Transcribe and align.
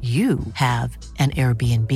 you 0.00 0.38
have 0.54 0.96
an 1.18 1.32
Airbnb. 1.32 1.92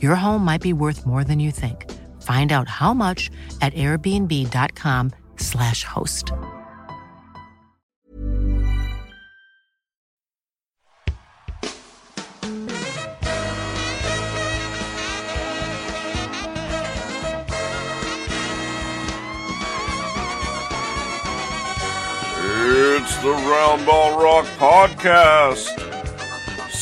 Your 0.00 0.14
home 0.14 0.42
might 0.42 0.62
be 0.62 0.72
worth 0.72 1.04
more 1.04 1.22
than 1.22 1.38
you 1.38 1.50
think. 1.50 1.92
Find 2.22 2.50
out 2.50 2.66
how 2.66 2.94
much 2.94 3.30
at 3.60 3.74
airbnb.com/slash 3.74 5.84
host. 5.84 6.32
It's 22.68 23.16
the 23.18 23.28
Roundball 23.28 24.20
Rock 24.20 24.46
Podcast, 24.58 25.95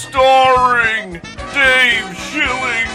starring 0.08 1.12
Dave 1.54 2.10
Schilling, 2.16 2.92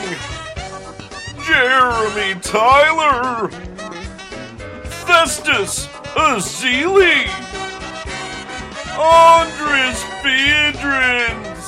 Jeremy 1.45 2.39
Tyler, 2.41 3.49
Festus 5.07 5.87
Ezeli, 6.15 7.25
Andris 8.95 9.99
Biedrins, 10.21 11.65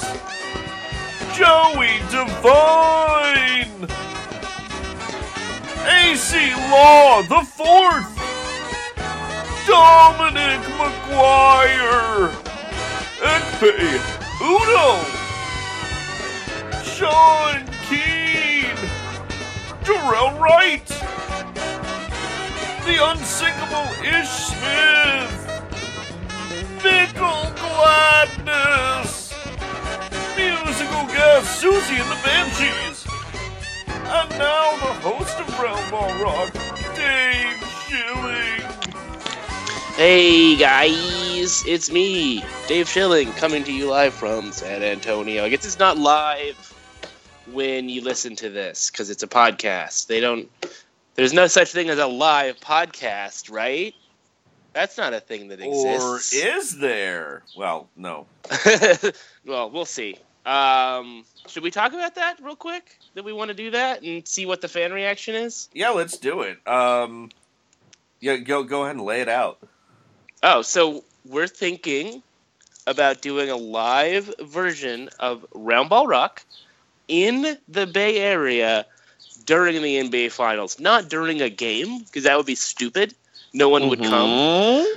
Joey 1.36 1.98
Devine, 2.12 3.88
Acie 5.88 6.54
Law 6.72 7.22
the 7.24 7.44
Fourth. 7.46 8.22
Dominic 9.68 10.60
McGuire, 10.78 12.32
Ekpe 13.22 14.22
Udoh, 14.42 15.21
Sean 17.02 17.66
Keane, 17.90 18.78
Dorell 19.82 20.40
Wright, 20.40 20.86
the 22.86 22.98
unsinkable 23.04 23.90
Ish 24.06 24.30
Smith, 24.30 25.34
Mickell 26.84 27.56
Gladness, 27.56 29.34
musical 30.38 31.08
guest 31.08 31.64
Siouxsie 31.64 31.98
and 32.00 32.12
the 32.12 32.20
Banshees, 32.24 33.08
and 33.88 34.30
now 34.38 34.76
the 34.76 34.94
host 35.02 35.40
of 35.40 35.60
Round 35.60 35.90
Ball 35.90 36.24
Rock, 36.24 36.54
Dave 36.96 37.58
Schilling. 37.88 38.62
Hey 39.96 40.56
guys, 40.56 41.64
it's 41.66 41.92
me, 41.92 42.44
Dave 42.68 42.88
Schilling, 42.88 43.32
coming 43.34 43.64
to 43.64 43.74
you 43.74 43.90
live 43.90 44.14
from 44.14 44.52
San 44.52 44.84
Antonio. 44.84 45.44
I 45.44 45.50
guess 45.50 45.66
it's 45.66 45.80
not 45.80 45.98
live 45.98 46.71
when 47.54 47.90
you 47.90 48.02
listen 48.02 48.36
to 48.38 48.50
this 48.50 48.90
because 48.90 49.10
it's 49.10 49.24
a 49.24 49.28
podcast. 49.28 50.08
They 50.08 50.20
don't. 50.20 50.50
There's 51.16 51.34
no 51.34 51.48
such 51.48 51.72
thing 51.72 51.90
as 51.90 52.00
a 52.00 52.08
live 52.08 52.60
podcast, 52.60 53.52
right? 53.52 53.94
That's 54.74 54.98
not 54.98 55.14
a 55.14 55.20
thing 55.20 55.50
that 55.50 55.60
exists. 55.60 56.34
Or 56.34 56.38
is 56.38 56.80
there? 56.80 57.44
Well, 57.58 57.90
no. 57.98 58.26
well, 59.46 59.70
we'll 59.70 59.86
see. 59.86 60.18
Um, 60.46 61.26
should 61.48 61.64
we 61.64 61.72
talk 61.72 61.94
about 61.94 62.16
that 62.16 62.38
real 62.42 62.56
quick? 62.56 62.98
That 63.14 63.26
we 63.26 63.34
want 63.34 63.50
to 63.50 63.54
do 63.54 63.72
that 63.72 64.02
and 64.02 64.26
see 64.28 64.46
what 64.46 64.62
the 64.62 64.68
fan 64.68 64.94
reaction 64.94 65.36
is? 65.36 65.70
Yeah, 65.74 65.90
let's 65.90 66.18
do 66.18 66.42
it. 66.42 66.66
Um, 66.68 67.30
yeah, 68.22 68.38
go 68.38 68.64
go 68.64 68.84
ahead 68.84 68.96
and 68.96 69.06
lay 69.06 69.22
it 69.22 69.30
out. 69.30 69.60
Oh, 70.42 70.62
so 70.62 71.04
we're 71.26 71.48
thinking 71.48 72.24
about 72.88 73.22
doing 73.22 73.50
a 73.50 73.56
live 73.56 74.34
version 74.42 75.10
of 75.20 75.46
Round 75.54 75.90
Ball 75.90 76.08
Rock 76.08 76.44
in 77.12 77.58
the 77.68 77.86
Bay 77.86 78.18
Area 78.20 78.86
during 79.46 79.82
the 79.82 79.98
NBA 79.98 80.32
Finals. 80.32 80.80
Not 80.80 81.10
during 81.10 81.42
a 81.42 81.50
game, 81.50 82.00
because 82.00 82.24
that 82.24 82.38
would 82.38 82.46
be 82.46 82.56
stupid. 82.56 83.14
No 83.54 83.68
one 83.70 83.90
would 83.90 84.00
come 84.02 84.30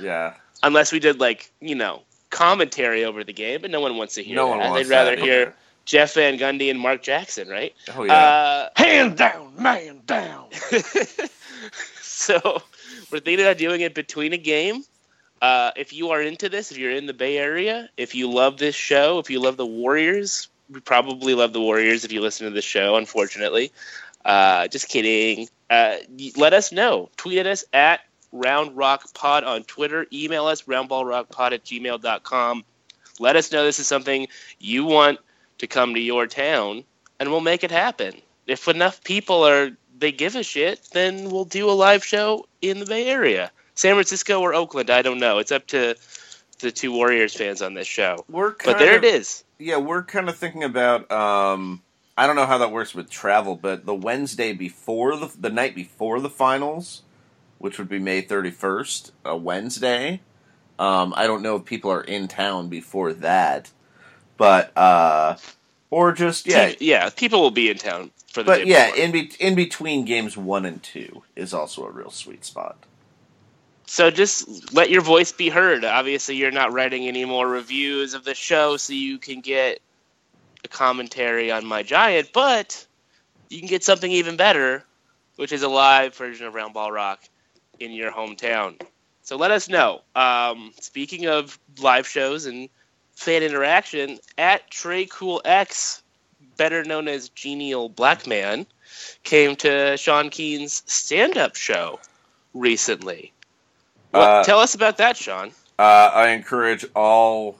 Yeah, 0.01 0.33
unless 0.63 0.91
we 0.93 0.99
did 0.99 1.19
like 1.19 1.51
you 1.59 1.75
know 1.75 2.01
commentary 2.29 3.03
over 3.05 3.23
the 3.23 3.33
game, 3.33 3.61
but 3.61 3.69
no 3.69 3.81
one 3.81 3.97
wants 3.97 4.15
to 4.15 4.23
hear 4.23 4.35
No 4.35 4.45
that. 4.47 4.57
one 4.57 4.59
wants 4.59 4.87
They'd 4.87 4.95
rather 4.95 5.15
that 5.15 5.19
hear 5.19 5.41
either. 5.41 5.55
Jeff 5.85 6.13
Van 6.13 6.37
Gundy 6.37 6.69
and 6.71 6.79
Mark 6.79 7.03
Jackson, 7.03 7.47
right? 7.49 7.73
oh 7.95 8.03
yeah. 8.03 8.13
Uh, 8.13 8.69
Hand 8.75 9.17
down, 9.17 9.61
man 9.61 10.01
down. 10.05 10.47
so 12.01 12.61
we're 13.11 13.19
thinking 13.19 13.45
about 13.45 13.57
doing 13.57 13.81
it 13.81 13.93
between 13.93 14.33
a 14.33 14.37
game. 14.37 14.83
Uh, 15.41 15.71
if 15.75 15.93
you 15.93 16.11
are 16.11 16.21
into 16.21 16.49
this, 16.49 16.71
if 16.71 16.77
you're 16.77 16.91
in 16.91 17.05
the 17.05 17.13
Bay 17.13 17.37
Area, 17.37 17.89
if 17.97 18.15
you 18.15 18.31
love 18.31 18.57
this 18.57 18.73
show, 18.75 19.19
if 19.19 19.29
you 19.29 19.39
love 19.41 19.57
the 19.57 19.65
Warriors, 19.65 20.47
we 20.54 20.54
probably 20.83 21.33
love 21.33 21.53
the 21.53 21.61
Warriors 21.61 22.05
if 22.05 22.11
you 22.11 22.21
listen 22.21 22.47
to 22.47 22.53
the 22.53 22.61
show. 22.61 22.95
Unfortunately, 22.95 23.71
uh, 24.23 24.67
just 24.67 24.87
kidding. 24.89 25.47
Uh, 25.69 25.97
let 26.35 26.53
us 26.53 26.71
know. 26.71 27.09
Tweet 27.17 27.39
at 27.39 27.47
us 27.47 27.63
at 27.73 28.01
Round 28.31 28.75
Rock 28.75 29.13
Pod 29.13 29.43
on 29.43 29.63
Twitter. 29.63 30.05
Email 30.11 30.45
us 30.45 30.63
roundballrockpod 30.63 31.53
at 31.53 31.63
gmail.com. 31.63 32.65
Let 33.19 33.35
us 33.35 33.51
know 33.51 33.63
this 33.63 33.79
is 33.79 33.87
something 33.87 34.27
you 34.59 34.85
want 34.85 35.19
to 35.59 35.67
come 35.67 35.93
to 35.93 35.99
your 35.99 36.27
town, 36.27 36.83
and 37.19 37.31
we'll 37.31 37.41
make 37.41 37.63
it 37.63 37.71
happen. 37.71 38.13
If 38.45 38.67
enough 38.67 39.03
people 39.03 39.47
are 39.47 39.71
they 39.97 40.11
give 40.11 40.35
a 40.35 40.43
shit, 40.43 40.87
then 40.91 41.29
we'll 41.29 41.45
do 41.45 41.69
a 41.69 41.71
live 41.71 42.03
show 42.03 42.47
in 42.61 42.79
the 42.79 42.85
Bay 42.85 43.07
Area, 43.07 43.51
San 43.75 43.93
Francisco 43.93 44.41
or 44.41 44.53
Oakland. 44.53 44.89
I 44.89 45.01
don't 45.01 45.19
know. 45.19 45.39
It's 45.39 45.53
up 45.53 45.65
to 45.67 45.95
the 46.59 46.71
two 46.71 46.91
Warriors 46.91 47.33
fans 47.33 47.61
on 47.61 47.73
this 47.73 47.87
show. 47.87 48.25
we're 48.29 48.55
But 48.63 48.79
there 48.79 48.97
of, 48.97 49.03
it 49.03 49.15
is. 49.15 49.44
Yeah, 49.57 49.77
we're 49.77 50.03
kind 50.03 50.29
of 50.29 50.37
thinking 50.37 50.63
about. 50.63 51.09
Um, 51.11 51.81
I 52.17 52.27
don't 52.27 52.35
know 52.35 52.45
how 52.45 52.57
that 52.59 52.71
works 52.71 52.93
with 52.95 53.09
travel, 53.09 53.55
but 53.55 53.85
the 53.85 53.95
Wednesday 53.95 54.53
before 54.53 55.15
the 55.15 55.31
the 55.39 55.49
night 55.49 55.75
before 55.75 56.19
the 56.19 56.29
finals, 56.29 57.03
which 57.57 57.77
would 57.77 57.89
be 57.89 57.99
May 57.99 58.21
thirty 58.21 58.51
first, 58.51 59.11
a 59.23 59.35
Wednesday. 59.35 60.21
Um, 60.77 61.13
I 61.15 61.25
don't 61.27 61.41
know 61.41 61.55
if 61.55 61.65
people 61.65 61.91
are 61.91 62.03
in 62.03 62.27
town 62.27 62.67
before 62.67 63.13
that, 63.13 63.71
but 64.37 64.77
uh, 64.77 65.37
or 65.89 66.11
just 66.11 66.47
yeah, 66.47 66.73
yeah. 66.79 67.09
People 67.09 67.41
will 67.41 67.51
be 67.51 67.69
in 67.69 67.77
town 67.77 68.11
for 68.27 68.43
the. 68.43 68.47
but 68.47 68.67
yeah, 68.67 68.87
before. 68.87 69.03
in 69.03 69.11
be- 69.11 69.31
in 69.39 69.55
between 69.55 70.05
games 70.05 70.35
one 70.35 70.65
and 70.65 70.83
two 70.83 71.23
is 71.35 71.53
also 71.53 71.85
a 71.85 71.91
real 71.91 72.11
sweet 72.11 72.43
spot. 72.43 72.85
So 73.87 74.09
just 74.09 74.73
let 74.73 74.89
your 74.89 75.01
voice 75.01 75.31
be 75.31 75.49
heard. 75.49 75.85
Obviously, 75.85 76.35
you're 76.35 76.51
not 76.51 76.73
writing 76.73 77.07
any 77.07 77.23
more 77.23 77.47
reviews 77.47 78.13
of 78.13 78.23
the 78.23 78.33
show, 78.33 78.77
so 78.77 78.93
you 78.93 79.17
can 79.19 79.41
get 79.41 79.79
a 80.63 80.67
commentary 80.67 81.51
on 81.51 81.65
my 81.65 81.83
giant, 81.83 82.33
but 82.33 82.85
you 83.49 83.59
can 83.59 83.67
get 83.67 83.83
something 83.83 84.11
even 84.11 84.37
better, 84.37 84.83
which 85.35 85.51
is 85.51 85.63
a 85.63 85.69
live 85.69 86.15
version 86.15 86.47
of 86.47 86.55
Round 86.55 86.73
Ball 86.73 86.91
Rock 86.91 87.23
in 87.79 87.91
your 87.91 88.11
hometown. 88.11 88.81
So 89.21 89.37
let 89.37 89.51
us 89.51 89.69
know. 89.69 90.01
Um, 90.15 90.71
speaking 90.81 91.27
of 91.27 91.57
live 91.79 92.07
shows 92.07 92.45
and 92.47 92.69
fan 93.15 93.43
interaction, 93.43 94.19
at 94.37 94.69
Trey 94.69 95.05
Cool 95.05 95.41
X, 95.45 96.01
better 96.57 96.83
known 96.83 97.07
as 97.07 97.29
Genial 97.29 97.87
Black 97.89 98.27
Man, 98.27 98.65
came 99.23 99.55
to 99.57 99.97
Sean 99.97 100.29
Keane's 100.29 100.83
stand-up 100.85 101.55
show 101.55 101.99
recently. 102.53 103.31
What, 104.15 104.27
Uh, 104.29 104.43
tell 104.43 104.59
us 104.59 104.75
about 104.75 104.97
that, 104.97 105.17
Sean. 105.17 105.51
Uh, 105.77 106.11
I 106.13 106.29
encourage 106.29 106.85
all 106.95 107.57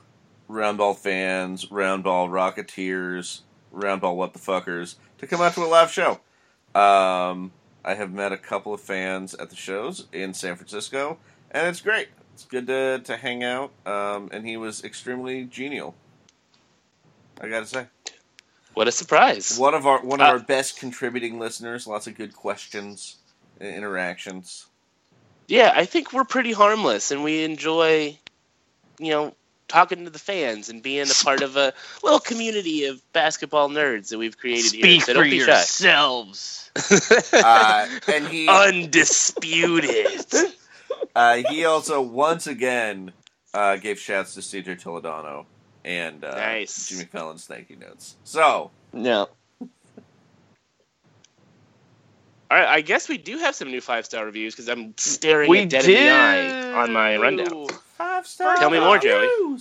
Roundball 0.50 0.98
fans, 0.98 1.66
Roundball 1.66 2.30
Rocketeers, 2.30 3.42
Roundball 3.74 4.16
What 4.16 4.34
the 4.34 4.40
Fuckers 4.40 4.96
to 5.18 5.28
come 5.28 5.42
out 5.42 5.54
to 5.56 5.63
a 5.63 5.66
live 5.68 5.92
show. 5.92 6.19
Um, 6.74 7.52
I 7.84 7.94
have 7.94 8.12
met 8.13 8.31
a 8.31 8.38
couple 8.38 8.74
of 8.74 8.81
fans 8.81 9.34
at 9.36 9.50
the 9.50 9.56
shows 9.56 10.07
in 10.13 10.34
San 10.34 10.56
Francisco, 10.56 11.18
and 11.52 11.68
it's 11.68 11.81
great. 11.81 12.07
It's 12.34 12.46
good 12.46 12.68
to, 12.68 13.00
to 13.00 13.18
hang 13.18 13.44
out, 13.44 13.72
um, 13.86 14.30
and 14.31 14.46
he 14.46 14.58
was 14.58 14.84
extremely 14.84 15.46
genial. 15.46 15.96
I 17.42 17.48
gotta 17.50 17.66
say, 17.66 17.88
What 18.74 18.88
a 18.88 18.92
surprise! 18.92 19.58
one 19.58 19.74
of 19.74 19.86
our 19.86 20.00
one 20.01 20.19
of 20.22 20.28
Uh, 20.28 20.31
our 20.31 20.40
best 20.40 20.80
contributing 20.80 21.38
listeners. 21.40 21.86
Lots 21.88 22.08
of 22.08 22.16
good 22.16 22.34
questions, 22.36 23.18
interactions. 23.60 24.68
Yeah, 25.48 25.72
I 25.76 25.86
think 25.86 26.14
we're 26.14 26.24
pretty 26.24 26.52
harmless, 26.54 27.12
and 27.12 27.24
we 27.24 27.44
enjoy, 27.44 28.18
you 29.00 29.12
know, 29.12 29.36
talking 29.68 30.04
to 30.06 30.10
the 30.10 30.20
fans 30.20 30.70
and 30.70 30.82
being 30.82 31.10
a 31.10 31.24
part 31.24 31.42
of 31.42 31.58
a 31.58 31.74
little 32.04 32.20
community 32.20 32.86
of 32.86 33.02
basketball 33.14 33.70
nerds 33.70 34.10
that 34.10 34.18
we've 34.18 34.38
created 34.38 34.72
here. 34.72 34.82
Speak 34.82 35.02
So 35.02 35.14
for 35.14 35.14
don't 35.22 35.30
be 35.30 35.38
yourselves. 35.38 36.62
Uh, 37.34 37.88
and 38.12 38.28
he 38.28 38.48
Undisputed. 38.50 40.26
Uh, 41.16 41.36
he 41.50 41.64
also 41.64 42.02
once 42.02 42.46
again 42.46 43.14
uh, 43.54 43.78
gave 43.78 43.98
shouts 43.98 44.34
to 44.34 44.42
Cedric 44.42 44.80
Toledano 44.80 45.46
and 45.86 46.26
uh, 46.26 46.36
Nice. 46.36 46.88
Jimmy 46.90 47.06
Fallon's 47.06 47.46
thank 47.46 47.70
you 47.70 47.78
notes. 47.78 48.16
So 48.26 48.72
No. 48.92 49.30
All 52.52 52.58
right, 52.58 52.68
I 52.68 52.82
guess 52.82 53.10
we 53.10 53.18
do 53.18 53.38
have 53.40 53.56
some 53.56 53.72
new 53.72 53.82
five 53.82 54.06
star 54.06 54.24
reviews 54.26 54.54
because 54.54 54.70
I'm 54.70 54.94
staring 54.98 55.50
We 55.50 55.60
it 55.62 55.70
dead 55.70 55.86
do. 55.86 55.92
in 55.96 56.06
the 56.06 56.12
eye 56.12 56.74
on 56.84 56.94
my 56.94 57.18
rundown. 57.18 57.68
five 57.98 58.28
star. 58.28 58.56
Tell 58.58 58.70
me 58.70 58.80
more, 58.80 59.00
Joey. 59.00 59.58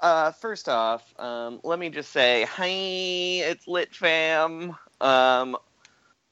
Uh, 0.00 0.32
first 0.32 0.68
off, 0.68 1.02
um, 1.20 1.60
let 1.62 1.78
me 1.78 1.90
just 1.90 2.10
say, 2.10 2.44
hi, 2.50 2.66
it's 2.66 3.68
Lit 3.68 3.94
Fam. 3.94 4.74
Um, 5.00 5.56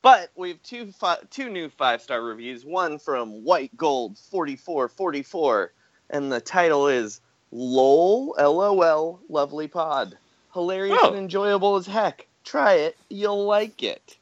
but 0.03 0.31
we 0.37 0.49
have 0.51 0.63
two 0.63 0.91
fi- 0.93 1.19
two 1.31 1.49
new 1.51 1.69
five 1.69 2.03
star 2.03 2.23
reviews. 2.23 2.65
One 2.65 2.99
from 2.99 3.45
White 3.45 3.77
Gold 3.77 4.19
forty 4.19 4.57
four 4.57 4.89
forty 4.89 5.23
four, 5.23 5.73
and 6.11 6.33
the 6.33 6.41
title 6.41 6.89
is 6.89 7.21
"Lol, 7.53 8.35
LOL, 8.39 9.21
Lovely 9.29 9.69
Pod, 9.69 10.17
hilarious 10.55 10.99
Oh. 11.03 11.09
and 11.11 11.17
enjoyable 11.19 11.77
as 11.77 11.87
heck. 11.87 12.27
Try 12.45 12.75
it, 12.75 12.97
you'll 13.11 13.45
like 13.45 13.83
it." 13.83 14.17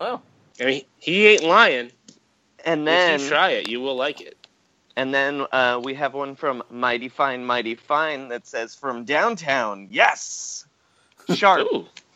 Oh, 0.00 0.20
I 0.60 0.64
mean, 0.64 0.84
he 0.98 1.28
ain't 1.28 1.44
lying. 1.44 1.92
And 2.64 2.86
then 2.86 3.14
if 3.14 3.22
you 3.22 3.28
try 3.28 3.50
it, 3.50 3.68
you 3.68 3.80
will 3.80 3.96
like 3.96 4.20
it. 4.20 4.36
And 4.96 5.14
then 5.14 5.46
uh, 5.52 5.80
we 5.82 5.94
have 5.94 6.12
one 6.12 6.34
from 6.34 6.64
Mighty 6.70 7.08
Fine, 7.08 7.44
Mighty 7.44 7.76
Fine 7.76 8.28
that 8.28 8.46
says, 8.46 8.74
From 8.74 9.04
downtown, 9.04 9.86
yes! 9.90 10.66
Sharp, 11.34 11.68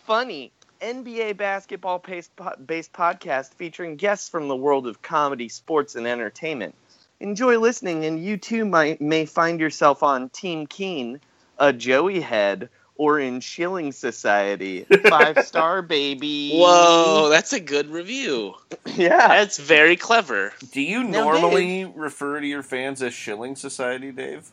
funny, 0.05 0.51
NBA 0.81 1.37
basketball 1.37 2.01
based, 2.01 2.33
based 2.67 2.93
podcast 2.93 3.55
featuring 3.55 3.95
guests 3.95 4.29
from 4.29 4.49
the 4.49 4.57
world 4.57 4.89
of 4.89 5.01
comedy, 5.01 5.49
sports, 5.49 5.95
and 5.95 6.09
entertainment. 6.09 6.75
Enjoy 7.21 7.57
listening, 7.57 8.05
and 8.05 8.23
you 8.23 8.37
too 8.37 8.65
might, 8.65 9.01
may 9.01 9.27
find 9.27 9.61
yourself 9.61 10.03
on 10.03 10.29
Team 10.31 10.67
Keane, 10.67 11.21
a 11.59 11.73
Joey 11.73 12.21
head, 12.21 12.69
or 12.97 13.19
in 13.21 13.41
Schilling 13.41 13.93
Society. 13.93 14.85
Five 15.09 15.45
star, 15.47 15.83
baby. 15.83 16.53
Whoa, 16.55 17.29
that's 17.31 17.53
a 17.53 17.61
good 17.61 17.89
review. 17.91 18.55
Yeah. 18.95 19.29
That's 19.29 19.59
very 19.59 19.97
clever. 19.97 20.53
do 20.73 20.83
you 20.83 21.03
Now, 21.03 21.25
normally 21.25 21.85
refer 21.87 22.41
to 22.41 22.47
your 22.47 22.63
fans 22.63 23.01
as 23.03 23.15
Schilling 23.15 23.57
Society, 23.57 24.13
Dave? 24.13 24.51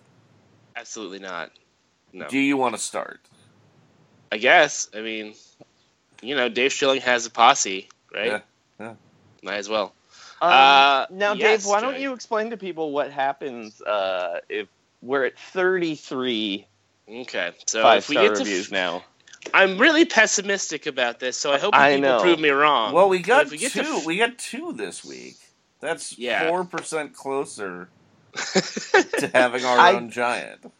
Absolutely 0.77 1.19
not. 1.19 1.51
No. 2.13 2.27
Do 2.27 2.39
you 2.39 2.55
want 2.55 2.73
to 2.75 2.81
start? 2.81 3.19
I 4.31 4.37
guess. 4.37 4.89
I 4.95 5.01
mean, 5.01 5.33
you 6.21 6.35
know, 6.35 6.47
Dave 6.47 6.71
Schilling 6.71 7.01
has 7.01 7.25
a 7.25 7.31
posse, 7.31 7.89
right? 8.13 8.27
Yeah, 8.27 8.39
yeah. 8.79 8.93
Might 9.43 9.57
as 9.57 9.67
well. 9.67 9.93
Um, 10.41 10.51
Uh, 10.51 11.05
now, 11.11 11.33
yes, 11.33 11.63
Dave, 11.63 11.69
why 11.69 11.81
don't 11.81 11.99
you 11.99 12.13
explain 12.13 12.49
to 12.51 12.57
people 12.57 12.91
what 12.91 13.11
happens 13.11 13.81
uh, 13.81 14.39
if 14.47 14.67
we're 15.01 15.25
at 15.25 15.37
33 15.37 16.65
Okay. 17.09 17.51
So 17.67 17.81
five 17.81 17.99
if 17.99 18.09
we 18.09 18.15
star 18.15 18.27
get 18.27 18.33
to, 18.35 18.39
reviews 18.43 18.71
now? 18.71 19.03
I'm 19.53 19.77
really 19.77 20.05
pessimistic 20.05 20.85
about 20.85 21.19
this, 21.19 21.37
so 21.37 21.51
I 21.51 21.57
hope 21.59 21.73
you 21.73 21.79
I 21.79 21.95
people 21.95 22.09
know. 22.09 22.21
prove 22.21 22.39
me 22.39 22.49
wrong. 22.49 22.93
well, 22.93 23.09
we 23.09 23.19
got 23.19 23.49
we 23.49 23.57
get 23.57 23.71
two. 23.71 23.81
f- 23.81 24.05
we 24.05 24.17
got 24.17 24.37
two 24.37 24.73
this 24.73 25.03
week. 25.03 25.37
That's 25.79 26.17
Yeah. 26.17 26.47
four 26.49 26.65
percent 26.65 27.13
closer 27.13 27.89
to 28.33 29.31
having 29.33 29.65
our 29.65 29.79
I- 29.79 29.93
own 29.93 30.11
giant. 30.11 30.71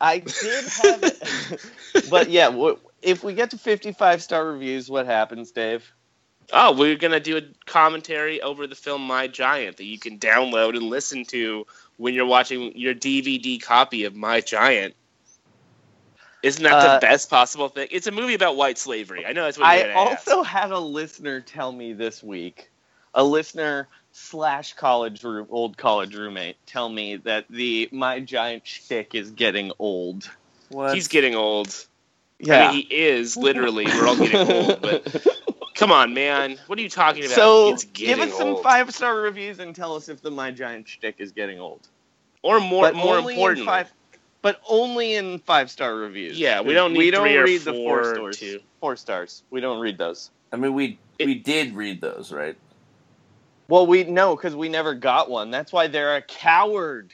I 0.00 0.18
did 0.18 0.64
have 0.82 1.02
it. 1.02 1.60
but 2.10 2.28
yeah, 2.30 2.50
wh- 2.52 2.78
if 3.00 3.22
we 3.24 3.32
get 3.34 3.50
to 3.52 3.58
55 3.58 4.22
star 4.22 4.44
reviews, 4.52 4.90
what 4.90 5.06
happens, 5.06 5.50
Dave? 5.52 5.90
oh, 6.52 6.72
we're 6.76 6.96
gonna 6.96 7.20
do 7.20 7.38
a 7.38 7.42
commentary 7.64 8.40
over 8.42 8.66
the 8.66 8.74
film 8.74 9.00
My 9.02 9.26
Giant 9.28 9.78
that 9.78 9.84
you 9.84 9.98
can 9.98 10.18
download 10.18 10.74
and 10.76 10.82
listen 10.84 11.24
to 11.26 11.66
when 11.96 12.12
you're 12.12 12.26
watching 12.26 12.76
your 12.76 12.94
DVD 12.94 13.60
copy 13.62 14.04
of 14.04 14.14
My 14.14 14.40
Giant. 14.42 14.94
Isn't 16.44 16.62
that 16.62 16.72
Uh, 16.72 16.94
the 16.94 17.00
best 17.00 17.30
possible 17.30 17.68
thing? 17.68 17.88
It's 17.90 18.06
a 18.06 18.12
movie 18.12 18.34
about 18.34 18.56
white 18.56 18.76
slavery. 18.78 19.24
I 19.26 19.32
know 19.32 19.44
that's 19.44 19.58
what 19.58 19.64
you're 19.64 19.86
I 19.90 19.94
gonna 19.94 20.10
ask. 20.10 20.28
also 20.28 20.42
had 20.42 20.70
a 20.70 20.78
listener 20.78 21.40
tell 21.40 21.72
me 21.72 21.92
this 21.94 22.22
week, 22.22 22.70
a 23.14 23.24
listener 23.24 23.88
slash 24.12 24.74
college 24.74 25.24
roo- 25.24 25.46
old 25.50 25.76
college 25.76 26.14
roommate, 26.14 26.56
tell 26.66 26.88
me 26.88 27.16
that 27.16 27.46
the 27.48 27.88
My 27.92 28.20
Giant 28.20 28.66
shtick 28.66 29.14
is 29.14 29.30
getting 29.30 29.72
old. 29.78 30.28
What? 30.68 30.94
He's 30.94 31.08
getting 31.08 31.34
old. 31.34 31.74
Yeah. 32.38 32.68
I 32.68 32.72
mean, 32.72 32.86
he 32.86 32.94
is 32.94 33.36
literally. 33.36 33.86
We're 33.86 34.06
all 34.06 34.16
getting 34.16 34.36
old, 34.54 34.82
but 34.82 35.26
come 35.74 35.92
on, 35.92 36.12
man. 36.14 36.58
What 36.66 36.78
are 36.78 36.82
you 36.82 36.88
talking 36.90 37.24
about? 37.24 37.34
So 37.36 37.72
it's 37.72 37.84
getting 37.84 38.16
give 38.16 38.28
us 38.28 38.36
some 38.38 38.62
five 38.62 38.94
star 38.94 39.16
reviews 39.16 39.60
and 39.60 39.74
tell 39.74 39.96
us 39.96 40.08
if 40.08 40.20
the 40.20 40.30
My 40.30 40.50
Giant 40.50 40.86
shtick 40.88 41.16
is 41.18 41.32
getting 41.32 41.58
old. 41.58 41.80
or 42.42 42.60
more, 42.60 42.82
but 42.82 42.94
more 42.96 43.16
only 43.16 43.34
in 43.34 43.38
importantly, 43.40 43.66
five, 43.66 43.92
but 44.44 44.60
only 44.68 45.14
in 45.14 45.38
five 45.38 45.70
star 45.70 45.96
reviews. 45.96 46.38
Yeah, 46.38 46.60
we 46.60 46.74
don't 46.74 46.92
we 46.92 47.06
need 47.06 47.10
don't 47.12 47.22
three 47.26 47.38
or 47.38 47.44
read 47.44 47.62
the 47.62 47.72
four 47.72 48.04
four 48.04 48.14
stars. 48.14 48.38
to- 48.40 48.60
Four 48.78 48.96
stars. 48.96 49.42
We 49.48 49.62
don't 49.62 49.80
read 49.80 49.96
those. 49.96 50.30
I 50.52 50.56
mean, 50.56 50.74
we 50.74 50.98
It- 51.18 51.24
we 51.24 51.34
did 51.36 51.74
read 51.74 52.02
those, 52.02 52.30
right? 52.30 52.54
Well, 53.68 53.86
we 53.86 54.04
no, 54.04 54.36
because 54.36 54.54
we 54.54 54.68
never 54.68 54.92
got 54.92 55.30
one. 55.30 55.50
That's 55.50 55.72
why 55.72 55.86
they're 55.86 56.16
a 56.16 56.20
coward. 56.20 57.10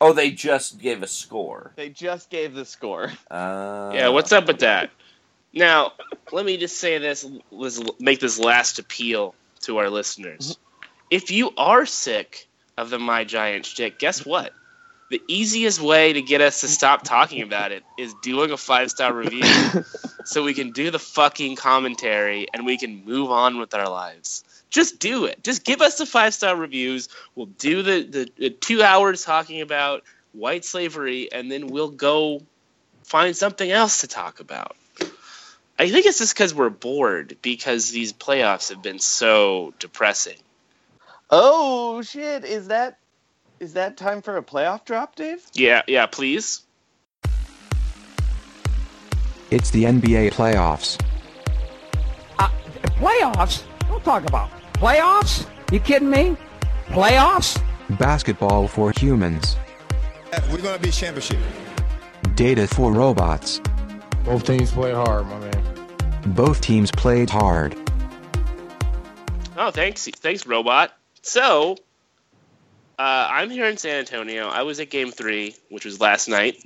Oh, 0.00 0.12
they 0.12 0.30
just 0.30 0.78
gave 0.78 1.02
a 1.02 1.08
score. 1.08 1.72
They 1.74 1.88
just 1.88 2.30
gave 2.30 2.54
the 2.54 2.64
score. 2.64 3.12
Uh, 3.32 3.90
yeah. 3.92 4.08
What's 4.08 4.30
up 4.30 4.46
with 4.46 4.60
that? 4.60 4.90
Now, 5.52 5.94
let 6.30 6.46
me 6.46 6.56
just 6.56 6.76
say 6.76 6.98
this. 6.98 7.26
Let's 7.50 7.82
make 7.98 8.20
this 8.20 8.38
last 8.38 8.78
appeal 8.78 9.34
to 9.62 9.78
our 9.78 9.90
listeners. 9.90 10.56
If 11.10 11.32
you 11.32 11.50
are 11.56 11.84
sick 11.84 12.46
of 12.76 12.90
the 12.90 13.00
My 13.00 13.24
Giant 13.24 13.66
shtick, 13.66 13.98
guess 13.98 14.24
what? 14.24 14.52
The 15.10 15.22
easiest 15.26 15.80
way 15.80 16.12
to 16.12 16.20
get 16.20 16.40
us 16.42 16.60
to 16.60 16.68
stop 16.68 17.02
talking 17.02 17.40
about 17.42 17.72
it 17.72 17.82
is 17.96 18.12
doing 18.22 18.50
a 18.50 18.58
five 18.58 18.90
star 18.90 19.12
review 19.12 19.42
so 20.24 20.44
we 20.44 20.52
can 20.52 20.72
do 20.72 20.90
the 20.90 20.98
fucking 20.98 21.56
commentary 21.56 22.46
and 22.52 22.66
we 22.66 22.76
can 22.76 23.04
move 23.04 23.30
on 23.30 23.58
with 23.58 23.72
our 23.74 23.88
lives. 23.88 24.44
Just 24.68 24.98
do 24.98 25.24
it. 25.24 25.42
Just 25.42 25.64
give 25.64 25.80
us 25.80 25.96
the 25.96 26.04
five 26.04 26.34
star 26.34 26.54
reviews. 26.54 27.08
We'll 27.34 27.46
do 27.46 27.82
the, 27.82 28.02
the, 28.02 28.32
the 28.36 28.50
two 28.50 28.82
hours 28.82 29.24
talking 29.24 29.62
about 29.62 30.02
white 30.32 30.64
slavery 30.64 31.32
and 31.32 31.50
then 31.50 31.68
we'll 31.68 31.90
go 31.90 32.42
find 33.04 33.34
something 33.34 33.70
else 33.70 34.02
to 34.02 34.08
talk 34.08 34.40
about. 34.40 34.76
I 35.78 35.88
think 35.88 36.06
it's 36.06 36.18
just 36.18 36.34
because 36.34 36.54
we're 36.54 36.70
bored 36.70 37.36
because 37.40 37.90
these 37.90 38.12
playoffs 38.12 38.68
have 38.70 38.82
been 38.82 38.98
so 38.98 39.72
depressing. 39.78 40.36
Oh 41.30 42.02
shit! 42.02 42.44
Is 42.44 42.68
that 42.68 42.97
is 43.60 43.74
that 43.74 43.96
time 43.96 44.22
for 44.22 44.36
a 44.36 44.42
playoff 44.42 44.84
drop, 44.84 45.16
Dave? 45.16 45.44
Yeah, 45.54 45.82
yeah, 45.86 46.06
please. 46.06 46.62
It's 49.50 49.70
the 49.70 49.84
NBA 49.84 50.32
playoffs. 50.32 51.00
Uh, 52.38 52.48
playoffs? 52.82 53.62
Don't 53.88 54.04
talk 54.04 54.26
about 54.26 54.50
playoffs. 54.74 55.46
You 55.72 55.80
kidding 55.80 56.10
me? 56.10 56.36
Playoffs? 56.88 57.60
Basketball 57.98 58.68
for 58.68 58.92
humans. 58.96 59.56
We're 60.50 60.58
gonna 60.58 60.78
be 60.78 60.90
championship. 60.90 61.38
Data 62.34 62.66
for 62.66 62.92
robots. 62.92 63.60
Both 64.24 64.44
teams 64.44 64.70
play 64.70 64.92
hard, 64.92 65.26
my 65.26 65.38
man. 65.38 66.34
Both 66.34 66.60
teams 66.60 66.90
played 66.90 67.30
hard. 67.30 67.74
Oh, 69.56 69.70
thanks, 69.70 70.06
thanks, 70.06 70.46
robot. 70.46 70.92
So, 71.22 71.76
uh, 72.98 73.28
I'm 73.30 73.50
here 73.50 73.66
in 73.66 73.76
San 73.76 74.00
Antonio. 74.00 74.48
I 74.48 74.62
was 74.62 74.80
at 74.80 74.90
Game 74.90 75.10
Three, 75.10 75.54
which 75.70 75.84
was 75.84 76.00
last 76.00 76.28
night. 76.28 76.56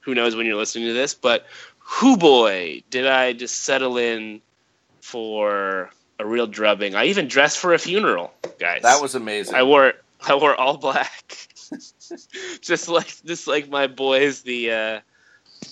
Who 0.00 0.14
knows 0.14 0.34
when 0.34 0.46
you're 0.46 0.56
listening 0.56 0.88
to 0.88 0.94
this? 0.94 1.14
But, 1.14 1.46
who 1.78 2.16
boy, 2.16 2.82
did 2.90 3.06
I 3.06 3.32
just 3.32 3.62
settle 3.62 3.98
in 3.98 4.40
for 5.00 5.90
a 6.22 6.26
real 6.26 6.46
drubbing. 6.46 6.94
I 6.94 7.06
even 7.06 7.28
dressed 7.28 7.58
for 7.58 7.74
a 7.74 7.78
funeral, 7.78 8.32
guys. 8.58 8.82
That 8.82 9.02
was 9.02 9.14
amazing. 9.14 9.54
I 9.54 9.64
wore 9.64 9.92
I 10.26 10.34
wore 10.36 10.54
all 10.54 10.78
black, 10.78 11.48
just 12.60 12.88
like 12.88 13.12
just 13.24 13.46
like 13.46 13.68
my 13.68 13.86
boys, 13.86 14.42
the 14.42 14.70
uh, 14.70 15.00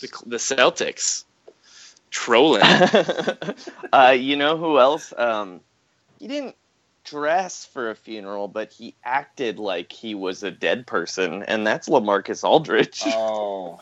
the, 0.00 0.08
the 0.26 0.36
Celtics, 0.36 1.24
trolling. 2.10 2.62
uh, 3.92 4.10
you 4.10 4.36
know 4.36 4.56
who 4.56 4.78
else? 4.78 5.14
Um, 5.16 5.60
he 6.18 6.28
didn't 6.28 6.56
dress 7.04 7.64
for 7.66 7.90
a 7.90 7.94
funeral, 7.94 8.48
but 8.48 8.72
he 8.72 8.94
acted 9.04 9.58
like 9.58 9.92
he 9.92 10.14
was 10.14 10.42
a 10.42 10.50
dead 10.50 10.86
person, 10.86 11.42
and 11.44 11.66
that's 11.66 11.88
Lamarcus 11.88 12.44
Aldridge. 12.44 13.02
Oh, 13.06 13.80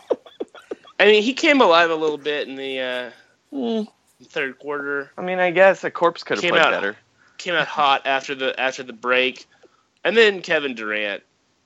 I 1.00 1.06
mean, 1.06 1.22
he 1.22 1.32
came 1.32 1.60
alive 1.60 1.90
a 1.90 1.94
little 1.94 2.18
bit 2.18 2.48
in 2.48 2.56
the 2.56 2.80
uh, 2.80 3.10
Hmm. 3.50 3.82
third 4.24 4.58
quarter. 4.58 5.10
I 5.16 5.22
mean, 5.22 5.38
I 5.38 5.50
guess 5.52 5.84
a 5.84 5.90
corpse 5.90 6.22
could 6.24 6.38
have 6.42 6.50
played 6.50 6.60
out- 6.62 6.70
better. 6.72 6.96
Came 7.38 7.54
out 7.54 7.68
hot 7.68 8.02
after 8.04 8.34
the 8.34 8.58
after 8.58 8.82
the 8.82 8.92
break, 8.92 9.46
and 10.02 10.16
then 10.16 10.42
Kevin 10.42 10.74
Durant 10.74 11.22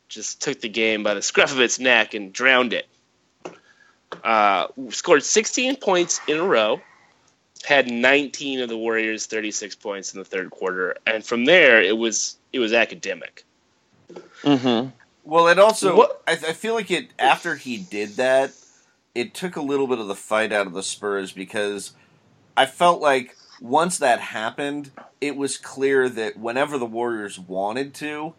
just 0.09 0.43
took 0.43 0.61
the 0.61 0.69
game 0.69 1.03
by 1.03 1.15
the 1.15 1.23
scruff 1.23 1.51
of 1.51 1.61
its 1.61 1.79
neck 1.79 2.13
and 2.13 2.31
drowned 2.31 2.75
it. 2.75 2.87
Uh, 4.23 4.67
scored 4.91 5.25
16 5.25 5.77
points 5.77 6.21
in 6.29 6.39
a 6.39 6.45
row, 6.45 6.83
had 7.65 7.91
19 7.91 8.61
of 8.61 8.69
the 8.69 8.77
Warriors' 8.77 9.27
36 9.27 9.75
points 9.77 10.13
in 10.13 10.19
the 10.19 10.25
third 10.25 10.51
quarter, 10.51 10.97
and 11.07 11.25
from 11.25 11.45
there 11.45 11.81
it 11.81 11.97
was 11.97 12.37
it 12.53 12.59
was 12.59 12.73
academic. 12.73 13.45
Mm-hmm. 14.43 14.91
Well, 15.25 15.49
it 15.49 15.59
also 15.59 16.03
I, 16.27 16.33
I 16.33 16.53
feel 16.53 16.75
like 16.75 16.91
it 16.91 17.09
after 17.19 17.57
he 17.57 17.77
did 17.77 18.11
that, 18.17 18.53
it 19.15 19.35
took 19.35 19.57
a 19.57 19.63
little 19.63 19.87
bit 19.87 19.99
of 19.99 20.09
the 20.09 20.15
fight 20.15 20.53
out 20.53 20.67
of 20.67 20.73
the 20.73 20.83
Spurs 20.83 21.33
because 21.33 21.93
I 22.57 22.67
felt 22.67 23.01
like 23.01 23.37
once 23.61 23.99
that 23.99 24.21
happened, 24.21 24.91
it 25.21 25.37
was 25.37 25.57
clear 25.57 26.09
that 26.09 26.37
whenever 26.37 26.79
the 26.79 26.87
Warriors 26.87 27.39
wanted 27.39 27.95
to, 27.95 28.35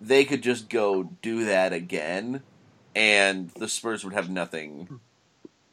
they 0.00 0.24
could 0.24 0.42
just 0.42 0.70
go 0.70 1.04
do 1.20 1.44
that 1.44 1.72
again, 1.72 2.42
and 2.94 3.50
the 3.50 3.68
Spurs 3.68 4.04
would 4.04 4.14
have 4.14 4.30
nothing. 4.30 5.00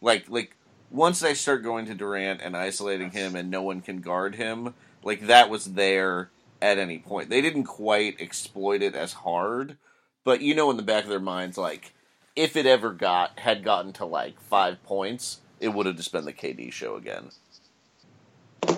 Like 0.01 0.29
like 0.29 0.55
once 0.91 1.19
they 1.19 1.33
start 1.33 1.63
going 1.63 1.85
to 1.85 1.93
Durant 1.93 2.41
and 2.41 2.55
isolating 2.55 3.11
him, 3.11 3.35
and 3.35 3.49
no 3.49 3.61
one 3.61 3.81
can 3.81 4.01
guard 4.01 4.35
him, 4.35 4.73
like 5.03 5.27
that 5.27 5.49
was 5.49 5.73
there 5.73 6.29
at 6.61 6.77
any 6.77 6.99
point. 6.99 7.29
They 7.29 7.41
didn't 7.41 7.65
quite 7.65 8.19
exploit 8.19 8.81
it 8.81 8.95
as 8.95 9.13
hard, 9.13 9.77
but 10.23 10.41
you 10.41 10.55
know 10.55 10.69
in 10.71 10.77
the 10.77 10.83
back 10.83 11.03
of 11.03 11.09
their 11.09 11.19
minds, 11.19 11.57
like 11.57 11.93
if 12.35 12.55
it 12.55 12.65
ever 12.65 12.91
got 12.91 13.39
had 13.39 13.63
gotten 13.63 13.93
to 13.93 14.05
like 14.05 14.39
five 14.41 14.81
points, 14.83 15.41
it 15.59 15.69
would 15.69 15.85
have 15.85 15.97
just 15.97 16.11
been 16.11 16.25
the 16.25 16.33
KD 16.33 16.71
show 16.71 16.95
again. 16.95 17.31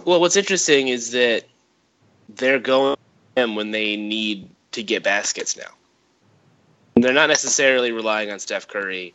Well, 0.05 0.19
what's 0.19 0.35
interesting 0.35 0.87
is 0.87 1.11
that 1.11 1.43
they're 2.29 2.59
going 2.59 2.97
him 3.35 3.55
when 3.55 3.71
they 3.71 3.95
need 3.95 4.49
to 4.71 4.83
get 4.83 5.03
baskets 5.03 5.57
now. 5.57 5.69
They're 6.95 7.13
not 7.13 7.29
necessarily 7.29 7.91
relying 7.91 8.31
on 8.31 8.39
Steph 8.39 8.67
Curry. 8.67 9.13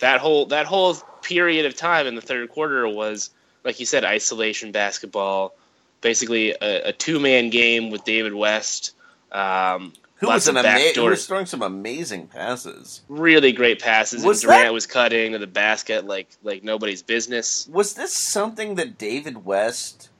That 0.00 0.20
whole 0.20 0.46
that 0.46 0.66
whole 0.66 0.96
period 1.26 1.66
of 1.66 1.76
time 1.76 2.06
in 2.06 2.14
the 2.14 2.20
third 2.20 2.48
quarter 2.50 2.88
was, 2.88 3.30
like 3.64 3.80
you 3.80 3.86
said, 3.86 4.04
isolation 4.04 4.72
basketball, 4.72 5.54
basically 6.00 6.52
a, 6.52 6.88
a 6.88 6.92
two 6.92 7.18
man 7.18 7.50
game 7.50 7.90
with 7.90 8.04
David 8.04 8.34
West. 8.34 8.92
Um, 9.32 9.92
Who 10.16 10.28
was 10.28 10.46
an 10.48 10.56
ama- 10.56 10.78
who 10.94 11.02
was 11.04 11.26
throwing 11.26 11.46
some 11.46 11.62
amazing 11.62 12.28
passes. 12.28 13.02
really 13.08 13.52
great 13.52 13.80
passes. 13.82 14.24
Was 14.24 14.42
and 14.44 14.48
Durant 14.50 14.64
that- 14.66 14.72
was 14.72 14.86
cutting 14.86 15.32
to 15.32 15.38
the 15.38 15.46
basket 15.46 16.06
like 16.06 16.28
like 16.42 16.62
nobody's 16.64 17.02
business. 17.02 17.66
Was 17.70 17.94
this 17.94 18.12
something 18.12 18.76
that 18.76 18.96
David 18.98 19.44
West 19.44 20.10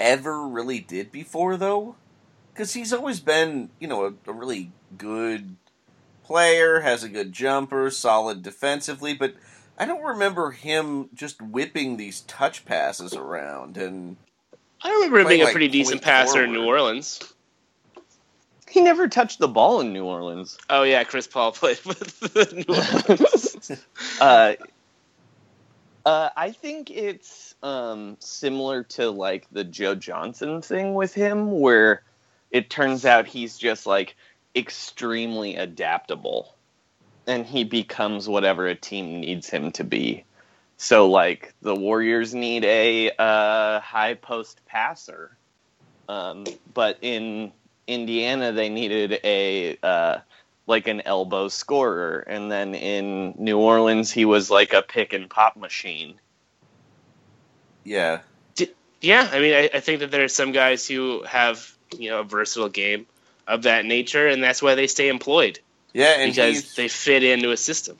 ever 0.00 0.46
really 0.48 0.80
did 0.80 1.12
before, 1.12 1.56
though? 1.56 1.96
Because 2.52 2.72
he's 2.72 2.92
always 2.92 3.20
been, 3.20 3.68
you 3.78 3.86
know, 3.88 4.06
a, 4.06 4.30
a 4.30 4.32
really 4.32 4.72
good 4.96 5.56
player, 6.24 6.80
has 6.80 7.04
a 7.04 7.08
good 7.08 7.32
jumper, 7.32 7.90
solid 7.90 8.42
defensively, 8.42 9.14
but 9.14 9.34
I 9.78 9.84
don't 9.84 10.02
remember 10.02 10.50
him 10.50 11.10
just 11.14 11.40
whipping 11.42 11.96
these 11.96 12.22
touch 12.22 12.64
passes 12.64 13.14
around. 13.14 13.76
And 13.76 14.16
I 14.82 14.90
remember 14.90 15.18
him 15.18 15.24
Playing, 15.26 15.38
being 15.40 15.48
a 15.48 15.52
pretty 15.52 15.68
decent 15.68 16.02
point 16.02 16.04
passer 16.04 16.44
in. 16.44 16.52
New 16.52 16.64
Orleans. 16.64 17.20
He 18.68 18.80
never 18.80 19.08
touched 19.08 19.38
the 19.38 19.48
ball 19.48 19.80
in 19.80 19.92
New 19.92 20.04
Orleans. 20.04 20.58
Oh 20.68 20.82
yeah, 20.82 21.04
Chris 21.04 21.26
Paul 21.26 21.52
played 21.52 21.82
with 21.84 22.20
the 22.20 22.64
New 22.66 22.74
Orleans. 22.74 23.82
Uh, 24.20 24.54
uh, 26.06 26.30
I 26.36 26.52
think 26.52 26.90
it's 26.90 27.54
um, 27.62 28.16
similar 28.20 28.84
to 28.84 29.10
like 29.10 29.46
the 29.50 29.64
Joe 29.64 29.94
Johnson 29.94 30.62
thing 30.62 30.94
with 30.94 31.12
him, 31.12 31.60
where 31.60 32.02
it 32.50 32.70
turns 32.70 33.04
out 33.04 33.26
he's 33.26 33.58
just 33.58 33.86
like 33.86 34.16
extremely 34.54 35.56
adaptable, 35.56 36.54
and 37.26 37.44
he 37.44 37.64
becomes 37.64 38.28
whatever 38.28 38.66
a 38.66 38.74
team 38.74 39.20
needs 39.20 39.48
him 39.48 39.72
to 39.72 39.84
be. 39.84 40.24
So, 40.78 41.08
like 41.08 41.54
the 41.62 41.74
Warriors 41.74 42.34
need 42.34 42.64
a 42.64 43.10
uh, 43.10 43.80
high 43.80 44.14
post 44.14 44.60
passer, 44.66 45.36
um, 46.08 46.44
but 46.74 46.98
in 47.00 47.52
Indiana 47.86 48.52
they 48.52 48.68
needed 48.68 49.18
a 49.24 49.78
uh, 49.82 50.18
like 50.66 50.86
an 50.86 51.00
elbow 51.02 51.48
scorer, 51.48 52.20
and 52.20 52.52
then 52.52 52.74
in 52.74 53.34
New 53.38 53.58
Orleans 53.58 54.12
he 54.12 54.24
was 54.26 54.50
like 54.50 54.74
a 54.74 54.82
pick 54.82 55.12
and 55.14 55.30
pop 55.30 55.56
machine. 55.56 56.20
yeah, 58.56 58.66
yeah, 59.00 59.28
I 59.32 59.38
mean, 59.40 59.54
I, 59.54 59.70
I 59.72 59.80
think 59.80 60.00
that 60.00 60.10
there 60.10 60.24
are 60.24 60.28
some 60.28 60.52
guys 60.52 60.86
who 60.86 61.22
have 61.22 61.72
you 61.96 62.10
know 62.10 62.20
a 62.20 62.24
versatile 62.24 62.68
game 62.68 63.06
of 63.46 63.62
that 63.62 63.86
nature, 63.86 64.26
and 64.26 64.42
that's 64.42 64.60
why 64.60 64.74
they 64.74 64.88
stay 64.88 65.08
employed 65.08 65.58
yeah, 65.96 66.20
and 66.20 66.34
because 66.34 66.74
they 66.74 66.88
fit 66.88 67.24
into 67.24 67.52
a 67.52 67.56
system. 67.56 67.98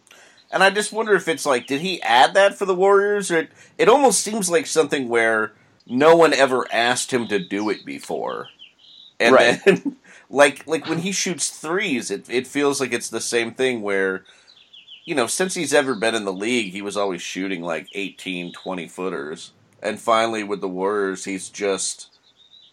And 0.50 0.62
I 0.62 0.70
just 0.70 0.92
wonder 0.92 1.14
if 1.14 1.28
it's 1.28 1.46
like, 1.46 1.66
did 1.66 1.80
he 1.80 2.02
add 2.02 2.34
that 2.34 2.56
for 2.58 2.66
the 2.66 2.74
Warriors? 2.74 3.30
Or 3.30 3.38
it, 3.40 3.50
it 3.78 3.88
almost 3.88 4.22
seems 4.22 4.50
like 4.50 4.66
something 4.66 5.08
where 5.08 5.54
no 5.86 6.16
one 6.16 6.34
ever 6.34 6.66
asked 6.72 7.12
him 7.12 7.28
to 7.28 7.38
do 7.38 7.70
it 7.70 7.84
before. 7.86 8.50
And 9.20 9.38
Right. 9.38 9.60
then, 9.66 9.96
like, 10.30 10.66
like 10.66 10.86
when 10.86 10.98
he 10.98 11.12
shoots 11.12 11.50
threes, 11.50 12.10
it 12.10 12.28
it 12.30 12.46
feels 12.46 12.80
like 12.80 12.92
it's 12.92 13.10
the 13.10 13.20
same 13.20 13.54
thing 13.54 13.82
where, 13.82 14.24
you 15.06 15.14
know, 15.14 15.26
since 15.26 15.54
he's 15.54 15.74
ever 15.74 15.94
been 15.94 16.14
in 16.14 16.24
the 16.24 16.32
league, 16.32 16.72
he 16.72 16.82
was 16.82 16.96
always 16.96 17.22
shooting 17.22 17.62
like 17.62 17.88
18, 17.92 18.52
20 18.52 18.88
footers. 18.88 19.52
And 19.82 20.00
finally, 20.00 20.44
with 20.44 20.60
the 20.60 20.68
Warriors, 20.68 21.24
he's 21.24 21.50
just 21.50 22.10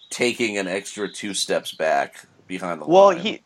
taking 0.09 0.57
an 0.57 0.67
extra 0.67 1.09
two 1.11 1.33
steps 1.33 1.73
back 1.73 2.27
behind 2.47 2.81
the 2.81 2.85
Well, 2.85 3.11
line. 3.11 3.11
he 3.11 3.43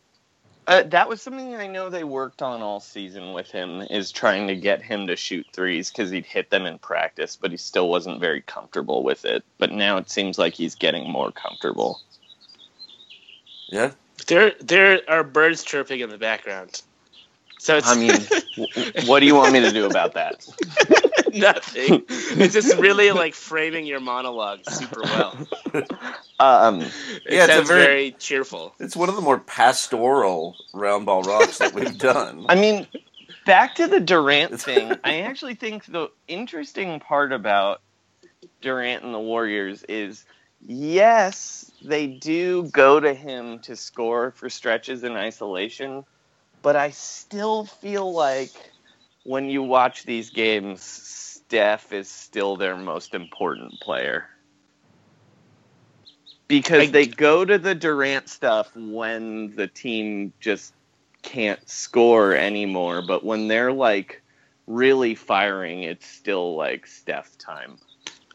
uh, 0.67 0.83
that 0.83 1.09
was 1.09 1.21
something 1.21 1.55
I 1.55 1.67
know 1.67 1.89
they 1.89 2.03
worked 2.05 2.41
on 2.43 2.61
all 2.61 2.79
season 2.81 3.33
with 3.33 3.51
him 3.51 3.81
is 3.89 4.11
trying 4.11 4.47
to 4.47 4.55
get 4.55 4.83
him 4.83 5.07
to 5.07 5.15
shoot 5.17 5.47
threes 5.53 5.91
because 5.91 6.11
he'd 6.11 6.25
hit 6.27 6.49
them 6.51 6.65
in 6.65 6.79
practice, 6.79 7.37
but 7.41 7.51
he 7.51 7.57
still 7.57 7.89
wasn't 7.89 8.21
very 8.21 8.41
comfortable 8.43 9.03
with 9.03 9.25
it. 9.25 9.45
But 9.59 9.71
now 9.71 9.97
it 9.97 10.09
seems 10.09 10.37
like 10.39 10.55
he's 10.55 10.75
getting 10.75 11.09
more 11.11 11.31
comfortable. 11.31 12.01
yeah. 13.69 13.91
There, 14.27 14.53
there 14.61 15.01
are 15.09 15.23
birds 15.23 15.63
chirping 15.63 16.01
in 16.01 16.09
the 16.09 16.17
background. 16.19 16.81
So 17.59 17.77
it's 17.77 17.87
I 17.87 17.95
mean, 17.95 18.29
w- 18.57 18.91
what 19.07 19.21
do 19.21 19.27
you 19.27 19.35
want 19.35 19.53
me 19.53 19.61
to 19.61 19.71
do 19.71 19.85
about 19.87 20.15
that? 20.15 20.45
nothing. 21.33 22.03
It's 22.09 22.53
just 22.53 22.77
really 22.77 23.11
like 23.11 23.33
framing 23.33 23.85
your 23.85 23.99
monologue 23.99 24.59
super 24.69 25.01
well. 25.01 25.37
Um, 26.39 26.81
It 26.81 26.91
Yeah, 27.29 27.43
it's 27.45 27.49
a 27.51 27.55
sounds 27.55 27.67
very- 27.67 27.81
very 27.85 28.11
cheerful. 28.11 28.75
It's 28.79 28.95
one 28.95 29.09
of 29.09 29.15
the 29.15 29.21
more 29.21 29.39
pastoral 29.39 30.55
round 30.73 31.05
ball 31.07 31.23
rocks 31.23 31.57
that 31.57 31.73
we've 31.73 31.97
done. 31.97 32.45
I 32.47 32.53
mean, 32.55 32.85
back 33.47 33.73
to 33.75 33.87
the 33.87 33.99
Durant 33.99 34.61
thing. 34.61 34.93
I 35.03 35.21
actually 35.21 35.55
think 35.55 35.85
the 35.87 36.09
interesting 36.27 36.99
part 36.99 37.31
about 37.31 37.81
Durant 38.61 39.03
and 39.03 39.13
the 39.15 39.19
Warriors 39.19 39.83
is 39.89 40.25
yes, 40.65 41.71
they 41.83 42.05
do 42.07 42.63
go 42.71 42.99
to 42.99 43.13
him 43.15 43.57
to 43.59 43.75
score 43.75 44.29
for 44.31 44.47
stretches 44.49 45.03
in 45.03 45.13
isolation, 45.13 46.05
but 46.61 46.75
I 46.75 46.91
still 46.91 47.65
feel 47.65 48.11
like 48.13 48.51
when 49.27 49.49
you 49.49 49.61
watch 49.61 50.05
these 50.05 50.29
games, 50.29 50.81
Steph 50.81 51.91
is 51.91 52.07
still 52.07 52.55
their 52.55 52.77
most 52.77 53.13
important 53.13 53.77
player. 53.81 54.29
Because 56.47 56.91
they 56.91 57.07
go 57.07 57.43
to 57.43 57.57
the 57.57 57.75
Durant 57.75 58.29
stuff 58.29 58.73
when 58.73 59.53
the 59.57 59.67
team 59.67 60.31
just 60.39 60.73
can't 61.23 61.59
score 61.69 62.33
anymore, 62.35 63.01
but 63.01 63.25
when 63.25 63.49
they're 63.49 63.73
like 63.73 64.21
really 64.65 65.13
firing, 65.13 65.83
it's 65.83 66.07
still 66.07 66.55
like 66.55 66.87
Steph 66.87 67.37
time. 67.37 67.77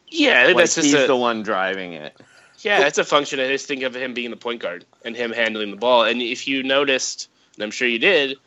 Yeah, 0.09 0.45
Like 0.45 0.57
that's 0.57 0.75
just 0.75 0.85
he's 0.85 0.93
a, 0.93 1.07
the 1.07 1.15
one 1.15 1.41
driving 1.41 1.93
it. 1.93 2.15
Yeah, 2.59 2.79
that's 2.81 2.99
a 2.99 3.03
function. 3.03 3.39
I 3.39 3.47
just 3.47 3.67
think 3.67 3.81
of 3.81 3.95
him 3.95 4.13
being 4.13 4.29
the 4.29 4.37
point 4.37 4.61
guard 4.61 4.85
and 5.03 5.15
him 5.15 5.31
handling 5.31 5.71
the 5.71 5.77
ball. 5.77 6.03
And 6.03 6.21
if 6.21 6.47
you 6.47 6.61
noticed, 6.61 7.29
and 7.55 7.63
I'm 7.63 7.71
sure 7.71 7.87
you 7.87 7.97
did, 7.97 8.37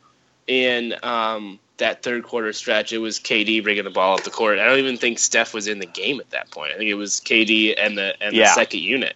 in 0.47 0.95
um, 1.03 1.59
that 1.79 2.03
third 2.03 2.25
quarter 2.25 2.53
stretch, 2.53 2.93
it 2.93 2.99
was 2.99 3.19
KD 3.19 3.63
bringing 3.63 3.85
the 3.85 3.91
ball 3.91 4.15
up 4.17 4.25
the 4.25 4.31
court. 4.31 4.59
I 4.59 4.65
don't 4.65 4.79
even 4.79 4.97
think 4.97 5.19
Steph 5.19 5.53
was 5.53 5.67
in 5.69 5.79
the 5.79 5.87
game 5.87 6.21
at 6.21 6.31
that 6.31 6.51
point. 6.51 6.73
I 6.73 6.79
think 6.79 6.89
it 6.91 6.95
was 6.95 7.21
KD 7.21 7.75
and 7.79 7.97
the 7.99 8.15
and 8.23 8.35
the 8.35 8.47
second 8.47 8.81
unit. 8.81 9.15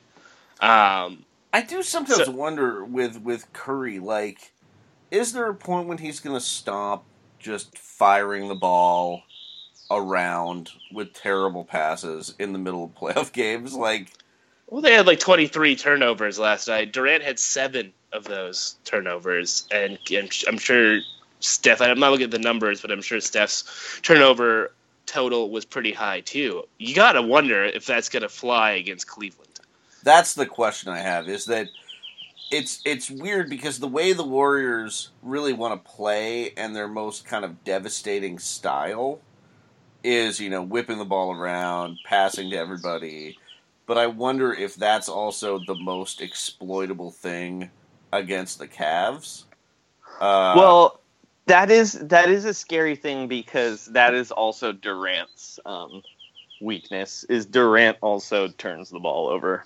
Um, 0.60 1.24
I 1.52 1.62
do 1.62 1.82
sometimes 1.82 2.24
So- 2.26 2.30
wonder 2.32 2.84
with 2.84 3.20
with 3.22 3.52
Curry, 3.52 3.98
like, 3.98 4.52
is 5.10 5.32
there 5.32 5.48
a 5.48 5.54
point 5.54 5.88
when 5.88 5.98
he's 5.98 6.20
going 6.20 6.36
to 6.36 6.44
stop 6.44 7.04
just 7.38 7.76
firing 7.78 8.48
the 8.48 8.54
ball 8.54 9.22
around 9.90 10.70
with 10.92 11.12
terrible 11.14 11.64
passes 11.64 12.34
in 12.38 12.52
the 12.52 12.58
middle 12.58 12.84
of 12.84 12.94
playoff 12.94 13.32
games? 13.32 13.74
Like, 13.74 14.08
well, 14.66 14.82
they 14.82 14.92
had 14.92 15.06
like 15.06 15.18
23 15.18 15.74
turnovers 15.76 16.38
last 16.38 16.68
night. 16.68 16.92
Durant 16.92 17.24
had 17.24 17.38
seven 17.38 17.92
of 18.12 18.24
those 18.24 18.76
turnovers, 18.84 19.66
and 19.72 19.98
I'm, 20.12 20.28
I'm 20.46 20.58
sure 20.58 21.00
Steph. 21.40 21.80
I'm 21.80 21.98
not 21.98 22.10
looking 22.10 22.24
at 22.24 22.30
the 22.30 22.38
numbers, 22.38 22.80
but 22.80 22.90
I'm 22.90 23.02
sure 23.02 23.20
Steph's 23.20 24.00
turnover 24.02 24.72
total 25.06 25.50
was 25.50 25.64
pretty 25.64 25.92
high 25.92 26.20
too. 26.20 26.64
You 26.78 26.94
got 26.94 27.12
to 27.12 27.22
wonder 27.22 27.64
if 27.64 27.86
that's 27.86 28.08
going 28.08 28.22
to 28.22 28.28
fly 28.28 28.72
against 28.72 29.06
Cleveland. 29.06 29.48
that's 30.02 30.34
the 30.34 30.46
question 30.46 30.92
I 30.92 30.98
have. 30.98 31.28
Is 31.28 31.46
that 31.46 31.68
it's 32.50 32.80
it's 32.84 33.10
weird 33.10 33.48
because 33.48 33.78
the 33.78 33.88
way 33.88 34.12
the 34.12 34.24
Warriors 34.24 35.10
really 35.22 35.52
want 35.52 35.82
to 35.84 35.90
play 35.90 36.52
and 36.56 36.74
their 36.74 36.88
most 36.88 37.24
kind 37.24 37.44
of 37.44 37.64
devastating 37.64 38.38
style 38.38 39.20
is 40.02 40.40
you 40.40 40.50
know 40.50 40.62
whipping 40.62 40.98
the 40.98 41.04
ball 41.04 41.32
around, 41.32 41.98
passing 42.04 42.50
to 42.50 42.56
everybody. 42.56 43.38
But 43.86 43.98
I 43.98 44.06
wonder 44.06 44.52
if 44.52 44.76
that's 44.76 45.08
also 45.08 45.58
the 45.66 45.74
most 45.74 46.20
exploitable 46.20 47.10
thing 47.10 47.70
against 48.12 48.58
the 48.58 48.68
Cavs. 48.68 49.44
Uh, 50.20 50.54
well, 50.56 50.99
that 51.50 51.70
is 51.72 51.92
that 51.94 52.30
is 52.30 52.44
a 52.44 52.54
scary 52.54 52.94
thing 52.94 53.26
because 53.26 53.86
that 53.86 54.14
is 54.14 54.30
also 54.30 54.70
Durant's 54.70 55.58
um, 55.66 56.02
weakness. 56.60 57.24
Is 57.24 57.44
Durant 57.44 57.98
also 58.00 58.46
turns 58.48 58.88
the 58.90 59.00
ball 59.00 59.28
over? 59.28 59.64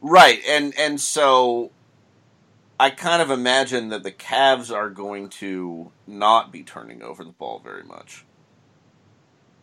Right, 0.00 0.40
and 0.48 0.72
and 0.78 0.98
so 0.98 1.72
I 2.80 2.88
kind 2.88 3.20
of 3.20 3.30
imagine 3.30 3.90
that 3.90 4.02
the 4.02 4.12
Cavs 4.12 4.74
are 4.74 4.88
going 4.88 5.28
to 5.28 5.92
not 6.06 6.50
be 6.52 6.62
turning 6.62 7.02
over 7.02 7.22
the 7.22 7.32
ball 7.32 7.60
very 7.62 7.84
much 7.84 8.24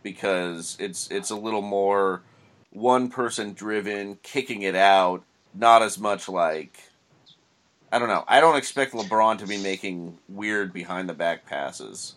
because 0.03 0.77
it's 0.79 1.09
it's 1.09 1.31
a 1.31 1.35
little 1.35 1.63
more 1.63 2.21
one 2.69 3.09
person 3.09 3.53
driven, 3.53 4.19
kicking 4.21 4.61
it 4.61 4.75
out, 4.75 5.23
not 5.55 5.81
as 5.81 5.97
much 5.97 6.29
like 6.29 6.91
I 7.95 7.99
don't 7.99 8.09
know. 8.09 8.25
I 8.27 8.41
don't 8.41 8.57
expect 8.57 8.91
LeBron 8.91 9.37
to 9.37 9.47
be 9.47 9.57
making 9.57 10.17
weird 10.27 10.73
behind 10.73 11.07
the 11.07 11.13
back 11.13 11.45
passes. 11.45 12.15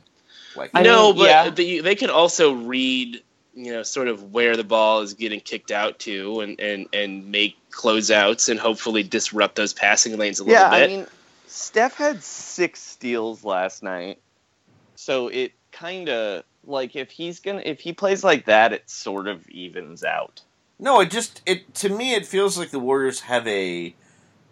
Like 0.56 0.72
I 0.74 0.82
no, 0.82 1.12
mean, 1.12 1.18
but 1.18 1.28
yeah. 1.28 1.50
they, 1.50 1.78
they 1.78 1.94
can 1.94 2.10
also 2.10 2.52
read, 2.52 3.22
you 3.54 3.70
know, 3.70 3.84
sort 3.84 4.08
of 4.08 4.32
where 4.32 4.56
the 4.56 4.64
ball 4.64 5.02
is 5.02 5.14
getting 5.14 5.38
kicked 5.38 5.70
out 5.70 6.00
to, 6.00 6.40
and 6.40 6.58
and 6.58 6.88
and 6.92 7.30
make 7.30 7.56
closeouts, 7.70 8.48
and 8.48 8.58
hopefully 8.58 9.04
disrupt 9.04 9.54
those 9.54 9.72
passing 9.72 10.16
lanes 10.16 10.40
a 10.40 10.42
little 10.42 10.60
Yeah, 10.60 10.70
bit. 10.70 10.82
I 10.82 10.86
mean, 10.88 11.06
Steph 11.46 11.94
had 11.94 12.24
six 12.24 12.82
steals 12.82 13.44
last 13.44 13.84
night, 13.84 14.18
so 14.96 15.28
it 15.28 15.52
kind 15.70 16.08
of 16.08 16.42
like 16.64 16.96
if 16.96 17.12
he's 17.12 17.38
gonna 17.38 17.62
if 17.64 17.78
he 17.78 17.92
plays 17.92 18.24
like 18.24 18.46
that, 18.46 18.72
it 18.72 18.90
sort 18.90 19.28
of 19.28 19.48
evens 19.48 20.02
out. 20.02 20.42
No, 20.80 20.98
it 20.98 21.12
just 21.12 21.40
it 21.46 21.72
to 21.74 21.88
me 21.88 22.14
it 22.14 22.26
feels 22.26 22.58
like 22.58 22.70
the 22.70 22.80
Warriors 22.80 23.20
have 23.20 23.46
a 23.46 23.94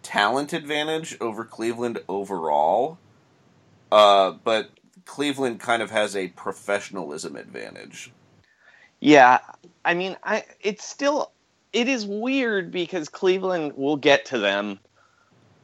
talent 0.07 0.52
advantage 0.52 1.17
over 1.21 1.45
Cleveland 1.45 1.99
overall. 2.09 2.97
Uh, 3.91 4.33
but 4.45 4.71
Cleveland 5.04 5.59
kind 5.59 5.83
of 5.83 5.91
has 5.91 6.15
a 6.15 6.28
professionalism 6.28 7.35
advantage. 7.35 8.13
Yeah, 9.00 9.41
I 9.85 9.95
mean, 9.95 10.17
I 10.23 10.45
it's 10.61 10.85
still 10.85 11.33
it 11.73 11.89
is 11.89 12.07
weird 12.07 12.71
because 12.71 13.09
Cleveland 13.09 13.73
will 13.76 13.97
get 13.97 14.26
to 14.26 14.39
them, 14.39 14.78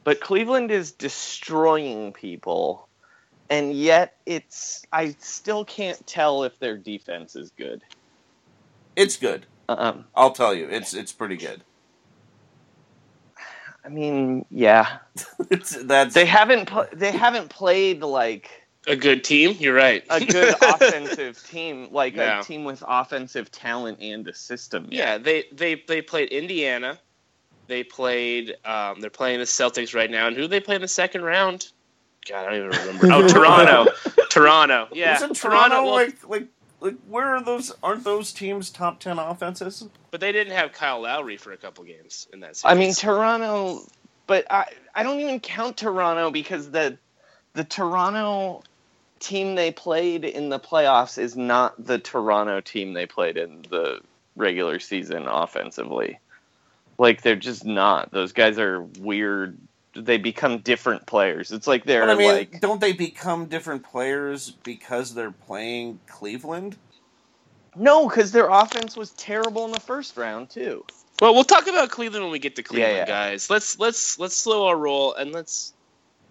but 0.05 0.21
Cleveland 0.21 0.71
is 0.71 0.91
destroying 0.93 2.13
people, 2.13 2.89
and 3.49 3.73
yet 3.73 4.17
it's 4.27 4.85
I 4.93 5.15
still 5.21 5.65
can't 5.65 6.05
tell 6.07 6.43
if 6.43 6.59
their 6.59 6.77
defense 6.77 7.37
is 7.37 7.51
good. 7.53 7.83
It's 8.97 9.17
good. 9.17 9.47
Um, 9.69 10.05
I'll 10.15 10.33
tell 10.33 10.53
you, 10.53 10.69
it's 10.69 10.95
it's 10.95 11.13
pretty 11.13 11.37
good. 11.37 11.63
I 13.85 13.89
mean, 13.89 14.45
yeah, 14.51 14.99
that's 15.49 16.15
they 16.15 16.25
haven't 16.27 16.67
pl- 16.67 16.87
they 16.93 17.13
haven't 17.13 17.49
played 17.51 18.01
like 18.03 18.51
a 18.87 18.95
good 18.97 19.25
team. 19.25 19.57
You're 19.59 19.75
right. 19.75 20.05
a 20.11 20.25
good 20.25 20.55
offensive 20.63 21.43
team, 21.49 21.89
like 21.91 22.15
Yeah. 22.17 22.41
a 22.41 22.45
team 22.45 22.65
with 22.65 22.83
offensive 22.87 23.51
talent 23.51 23.99
and 24.01 24.27
a 24.29 24.35
system. 24.35 24.87
yet. 24.91 24.93
yeah, 24.93 25.19
they 25.19 25.45
they 25.53 25.83
they 25.89 26.01
played 26.03 26.29
Indiana. 26.31 26.99
They 27.69 27.85
played. 27.85 28.55
Um, 28.65 29.01
they're 29.01 29.11
playing 29.11 29.39
the 29.41 29.47
Celtics 29.47 29.95
right 29.95 30.11
now, 30.11 30.27
and 30.27 30.37
who 30.37 30.43
do 30.43 30.49
they 30.49 30.61
play 30.61 30.77
in 30.77 30.81
the 30.83 30.89
second 30.89 31.23
round? 31.23 31.69
God, 32.29 32.47
I 32.47 32.51
don't 32.59 32.67
even 32.73 32.87
remember. 32.87 33.07
Oh, 33.13 33.27
Toronto. 33.29 33.91
Toronto. 34.31 34.89
Yeah, 34.93 35.17
Isn't 35.17 35.35
Toronto 35.37 35.83
well, 35.85 35.93
like 35.93 36.29
like 36.29 36.47
like 36.83 36.97
where 37.09 37.37
are 37.37 37.43
those? 37.43 37.73
Aren't 37.83 38.05
those 38.05 38.33
teams 38.33 38.71
top 38.71 39.01
ten 39.01 39.19
offenses? 39.19 39.85
but 40.13 40.21
they 40.21 40.33
didn't 40.33 40.55
have 40.55 40.73
Kyle 40.73 41.03
Lowry 41.03 41.39
for 41.39 41.53
a 41.53 41.59
couple 41.59 41.85
games 41.85 42.29
in 42.33 42.41
that 42.41 42.57
series. 42.57 42.77
I 42.77 42.79
mean 42.79 42.95
Toronto, 42.95 43.81
but 44.27 44.47
I 44.51 44.67
I 44.95 45.03
don't 45.03 45.21
even 45.21 45.41
count 45.41 45.79
Toronto 45.79 46.31
because 46.31 46.71
the 46.71 46.99
the 47.55 47.65
Toronto 47.65 48.63
team 49.21 49.55
they 49.57 49.73
played 49.73 50.25
in 50.25 50.51
the 50.51 50.61
playoffs 50.61 51.19
is 51.19 51.37
not 51.37 51.85
the 51.85 51.99
Toronto 51.99 52.61
team 52.61 52.93
they 52.93 53.07
played 53.07 53.37
in 53.39 53.65
the 53.71 54.01
regular 54.37 54.81
season 54.81 55.27
offensively. 55.29 56.19
Like 56.99 57.23
they're 57.23 57.37
just 57.37 57.65
not. 57.65 58.13
Those 58.13 58.33
guys 58.33 58.59
are 58.59 58.83
weird. 58.83 59.59
They 59.95 60.17
become 60.17 60.59
different 60.59 61.07
players. 61.07 61.53
It's 61.53 61.67
like 61.67 61.85
they're 61.85 62.07
But 62.07 62.11
I 62.11 62.15
mean, 62.15 62.33
like 62.33 62.61
don't 62.61 62.81
they 62.81 62.93
become 62.93 63.47
different 63.47 63.83
players 63.85 64.51
because 64.51 65.15
they're 65.15 65.33
playing 65.33 66.01
Cleveland? 66.07 66.77
no, 67.77 68.09
because 68.09 68.33
their 68.33 68.49
offense 68.49 68.97
was 68.97 69.11
terrible 69.11 69.65
in 69.65 69.73
the 69.73 69.81
first 69.81 70.17
round 70.17 70.51
too. 70.51 70.85
Well, 71.21 71.35
we'll 71.35 71.45
talk 71.45 71.67
about 71.69 71.91
Cleveland 71.91 72.25
when 72.25 72.33
we 72.33 72.39
get 72.39 72.57
to 72.57 72.63
Cleveland, 72.63 72.97
yeah. 72.97 73.07
guys. 73.07 73.49
Let's 73.49 73.79
let's 73.79 74.19
let's 74.19 74.37
slow 74.37 74.67
our 74.67 74.77
roll 74.77 75.15
and 75.15 75.33
let's 75.33 75.73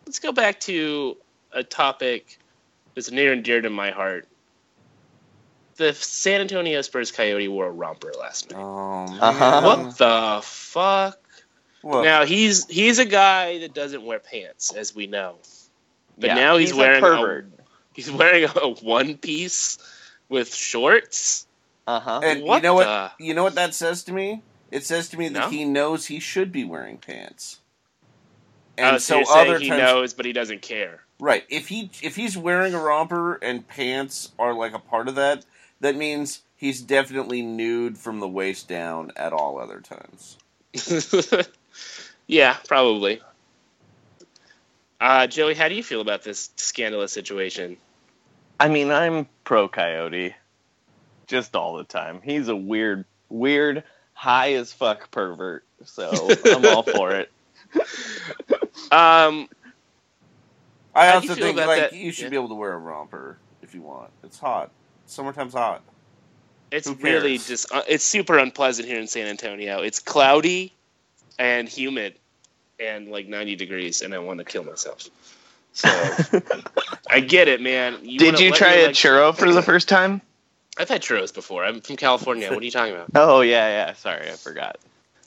let's 0.05 0.19
go 0.19 0.31
back 0.31 0.59
to 0.61 1.17
a 1.51 1.63
topic 1.63 2.37
that's 2.95 3.11
near 3.11 3.33
and 3.33 3.43
dear 3.43 3.61
to 3.61 3.69
my 3.69 3.91
heart. 3.91 4.27
The 5.77 5.93
San 5.93 6.41
Antonio 6.41 6.81
Spurs 6.81 7.11
Coyote 7.11 7.47
wore 7.47 7.67
a 7.67 7.71
romper 7.71 8.11
last 8.19 8.51
night. 8.51 8.61
Oh 8.61 9.07
man. 9.07 9.19
Uh-huh. 9.19 9.61
What 9.61 9.97
the 9.97 10.41
fuck? 10.43 11.17
Well, 11.83 12.03
Now 12.03 12.25
he's 12.25 12.67
he's 12.67 12.99
a 12.99 13.05
guy 13.05 13.59
that 13.59 13.73
doesn't 13.73 14.03
wear 14.05 14.19
pants, 14.19 14.73
as 14.73 14.93
we 14.95 15.07
know. 15.07 15.35
But 16.17 16.27
Yeah, 16.27 16.35
now 16.35 16.57
he's, 16.57 16.71
a 16.71 16.77
wearing 16.77 17.03
a, 17.03 17.07
pervert. 17.07 17.47
he's 17.93 18.11
wearing 18.11 18.43
a 18.43 18.69
one 18.83 19.17
piece 19.17 19.77
with 20.29 20.53
shorts. 20.53 21.47
Uh 21.87 21.99
huh. 21.99 22.21
and 22.23 22.43
what 22.43 22.57
you 22.57 22.61
know 22.61 22.73
what? 22.75 23.13
You 23.19 23.33
know 23.33 23.43
what 23.43 23.55
that 23.55 23.73
says 23.73 24.03
to 24.03 24.13
me? 24.13 24.41
It 24.69 24.85
says 24.85 25.09
to 25.09 25.17
me 25.17 25.27
that 25.29 25.39
No? 25.39 25.49
he 25.49 25.65
knows 25.65 26.05
he 26.05 26.19
should 26.19 26.51
be 26.51 26.63
wearing 26.63 26.97
pants. 26.97 27.59
Oh, 28.77 28.83
And 28.83 29.01
so 29.01 29.23
so, 29.23 29.33
you're 29.33 29.37
other 29.53 29.59
he 29.59 29.69
times, 29.69 29.81
knows, 29.81 30.13
but 30.13 30.25
he 30.25 30.33
doesn't 30.33 30.61
care. 30.61 31.01
right? 31.19 31.43
If 31.49 31.67
he 31.67 31.89
if 32.01 32.15
he's 32.15 32.37
wearing 32.37 32.73
a 32.73 32.79
romper 32.79 33.35
and 33.35 33.67
pants 33.67 34.31
are 34.39 34.53
like 34.53 34.73
a 34.73 34.79
part 34.79 35.07
of 35.07 35.15
that, 35.15 35.45
that 35.81 35.95
means 35.95 36.41
he's 36.55 36.81
definitely 36.81 37.41
nude 37.41 37.97
from 37.97 38.19
the 38.19 38.27
waist 38.29 38.67
down 38.69 39.11
at 39.15 39.33
all 39.33 39.59
other 39.59 39.81
times. 39.81 40.37
yeah, 42.31 42.55
probably. 42.67 43.21
Uh, 44.99 45.27
Joey, 45.27 45.53
how 45.53 45.67
do 45.67 45.75
you 45.75 45.83
feel 45.83 46.01
about 46.01 46.23
this 46.23 46.49
scandalous 46.55 47.11
situation? 47.11 47.77
I 48.59 48.69
mean, 48.69 48.89
I'm 48.91 49.27
pro 49.43 49.67
Coyote, 49.67 50.33
just 51.27 51.55
all 51.55 51.75
the 51.77 51.83
time. 51.83 52.21
He's 52.23 52.47
a 52.47 52.55
weird, 52.55 53.05
weird, 53.29 53.83
high 54.13 54.53
as 54.53 54.71
fuck 54.71 55.11
pervert. 55.11 55.65
So 55.85 56.29
I'm 56.45 56.65
all 56.65 56.83
for 56.83 57.11
it. 57.15 57.31
Um, 58.91 59.49
I 60.95 61.07
How 61.07 61.19
do 61.19 61.27
you 61.27 61.31
also 61.31 61.35
think 61.35 61.57
like 61.57 61.91
that? 61.91 61.93
you 61.93 62.11
should 62.11 62.25
Yeah. 62.25 62.29
be 62.29 62.35
able 62.37 62.49
to 62.49 62.55
wear 62.55 62.73
a 62.73 62.77
romper 62.77 63.37
if 63.61 63.73
you 63.75 63.81
want. 63.81 64.11
It's 64.23 64.39
hot. 64.39 64.71
Summertime's 65.07 65.53
hot. 65.53 65.81
it's 66.71 66.87
really 66.87 67.37
just 67.37 67.71
uh, 67.73 67.83
it's 67.89 68.03
super 68.03 68.37
unpleasant 68.37 68.87
here 68.87 68.99
in 68.99 69.07
San 69.07 69.27
Antonio. 69.27 69.81
It's 69.81 69.99
cloudy 69.99 70.73
and 71.39 71.67
humid 71.67 72.15
and 72.81 73.09
like 73.09 73.27
90 73.27 73.55
degrees, 73.55 74.01
and 74.01 74.13
I 74.13 74.19
want 74.19 74.39
to 74.39 74.45
kill 74.45 74.63
myself. 74.63 75.07
So 75.73 75.87
I 77.09 77.19
get 77.21 77.47
it, 77.47 77.61
man. 77.61 77.97
You 78.01 78.19
Did 78.19 78.39
you 78.39 78.51
try 78.51 78.73
your 78.75 78.83
a 78.83 78.85
legs- 78.87 78.97
churro 78.99 79.35
for 79.35 79.51
the 79.53 79.61
first 79.61 79.87
time? 79.87 80.21
I've 80.77 80.89
had 80.89 81.01
churros 81.01 81.33
before. 81.33 81.63
I'm 81.63 81.81
from 81.81 81.97
California. 81.97 82.49
What 82.49 82.59
are 82.61 82.65
you 82.65 82.71
talking 82.71 82.93
about? 82.93 83.09
Oh 83.15 83.41
yeah, 83.41 83.67
yeah. 83.67 83.93
Sorry, 83.93 84.27
I 84.29 84.33
forgot. 84.33 84.77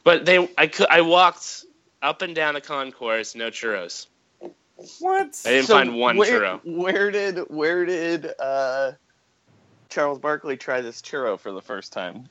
But 0.02 0.26
they, 0.26 0.48
I 0.58 0.66
could, 0.66 0.86
I 0.90 1.00
walked 1.02 1.64
up 2.02 2.20
and 2.22 2.34
down 2.34 2.54
the 2.54 2.60
concourse, 2.60 3.34
no 3.34 3.48
churros. 3.50 4.06
What? 4.98 5.40
I 5.46 5.50
didn't 5.50 5.66
So 5.66 5.74
find 5.74 5.94
one 5.94 6.16
where, 6.16 6.40
churro. 6.40 6.60
Where 6.64 7.10
did 7.10 7.38
where 7.48 7.86
did 7.86 8.30
uh, 8.38 8.92
Charles 9.88 10.18
Barkley 10.18 10.56
try 10.56 10.80
this 10.80 11.00
churro 11.00 11.38
for 11.38 11.52
the 11.52 11.62
first 11.62 11.92
time? 11.92 12.28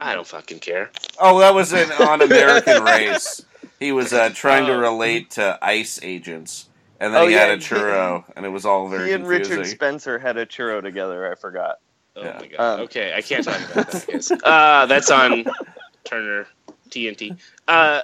I 0.00 0.14
don't 0.14 0.26
fucking 0.26 0.60
care. 0.60 0.90
Oh, 1.20 1.40
that 1.40 1.54
was 1.54 1.72
an 1.72 1.90
on 1.92 2.22
American 2.22 2.82
Race. 2.84 3.44
He 3.78 3.92
was 3.92 4.12
uh, 4.12 4.30
trying 4.34 4.66
to 4.66 4.72
relate 4.72 5.30
to 5.32 5.58
ICE 5.62 6.00
agents, 6.02 6.68
and 7.00 7.14
then 7.14 7.22
Oh, 7.22 7.26
he 7.26 7.34
yeah, 7.34 7.40
had 7.46 7.50
a 7.50 7.56
he- 7.56 7.60
churro, 7.62 8.24
and 8.36 8.44
it 8.44 8.48
was 8.48 8.64
all 8.64 8.88
very 8.88 9.08
he 9.08 9.12
and 9.14 9.24
confusing. 9.24 9.58
Richard 9.58 9.70
Spencer 9.70 10.18
had 10.18 10.36
a 10.36 10.44
churro 10.46 10.82
together. 10.82 11.30
I 11.30 11.34
forgot. 11.36 11.76
Oh 12.16 12.22
Yeah. 12.24 12.38
my 12.40 12.46
god. 12.48 12.58
Um, 12.60 12.80
okay, 12.86 13.14
I 13.14 13.22
can't 13.22 13.44
talk 13.44 13.60
about 13.72 13.90
that. 13.92 14.06
Guys. 14.12 14.32
Uh, 14.32 14.86
that's 14.86 15.10
on 15.10 15.44
Turner 16.04 16.46
TNT. 16.90 17.38
Uh, 17.68 18.02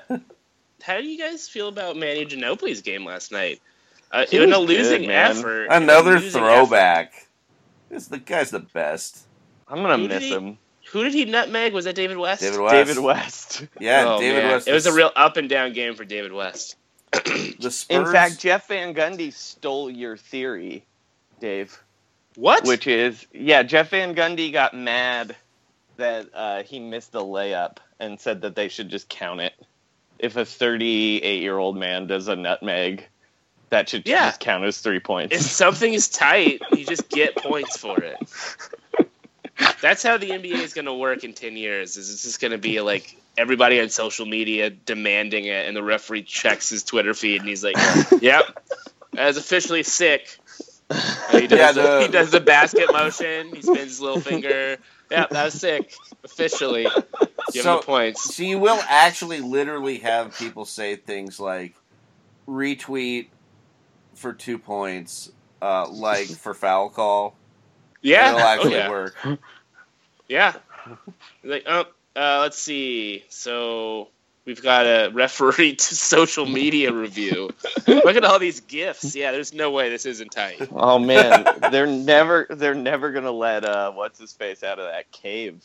how 0.82 1.00
do 1.00 1.06
you 1.06 1.18
guys 1.18 1.48
feel 1.48 1.68
about 1.68 1.96
Manny 1.96 2.24
Ginobili's 2.26 2.82
game 2.82 3.04
last 3.04 3.32
night? 3.32 3.60
Uh, 4.12 4.26
He 4.28 4.40
in 4.40 4.52
a 4.52 4.58
losing 4.58 5.00
good, 5.02 5.08
man. 5.08 5.30
effort. 5.38 5.66
Another 5.70 6.20
losing 6.20 6.40
throwback. 6.42 7.26
This 7.88 8.06
the 8.06 8.18
guy's 8.18 8.50
the 8.50 8.60
best. 8.60 9.24
I'm 9.66 9.78
gonna 9.82 9.96
Who 9.98 10.06
miss 10.08 10.22
he- 10.22 10.30
him. 10.34 10.58
Effort. 10.94 10.98
Who 10.98 11.04
did 11.04 11.14
he 11.14 11.24
nutmeg? 11.24 11.72
Was 11.72 11.84
that 11.86 11.94
David 11.94 12.16
West? 12.18 12.42
David 12.42 12.60
West. 12.60 12.74
David 12.74 13.02
West. 13.02 13.66
Yeah, 13.80 14.04
Oh, 14.06 14.20
David 14.20 14.42
man. 14.44 14.52
West. 14.52 14.68
It 14.68 14.72
was 14.72 14.86
a 14.86 14.92
real 14.92 15.10
up 15.16 15.36
and 15.36 15.48
down 15.48 15.72
game 15.72 15.94
for 15.94 16.04
David 16.04 16.32
West. 16.32 16.76
The 17.60 17.70
Spurs. 17.70 18.06
In 18.08 18.12
fact, 18.12 18.40
Jeff 18.40 18.68
Van 18.68 18.92
Gundy 18.94 19.32
stole 19.32 19.88
your 19.90 20.16
theory, 20.16 20.84
Dave. 21.40 21.80
What? 22.34 22.64
Which 22.64 22.86
is, 22.86 23.24
yeah, 23.32 23.62
Jeff 23.62 23.90
Van 23.90 24.14
Gundy 24.14 24.52
got 24.52 24.74
mad 24.74 25.36
that 25.96 26.26
uh, 26.34 26.62
he 26.64 26.80
missed 26.80 27.14
a 27.14 27.18
layup 27.18 27.76
and 28.00 28.18
said 28.18 28.40
that 28.42 28.56
they 28.56 28.68
should 28.68 28.88
just 28.88 29.08
count 29.08 29.40
it. 29.40 29.54
If 30.18 30.36
a 30.36 30.44
38 30.44 31.40
year 31.42 31.56
old 31.56 31.76
man 31.76 32.06
does 32.08 32.26
a 32.28 32.34
nutmeg, 32.36 33.06
that 33.70 33.88
should 33.88 34.06
Yeah. 34.06 34.26
just 34.26 34.40
count 34.40 34.64
as 34.64 34.78
three 34.78 35.00
points. 35.00 35.34
if 35.34 35.42
something 35.42 35.94
is 35.94 36.08
tight, 36.08 36.60
you 36.72 36.84
just 36.84 37.08
get 37.08 37.36
points 37.36 37.76
for 37.78 38.00
it. 38.02 38.16
That's 39.80 40.02
how 40.02 40.16
the 40.18 40.30
NBA 40.30 40.52
is 40.60 40.72
going 40.74 40.86
to 40.86 40.94
work 40.94 41.24
in 41.24 41.32
10 41.32 41.56
years. 41.56 41.96
Is 41.96 42.10
it's 42.12 42.22
just 42.22 42.40
going 42.40 42.50
to 42.52 42.58
be 42.58 42.80
like 42.80 43.16
everybody 43.36 43.80
on 43.80 43.88
social 43.88 44.26
media 44.26 44.70
demanding 44.70 45.44
it, 45.44 45.66
and 45.68 45.76
the 45.76 45.82
referee 45.82 46.22
checks 46.22 46.70
his 46.70 46.82
Twitter 46.82 47.14
feed, 47.14 47.40
and 47.40 47.48
he's 47.48 47.62
like, 47.64 47.76
"Yep, 48.20 48.58
that's 49.12 49.38
officially 49.38 49.82
sick." 49.82 50.38
He 51.32 51.46
does, 51.46 51.58
Yeah, 51.58 51.72
the, 51.72 51.82
the- 51.82 52.00
he 52.02 52.08
does 52.08 52.30
the 52.30 52.40
basket 52.40 52.92
motion. 52.92 53.54
He 53.54 53.62
spins 53.62 53.78
his 53.80 54.00
little 54.00 54.20
finger. 54.20 54.76
Yep, 55.10 55.30
that 55.30 55.44
was 55.44 55.54
sick. 55.54 55.94
Officially, 56.24 56.86
give 57.52 57.62
So- 57.62 57.74
him 57.74 57.80
the 57.80 57.86
points. 57.86 58.34
So 58.34 58.42
you 58.42 58.58
will 58.58 58.80
actually 58.88 59.40
literally 59.40 59.98
have 59.98 60.36
people 60.36 60.64
say 60.64 60.96
things 60.96 61.38
like 61.38 61.74
retweet 62.48 63.28
for 64.14 64.32
two 64.32 64.58
points, 64.58 65.30
uh, 65.62 65.88
like 65.88 66.26
for 66.28 66.54
foul 66.54 66.88
call. 66.90 67.36
Yeah, 68.04 68.54
It'll 68.58 68.66
oh, 68.66 68.70
yeah. 68.70 68.90
work. 68.90 69.16
Yeah. 70.28 70.54
Like, 71.42 71.64
oh, 71.66 71.86
uh, 72.14 72.38
let's 72.42 72.58
see. 72.58 73.24
So 73.30 74.08
we've 74.44 74.62
got 74.62 74.84
a 74.86 75.10
referee 75.12 75.74
to 75.76 75.94
social 75.94 76.46
media 76.46 76.92
review. 76.92 77.50
Look 77.86 78.16
at 78.16 78.24
all 78.24 78.38
these 78.38 78.60
gifts. 78.60 79.14
Yeah, 79.16 79.32
there's 79.32 79.54
no 79.54 79.70
way 79.70 79.88
this 79.88 80.06
isn't 80.06 80.30
tight. 80.32 80.68
oh 80.72 80.98
man, 80.98 81.46
they're 81.70 81.86
never 81.86 82.46
they're 82.50 82.74
never 82.74 83.10
gonna 83.10 83.32
let 83.32 83.64
uh 83.64 83.92
what's 83.92 84.18
his 84.18 84.32
face 84.32 84.62
out 84.62 84.78
of 84.78 84.86
that 84.86 85.10
cave. 85.10 85.64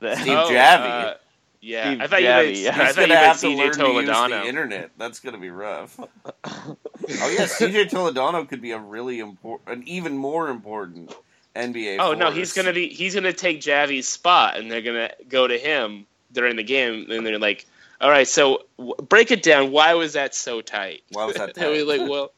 The- 0.00 0.16
Steve 0.16 0.32
Oh, 0.32 0.50
Javie. 0.50 1.04
uh, 1.04 1.14
yeah, 1.60 1.84
Steve 1.90 2.00
I 2.00 2.06
thought 2.06 2.20
Javie, 2.20 2.56
you 2.56 2.64
meant, 2.64 2.78
yeah. 2.78 2.82
I 2.82 2.92
thought 2.92 3.08
you 3.08 3.08
meant 3.14 3.38
CJ 3.38 3.56
learn 3.58 4.28
to 4.30 4.34
the 4.42 4.48
internet. 4.48 4.90
That's 4.98 5.20
gonna 5.20 5.38
be 5.38 5.50
rough. 5.50 5.98
oh 6.44 6.76
yeah, 7.04 7.44
CJ 7.46 7.90
Toledano 7.90 8.48
could 8.48 8.62
be 8.62 8.72
a 8.72 8.78
really 8.78 9.20
important, 9.20 9.78
an 9.78 9.88
even 9.88 10.16
more 10.16 10.48
important 10.48 11.14
NBA. 11.54 11.98
Oh 12.00 12.14
no, 12.14 12.30
he's 12.30 12.52
gonna 12.52 12.72
be 12.72 12.88
he's 12.88 13.14
gonna 13.14 13.32
take 13.32 13.60
Javie's 13.60 14.08
spot, 14.08 14.56
and 14.56 14.70
they're 14.70 14.82
gonna 14.82 15.10
go 15.28 15.46
to 15.46 15.56
him 15.58 16.06
during 16.32 16.56
the 16.56 16.62
game, 16.64 17.10
and 17.10 17.24
they're 17.24 17.38
like, 17.38 17.64
"All 18.00 18.10
right, 18.10 18.26
so 18.26 18.64
w- 18.76 18.96
break 19.08 19.30
it 19.30 19.42
down. 19.42 19.70
Why 19.70 19.94
was 19.94 20.14
that 20.14 20.34
so 20.34 20.60
tight?" 20.60 21.02
Why 21.10 21.24
was 21.26 21.36
that 21.36 21.56
And 21.56 21.66
we're 21.70 21.84
like, 21.84 22.08
well, 22.10 22.32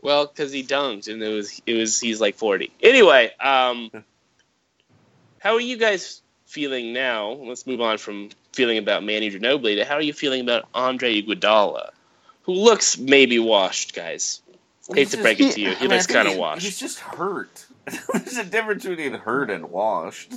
well, 0.00 0.26
because 0.26 0.52
he 0.52 0.62
dunked, 0.62 1.12
and 1.12 1.22
it 1.22 1.28
was 1.28 1.60
it 1.66 1.74
was 1.74 1.98
he's 2.00 2.20
like 2.20 2.36
forty. 2.36 2.70
Anyway, 2.82 3.32
um, 3.40 3.90
how 5.38 5.54
are 5.54 5.60
you 5.60 5.76
guys 5.76 6.22
feeling 6.46 6.92
now? 6.92 7.30
Let's 7.32 7.66
move 7.66 7.80
on 7.80 7.98
from 7.98 8.30
feeling 8.52 8.78
about 8.78 9.02
Manny 9.02 9.30
Ginobili 9.30 9.76
to 9.76 9.84
how 9.84 9.94
are 9.94 10.02
you 10.02 10.12
feeling 10.12 10.40
about 10.40 10.68
Andre 10.74 11.20
Iguodala, 11.20 11.90
who 12.42 12.52
looks 12.52 12.98
maybe 12.98 13.38
washed, 13.38 13.94
guys. 13.94 14.40
Hate 14.88 15.06
to 15.08 15.10
just- 15.16 15.22
break 15.22 15.40
it 15.40 15.52
to 15.54 15.60
you, 15.60 15.70
I 15.72 15.74
he 15.74 15.80
mean, 15.82 15.90
looks 15.90 16.06
kind 16.06 16.28
of 16.28 16.36
washed. 16.36 16.62
He's 16.64 16.78
just 16.78 17.00
hurt. 17.00 17.66
There's 18.14 18.38
a 18.38 18.44
difference 18.44 18.84
between 18.84 19.14
hurt 19.14 19.50
and 19.50 19.70
washed. 19.70 20.34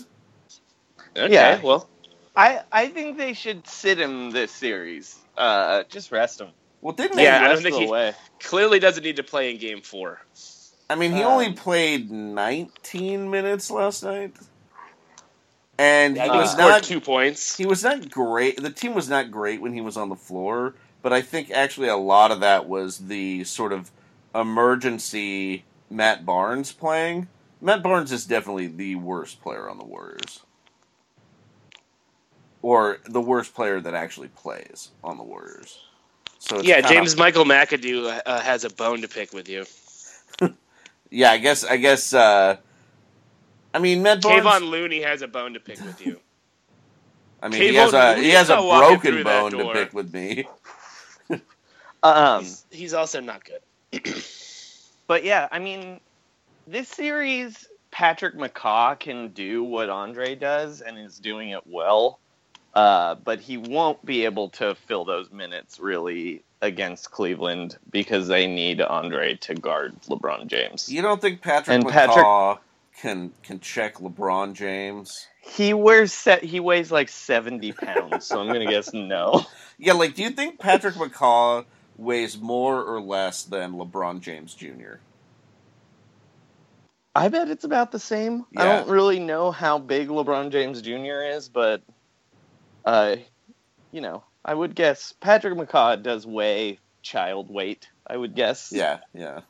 Okay, 1.17 1.33
Yeah. 1.33 1.61
well, 1.61 1.87
I 2.35 2.61
I 2.71 2.87
think 2.87 3.17
they 3.17 3.33
should 3.33 3.67
sit 3.67 3.99
him 3.99 4.31
this 4.31 4.51
series. 4.51 5.15
Uh, 5.37 5.83
just 5.89 6.11
rest 6.11 6.41
him. 6.41 6.49
Well, 6.81 6.93
didn't 6.93 7.19
Yeah, 7.19 7.41
I 7.43 7.47
don't 7.49 7.61
think 7.61 7.75
he- 7.75 7.85
the 7.85 7.91
way. 7.91 8.13
clearly 8.39 8.79
doesn't 8.79 9.03
need 9.03 9.15
to 9.17 9.23
play 9.23 9.51
in 9.51 9.57
Game 9.59 9.81
Four. 9.81 10.21
I 10.89 10.95
mean, 10.95 11.13
he 11.13 11.23
Um, 11.23 11.31
only 11.33 11.53
played 11.53 12.11
19 12.11 13.29
minutes 13.31 13.71
last 13.71 14.03
night, 14.03 14.33
and 15.77 16.15
Yeah, 16.15 16.25
he 16.25 16.29
he 16.31 16.37
was 16.37 16.55
not. 16.57 16.83
two 16.83 17.01
points. 17.01 17.55
He 17.57 17.65
was 17.65 17.83
not 17.83 18.09
great. 18.09 18.61
The 18.61 18.69
team 18.69 18.93
was 18.93 19.09
not 19.09 19.31
great 19.31 19.61
when 19.61 19.73
he 19.73 19.81
was 19.81 19.97
on 19.97 20.09
the 20.09 20.15
floor, 20.15 20.75
but 21.01 21.11
I 21.13 21.21
think 21.21 21.49
actually 21.51 21.87
a 21.87 21.97
lot 21.97 22.31
of 22.31 22.39
that 22.41 22.67
was 22.67 22.97
the 23.07 23.43
sort 23.45 23.73
of 23.73 23.91
emergency 24.33 25.63
Matt 25.89 26.25
Barnes 26.25 26.71
playing. 26.71 27.27
Matt 27.61 27.81
Barnes 27.83 28.11
is 28.11 28.25
definitely 28.25 28.67
the 28.67 28.95
worst 28.95 29.41
player 29.41 29.69
on 29.69 29.77
the 29.77 29.85
Warriors. 29.85 30.41
Or 32.61 32.99
the 33.05 33.21
worst 33.21 33.53
player 33.53 33.79
that 33.79 33.93
actually 33.93 34.29
plays 34.29 34.89
on 35.03 35.17
the 35.17 35.23
Warriors. 35.23 35.79
So 36.39 36.57
it's 36.57 36.67
Yeah, 36.67 36.75
kinda- 36.81 36.89
James 36.89 37.15
Michael 37.17 37.45
McAdoo 37.45 38.21
uh, 38.25 38.39
has 38.41 38.63
a 38.63 38.69
bone 38.69 39.01
to 39.01 39.07
pick 39.07 39.33
with 39.33 39.49
you. 39.49 39.65
Yeah, 41.11 41.31
I 41.31 41.37
guess. 41.37 41.63
I 41.63 41.77
guess. 41.77 42.13
uh 42.13 42.57
I 43.73 43.79
mean, 43.79 44.01
Matt 44.01 44.21
Barnes. 44.23 44.43
Kevon 44.43 44.69
Looney 44.69 45.01
has 45.01 45.21
a 45.21 45.27
bone 45.27 45.53
to 45.53 45.59
pick 45.59 45.79
with 45.81 46.05
you. 46.05 46.19
I 47.43 47.47
mean, 47.47 47.61
he 47.61 47.75
has 47.75 47.93
a 47.93 47.95
Kevon- 47.95 48.23
he 48.23 48.29
has 48.31 48.49
a 48.49 48.55
he's 48.57 48.63
not 48.63 48.65
walking 48.65 49.11
broken 49.11 49.23
bone 49.23 49.51
to 49.51 49.71
pick 49.73 49.93
with 49.93 50.13
me. 50.13 50.47
Um, 52.01 52.43
he's, 52.43 52.65
he's 52.71 52.93
also 52.93 53.19
not 53.21 53.43
good. 53.45 54.03
but 55.07 55.23
yeah, 55.23 55.47
I 55.51 55.59
mean, 55.59 55.99
this 56.67 56.87
series, 56.89 57.67
Patrick 57.91 58.35
McCaw 58.35 58.99
can 58.99 59.29
do 59.29 59.63
what 59.63 59.89
Andre 59.89 60.35
does 60.35 60.81
and 60.81 60.97
is 60.97 61.17
doing 61.17 61.49
it 61.49 61.65
well. 61.65 62.19
Uh, 62.73 63.15
but 63.15 63.39
he 63.39 63.55
won't 63.57 64.03
be 64.05 64.25
able 64.25 64.49
to 64.49 64.75
fill 64.75 65.05
those 65.05 65.31
minutes 65.31 65.79
really 65.79 66.43
against 66.61 67.09
Cleveland 67.09 67.77
because 67.89 68.27
they 68.27 68.47
need 68.47 68.81
Andre 68.81 69.35
to 69.35 69.55
guard 69.55 69.95
LeBron 70.09 70.47
James. 70.47 70.91
You 70.91 71.01
don't 71.01 71.21
think 71.21 71.41
Patrick 71.41 71.73
And 71.75 71.85
McCaw 71.85 71.91
Patrick- 71.93 72.61
can 73.01 73.31
can 73.43 73.59
check 73.61 73.95
LeBron 73.95 74.53
James? 74.53 75.27
He 75.41 75.73
wears 75.73 76.11
set. 76.11 76.43
He 76.43 76.59
weighs 76.59 76.91
like 76.91 77.07
seventy 77.09 77.71
pounds, 77.71 78.25
so 78.25 78.41
I'm 78.41 78.47
gonna 78.47 78.65
guess 78.69 78.93
no. 78.93 79.45
Yeah, 79.77 79.91
like, 79.93 80.15
do 80.15 80.23
you 80.23 80.29
think 80.29 80.57
Patrick 80.57 80.95
McCaw 80.95 81.65
weighs 81.97 82.37
more 82.39 82.81
or 82.81 83.01
less 83.01 83.43
than 83.43 83.73
LeBron 83.73 84.21
James 84.21 84.53
Jr.? 84.53 84.95
I 87.15 87.29
bet 87.29 87.49
it's 87.49 87.63
about 87.63 87.91
the 87.91 87.99
same. 87.99 88.45
I 88.57 88.65
don't 88.65 88.89
really 88.89 89.19
know 89.19 89.49
how 89.51 89.79
big 89.79 90.09
LeBron 90.09 90.51
James 90.51 90.81
Jr. 90.81 91.23
is, 91.35 91.47
but 91.47 91.81
uh, 92.83 93.15
you 93.91 94.01
know, 94.01 94.23
I 94.43 94.53
would 94.53 94.75
guess 94.75 95.13
Patrick 95.21 95.57
McCaw 95.57 96.01
does 96.01 96.27
weigh 96.27 96.79
child 97.01 97.49
weight. 97.49 97.87
I 98.05 98.17
would 98.17 98.35
guess. 98.35 98.71
Yeah, 98.71 98.99
yeah. 99.13 99.41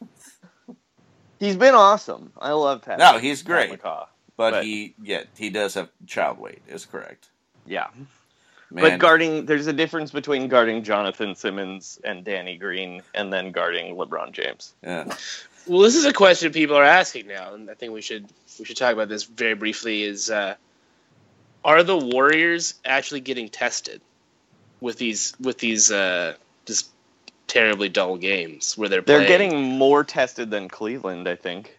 he's 1.39 1.57
been 1.57 1.73
awesome. 1.75 2.31
I 2.39 2.51
love 2.51 2.81
Patrick. 2.83 2.99
No, 2.99 3.17
he's 3.17 3.41
great. 3.41 3.71
McCaw. 3.71 4.07
But, 4.37 4.51
But- 4.51 4.63
he, 4.63 4.93
yeah, 5.01 5.23
he 5.37 5.49
does 5.49 5.73
have 5.73 5.89
child 6.05 6.37
weight. 6.37 6.61
Is 6.67 6.85
correct. 6.85 7.29
Yeah, 7.65 7.87
Man, 8.69 8.83
but 8.83 8.99
guarding 8.99 9.45
there's 9.47 9.65
a 9.65 9.73
difference 9.73 10.11
between 10.11 10.47
guarding 10.49 10.83
Jonathan 10.83 11.33
Simmons 11.33 11.99
and 12.03 12.23
Danny 12.23 12.57
Green, 12.57 13.01
and 13.15 13.33
then 13.33 13.51
guarding 13.51 13.95
LeBron 13.95 14.31
James. 14.33 14.73
yeah. 14.83 15.11
Well, 15.67 15.79
this 15.81 15.95
is 15.95 16.05
a 16.05 16.13
question 16.13 16.51
people 16.51 16.75
are 16.75 16.83
asking 16.83 17.27
now, 17.27 17.53
and 17.53 17.69
I 17.69 17.73
think 17.73 17.91
we 17.93 18.01
should 18.01 18.27
we 18.59 18.65
should 18.65 18.77
talk 18.77 18.93
about 18.93 19.09
this 19.09 19.23
very 19.23 19.55
briefly. 19.55 20.03
Is 20.03 20.29
uh, 20.29 20.55
are 21.63 21.81
the 21.83 21.97
Warriors 21.97 22.75
actually 22.85 23.21
getting 23.21 23.49
tested 23.49 24.01
with 24.79 24.97
these 24.97 25.33
with 25.39 25.57
these 25.57 25.91
uh, 25.91 26.35
just 26.65 26.89
terribly 27.47 27.89
dull 27.89 28.17
games 28.17 28.77
where 28.77 28.89
they're 28.89 29.01
They're 29.01 29.25
playing. 29.25 29.49
getting 29.49 29.63
more 29.63 30.03
tested 30.03 30.51
than 30.51 30.67
Cleveland, 30.67 31.27
I 31.27 31.35
think. 31.35 31.77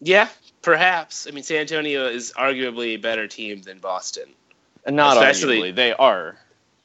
yeah, 0.00 0.28
perhaps. 0.62 1.26
I 1.26 1.30
mean, 1.32 1.44
San 1.44 1.58
Antonio 1.58 2.06
is 2.06 2.32
arguably 2.36 2.94
a 2.94 2.96
better 2.96 3.26
team 3.26 3.62
than 3.62 3.78
Boston. 3.78 4.28
And 4.84 4.96
not 4.96 5.16
Especially- 5.16 5.60
arguably, 5.72 5.74
they 5.74 5.92
are. 5.92 6.36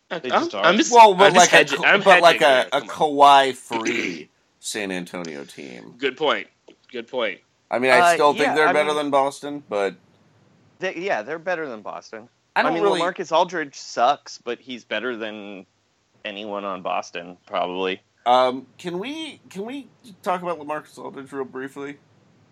They 0.10 0.15
I'm, 0.32 0.44
just 0.44 0.56
are. 0.56 0.63
I'm 0.65 0.78
just 0.78 0.91
Well, 0.91 1.15
but 1.15 1.26
I'm 1.28 1.34
just 1.34 1.52
like 1.52 1.68
hedging- 1.70 1.84
a 1.84 1.88
I'm 1.88 2.02
but 2.02 2.22
like 2.22 2.41
a, 2.41 2.62
here. 2.62 2.70
a 2.74 2.82
Kawhi 2.82 3.56
free 3.56 4.30
San 4.65 4.91
Antonio 4.91 5.43
team. 5.45 5.93
Good 5.99 6.17
point. 6.17 6.47
Good 6.91 7.08
point. 7.08 7.39
I 7.69 7.78
mean, 7.78 7.91
I 7.91 7.99
Uh, 7.99 8.13
still 8.15 8.34
think 8.34 8.45
yeah, 8.47 8.56
they're 8.56 8.67
I 8.67 8.73
better 8.73 8.88
mean- 8.89 8.97
than 8.97 9.10
Boston, 9.12 9.63
but 9.69 9.95
They, 10.80 10.95
yeah, 10.95 11.21
they're 11.21 11.38
better 11.39 11.67
than 11.69 11.82
Boston. 11.82 12.28
I 12.56 12.63
don't 12.63 12.73
mean, 12.73 12.82
really. 12.84 12.99
Lamarcus 12.99 13.32
Aldridge 13.32 13.75
sucks, 13.75 14.39
but 14.39 14.60
he's 14.60 14.84
better 14.84 15.15
than 15.15 15.65
anyone 16.23 16.65
on 16.65 16.82
Boston, 16.82 17.38
probably. 17.45 18.01
Um, 18.25 18.65
can 18.80 18.97
we 18.97 19.39
can 19.49 19.65
we 19.65 19.88
talk 20.23 20.41
about 20.41 20.58
Lamarcus 20.60 20.97
Aldridge 20.97 21.32
real 21.32 21.45
briefly? 21.45 21.97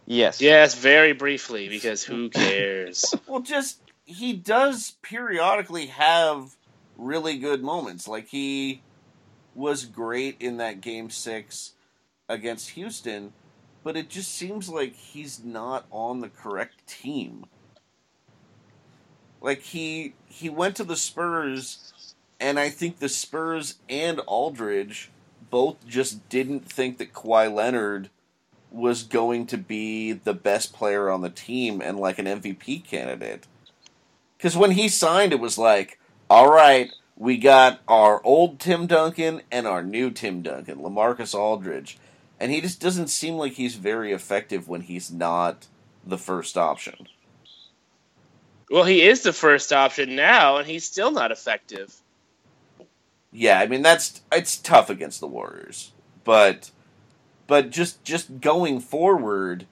Yes. 0.05 0.39
Yes, 0.39 0.75
very 0.75 1.13
briefly 1.13 1.67
because 1.67 2.03
who 2.03 2.29
cares? 2.29 3.15
Well, 3.25 3.39
just 3.41 3.79
he 4.05 4.33
does 4.33 4.91
periodically 5.01 5.87
have 5.87 6.55
really 6.95 7.39
good 7.39 7.63
moments. 7.63 8.07
Like 8.07 8.27
he 8.27 8.81
was 9.55 9.85
great 9.85 10.37
in 10.39 10.57
that 10.57 10.81
game 10.81 11.09
six 11.09 11.71
against 12.29 12.71
Houston, 12.71 13.33
but 13.83 13.97
it 13.97 14.09
just 14.09 14.33
seems 14.33 14.69
like 14.69 14.95
he's 14.95 15.43
not 15.43 15.85
on 15.91 16.21
the 16.21 16.29
correct 16.29 16.87
team. 16.87 17.45
Like 19.41 19.61
he 19.61 20.13
he 20.27 20.49
went 20.49 20.75
to 20.77 20.83
the 20.83 20.95
Spurs, 20.95 22.15
and 22.39 22.59
I 22.59 22.69
think 22.69 22.99
the 22.99 23.09
Spurs 23.09 23.75
and 23.89 24.19
Aldridge 24.21 25.11
both 25.49 25.85
just 25.85 26.27
didn't 26.29 26.71
think 26.71 26.97
that 26.97 27.13
Kawhi 27.13 27.53
Leonard 27.53 28.09
was 28.71 29.03
going 29.03 29.45
to 29.45 29.57
be 29.57 30.11
the 30.11 30.33
best 30.33 30.73
player 30.73 31.11
on 31.11 31.21
the 31.21 31.29
team 31.29 31.81
and 31.81 31.99
like 31.99 32.17
an 32.17 32.25
MVP 32.25 32.83
candidate. 32.85 33.45
Because 34.37 34.57
when 34.57 34.71
he 34.71 34.89
signed, 34.89 35.31
it 35.31 35.39
was 35.39 35.57
like, 35.57 35.99
all 36.29 36.51
right, 36.51 36.91
we 37.15 37.37
got 37.37 37.81
our 37.87 38.19
old 38.25 38.59
Tim 38.59 38.87
Duncan 38.87 39.41
and 39.51 39.67
our 39.67 39.83
new 39.83 40.09
Tim 40.09 40.41
Duncan, 40.41 40.79
Lamarcus 40.79 41.35
Aldridge. 41.35 41.97
And 42.43 42.51
he 42.51 42.59
just 42.59 42.81
doesn't 42.81 43.07
seem 43.07 43.35
like 43.35 43.53
he's 43.53 43.75
very 43.75 44.11
effective 44.11 44.67
when 44.67 44.81
he's 44.81 45.09
not 45.09 45.67
the 46.05 46.17
first 46.17 46.57
option. 46.57 47.07
well, 48.69 48.83
he 48.83 49.01
is 49.01 49.23
the 49.23 49.31
first 49.31 49.71
option 49.71 50.17
now, 50.17 50.57
and 50.57 50.67
he's 50.67 50.83
still 50.83 51.09
not 51.09 51.31
effective. 51.31 51.95
Yeah, 53.31 53.61
I 53.61 53.67
mean 53.67 53.81
that's 53.81 54.23
it's 54.29 54.57
tough 54.57 54.89
against 54.89 55.21
the 55.21 55.27
Warriors, 55.27 55.93
but 56.25 56.71
but 57.47 57.69
just 57.69 58.03
just 58.03 58.41
going 58.41 58.81
forward, 58.81 59.65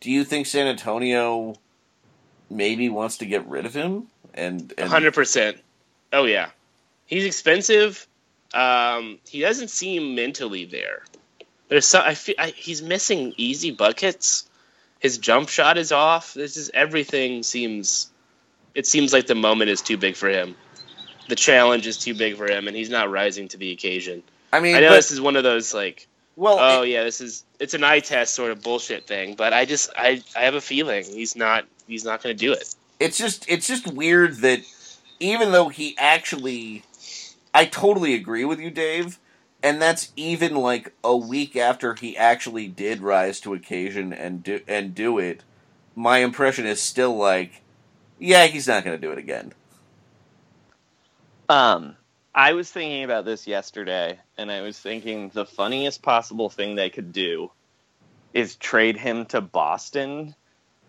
do 0.00 0.10
you 0.10 0.24
think 0.24 0.46
San 0.48 0.66
Antonio 0.66 1.54
maybe 2.50 2.88
wants 2.88 3.18
to 3.18 3.26
get 3.26 3.46
rid 3.46 3.66
of 3.66 3.74
him? 3.74 4.08
And, 4.34 4.74
hundred 4.80 5.14
percent. 5.14 5.58
Oh 6.12 6.24
yeah, 6.24 6.48
he's 7.06 7.24
expensive. 7.24 8.04
Um, 8.52 9.20
he 9.28 9.42
doesn't 9.42 9.70
seem 9.70 10.16
mentally 10.16 10.64
there. 10.64 11.04
There's 11.68 11.86
some. 11.86 12.02
I 12.04 12.14
feel 12.14 12.34
I, 12.38 12.48
he's 12.48 12.82
missing 12.82 13.34
easy 13.36 13.70
buckets. 13.70 14.48
His 15.00 15.18
jump 15.18 15.48
shot 15.48 15.78
is 15.78 15.92
off. 15.92 16.34
This 16.34 16.56
is 16.56 16.70
everything 16.72 17.42
seems. 17.42 18.10
It 18.74 18.86
seems 18.86 19.12
like 19.12 19.26
the 19.26 19.34
moment 19.34 19.70
is 19.70 19.80
too 19.82 19.96
big 19.96 20.16
for 20.16 20.28
him. 20.28 20.54
The 21.28 21.34
challenge 21.36 21.86
is 21.86 21.96
too 21.96 22.14
big 22.14 22.36
for 22.36 22.46
him, 22.50 22.68
and 22.68 22.76
he's 22.76 22.90
not 22.90 23.10
rising 23.10 23.48
to 23.48 23.56
the 23.56 23.72
occasion. 23.72 24.22
I 24.52 24.60
mean, 24.60 24.76
I 24.76 24.80
know 24.80 24.90
but- 24.90 24.96
this 24.96 25.10
is 25.10 25.20
one 25.20 25.34
of 25.36 25.42
those 25.42 25.74
like, 25.74 26.06
well, 26.36 26.58
oh 26.60 26.82
it- 26.82 26.90
yeah, 26.90 27.04
this 27.04 27.20
is 27.20 27.44
it's 27.58 27.74
an 27.74 27.82
eye 27.84 28.00
test 28.00 28.34
sort 28.34 28.52
of 28.52 28.62
bullshit 28.62 29.06
thing. 29.06 29.34
But 29.34 29.52
I 29.52 29.64
just 29.64 29.90
I 29.96 30.22
I 30.36 30.40
have 30.42 30.54
a 30.54 30.60
feeling 30.60 31.04
he's 31.04 31.34
not 31.34 31.64
he's 31.88 32.04
not 32.04 32.22
going 32.22 32.36
to 32.36 32.38
do 32.38 32.52
it. 32.52 32.74
it's 33.00 33.18
just 33.18 33.44
it's 33.48 33.66
just 33.66 33.86
weird 33.92 34.36
that 34.36 34.60
even 35.18 35.50
though 35.52 35.68
he 35.68 35.96
actually 35.98 36.84
I 37.52 37.64
totally 37.64 38.14
agree 38.14 38.44
with 38.44 38.60
you 38.60 38.70
Dave 38.70 39.18
and 39.66 39.82
that's 39.82 40.12
even 40.16 40.56
like 40.56 40.94
a 41.04 41.16
week 41.16 41.56
after 41.56 41.94
he 41.96 42.16
actually 42.16 42.68
did 42.68 43.02
rise 43.02 43.40
to 43.40 43.54
occasion 43.54 44.14
and 44.14 44.44
do 44.44 44.60
and 44.68 44.94
do 44.94 45.18
it 45.18 45.44
my 45.96 46.20
impression 46.20 46.66
is 46.66 46.80
still 46.82 47.16
like 47.16 47.62
yeah 48.18 48.46
he's 48.46 48.68
not 48.68 48.84
going 48.84 48.98
to 49.00 49.06
do 49.06 49.12
it 49.12 49.18
again 49.18 49.52
Um, 51.48 51.96
I 52.34 52.54
was 52.54 52.70
thinking 52.72 53.04
about 53.04 53.26
this 53.26 53.46
yesterday, 53.48 54.20
and 54.38 54.52
I 54.52 54.62
was 54.62 54.80
thinking 54.80 55.30
the 55.30 55.46
funniest 55.46 56.02
possible 56.02 56.50
thing 56.50 56.76
they 56.76 56.90
could 56.90 57.12
do 57.12 57.52
is 58.34 58.56
trade 58.56 58.96
him 58.98 59.26
to 59.26 59.40
Boston, 59.40 60.34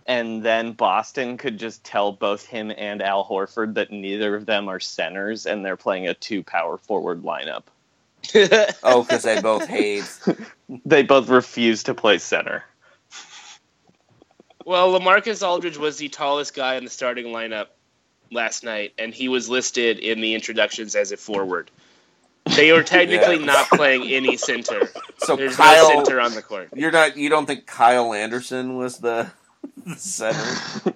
and 0.07 0.43
then 0.43 0.73
Boston 0.73 1.37
could 1.37 1.59
just 1.59 1.83
tell 1.85 2.13
both 2.13 2.45
him 2.45 2.71
and 2.77 3.01
Al 3.01 3.25
Horford 3.25 3.75
that 3.75 3.91
neither 3.91 4.35
of 4.35 4.45
them 4.47 4.69
are 4.69 4.81
centers, 4.81 5.45
and 5.47 5.65
they're 5.65 5.77
playing 5.77 6.07
a 6.07 6.15
two 6.15 6.43
power 6.43 6.77
forward 6.77 7.23
lineup. 7.23 7.65
oh 8.83 9.05
cuz 9.09 9.23
they 9.23 9.41
both 9.41 9.67
hate 9.67 10.03
They 10.85 11.03
both 11.03 11.29
refuse 11.29 11.83
to 11.83 11.93
play 11.93 12.17
center. 12.17 12.63
Well, 14.65 14.99
Lamarcus 14.99 15.45
Aldridge 15.47 15.77
was 15.77 15.97
the 15.97 16.09
tallest 16.09 16.53
guy 16.53 16.75
in 16.75 16.83
the 16.83 16.89
starting 16.89 17.27
lineup 17.27 17.67
last 18.31 18.63
night, 18.63 18.93
and 18.97 19.13
he 19.13 19.29
was 19.29 19.47
listed 19.47 19.99
in 19.99 20.19
the 20.19 20.33
introductions 20.35 20.95
as 20.95 21.11
a 21.13 21.17
forward. 21.17 21.71
They 22.55 22.71
were 22.73 22.83
technically 22.83 23.37
Yeah. 23.39 23.45
not 23.45 23.67
playing 23.69 24.03
any 24.11 24.35
center. 24.37 24.89
so 25.19 25.35
There's 25.35 25.55
Kyle 25.55 25.89
no 25.93 26.03
center 26.03 26.19
on 26.19 26.33
the 26.33 26.41
court. 26.41 26.69
you're 26.75 26.91
not 26.91 27.15
you 27.17 27.29
don't 27.29 27.45
think 27.45 27.65
Kyle 27.65 28.13
Anderson 28.13 28.75
was 28.77 28.97
the, 28.99 29.31
the 29.85 29.95
center 29.95 30.93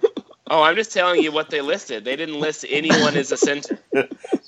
Oh, 0.50 0.62
I'm 0.62 0.76
just 0.76 0.92
telling 0.92 1.22
you 1.22 1.32
what 1.32 1.48
they 1.48 1.62
listed. 1.62 2.04
They 2.04 2.14
didn't 2.16 2.38
list 2.38 2.66
anyone 2.68 3.16
as 3.16 3.32
a 3.32 3.38
center. 3.38 3.78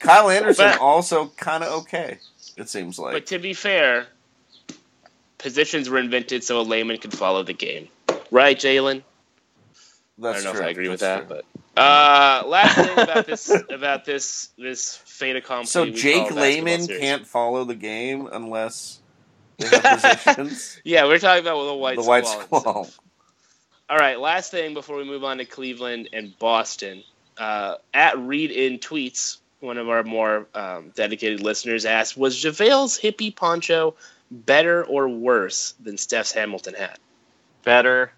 Kyle 0.00 0.28
Anderson 0.28 0.66
But- 0.72 0.80
also 0.80 1.28
kind 1.36 1.64
of 1.64 1.72
okay 1.82 2.18
it 2.56 2.68
seems 2.68 2.98
like 2.98 3.12
But 3.12 3.26
to 3.26 3.38
be 3.38 3.52
fair, 3.54 4.06
positions 5.38 5.88
were 5.88 5.98
invented 5.98 6.44
so 6.44 6.60
a 6.60 6.62
layman 6.62 6.98
could 6.98 7.12
follow 7.12 7.42
the 7.42 7.52
game. 7.52 7.88
Right, 8.30 8.56
Jalen? 8.58 9.02
That's 10.18 10.40
I 10.40 10.42
don't 10.42 10.44
know 10.44 10.52
true. 10.52 10.60
if 10.60 10.66
I 10.66 10.70
agree 10.70 10.88
with 10.88 11.00
that, 11.00 11.28
true. 11.28 11.40
but 11.74 11.80
uh, 11.80 12.44
last 12.46 12.76
thing 12.76 12.98
about 12.98 13.26
this 13.26 13.50
about 13.70 14.04
this 14.04 14.50
this 14.56 14.96
fait 15.04 15.36
accompli. 15.36 15.66
So 15.66 15.90
Jake 15.90 16.30
Layman 16.30 16.86
can't 16.86 17.26
follow 17.26 17.64
the 17.64 17.74
game 17.74 18.28
unless 18.32 19.00
they 19.58 19.66
have 19.68 19.82
positions. 20.24 20.80
Yeah, 20.84 21.06
we're 21.06 21.18
talking 21.18 21.42
about 21.44 21.64
the 21.64 21.74
white 21.74 21.96
the 21.96 22.04
White 22.04 22.26
Squall 22.26 22.60
Squall. 22.60 22.90
All 23.90 23.98
right, 23.98 24.18
last 24.18 24.50
thing 24.50 24.72
before 24.72 24.96
we 24.96 25.04
move 25.04 25.24
on 25.24 25.38
to 25.38 25.44
Cleveland 25.44 26.08
and 26.12 26.38
Boston. 26.38 27.02
Uh, 27.36 27.74
at 27.92 28.16
Read 28.18 28.52
in 28.52 28.78
Tweets, 28.78 29.38
one 29.64 29.78
of 29.78 29.88
our 29.88 30.04
more 30.04 30.46
um, 30.54 30.92
dedicated 30.94 31.40
listeners 31.40 31.84
asked, 31.84 32.16
"Was 32.16 32.36
JaVale's 32.36 32.98
hippie 32.98 33.34
poncho 33.34 33.94
better 34.30 34.84
or 34.84 35.08
worse 35.08 35.74
than 35.80 35.98
Steph's 35.98 36.32
Hamilton 36.32 36.74
hat?" 36.74 36.98
Better. 37.64 38.12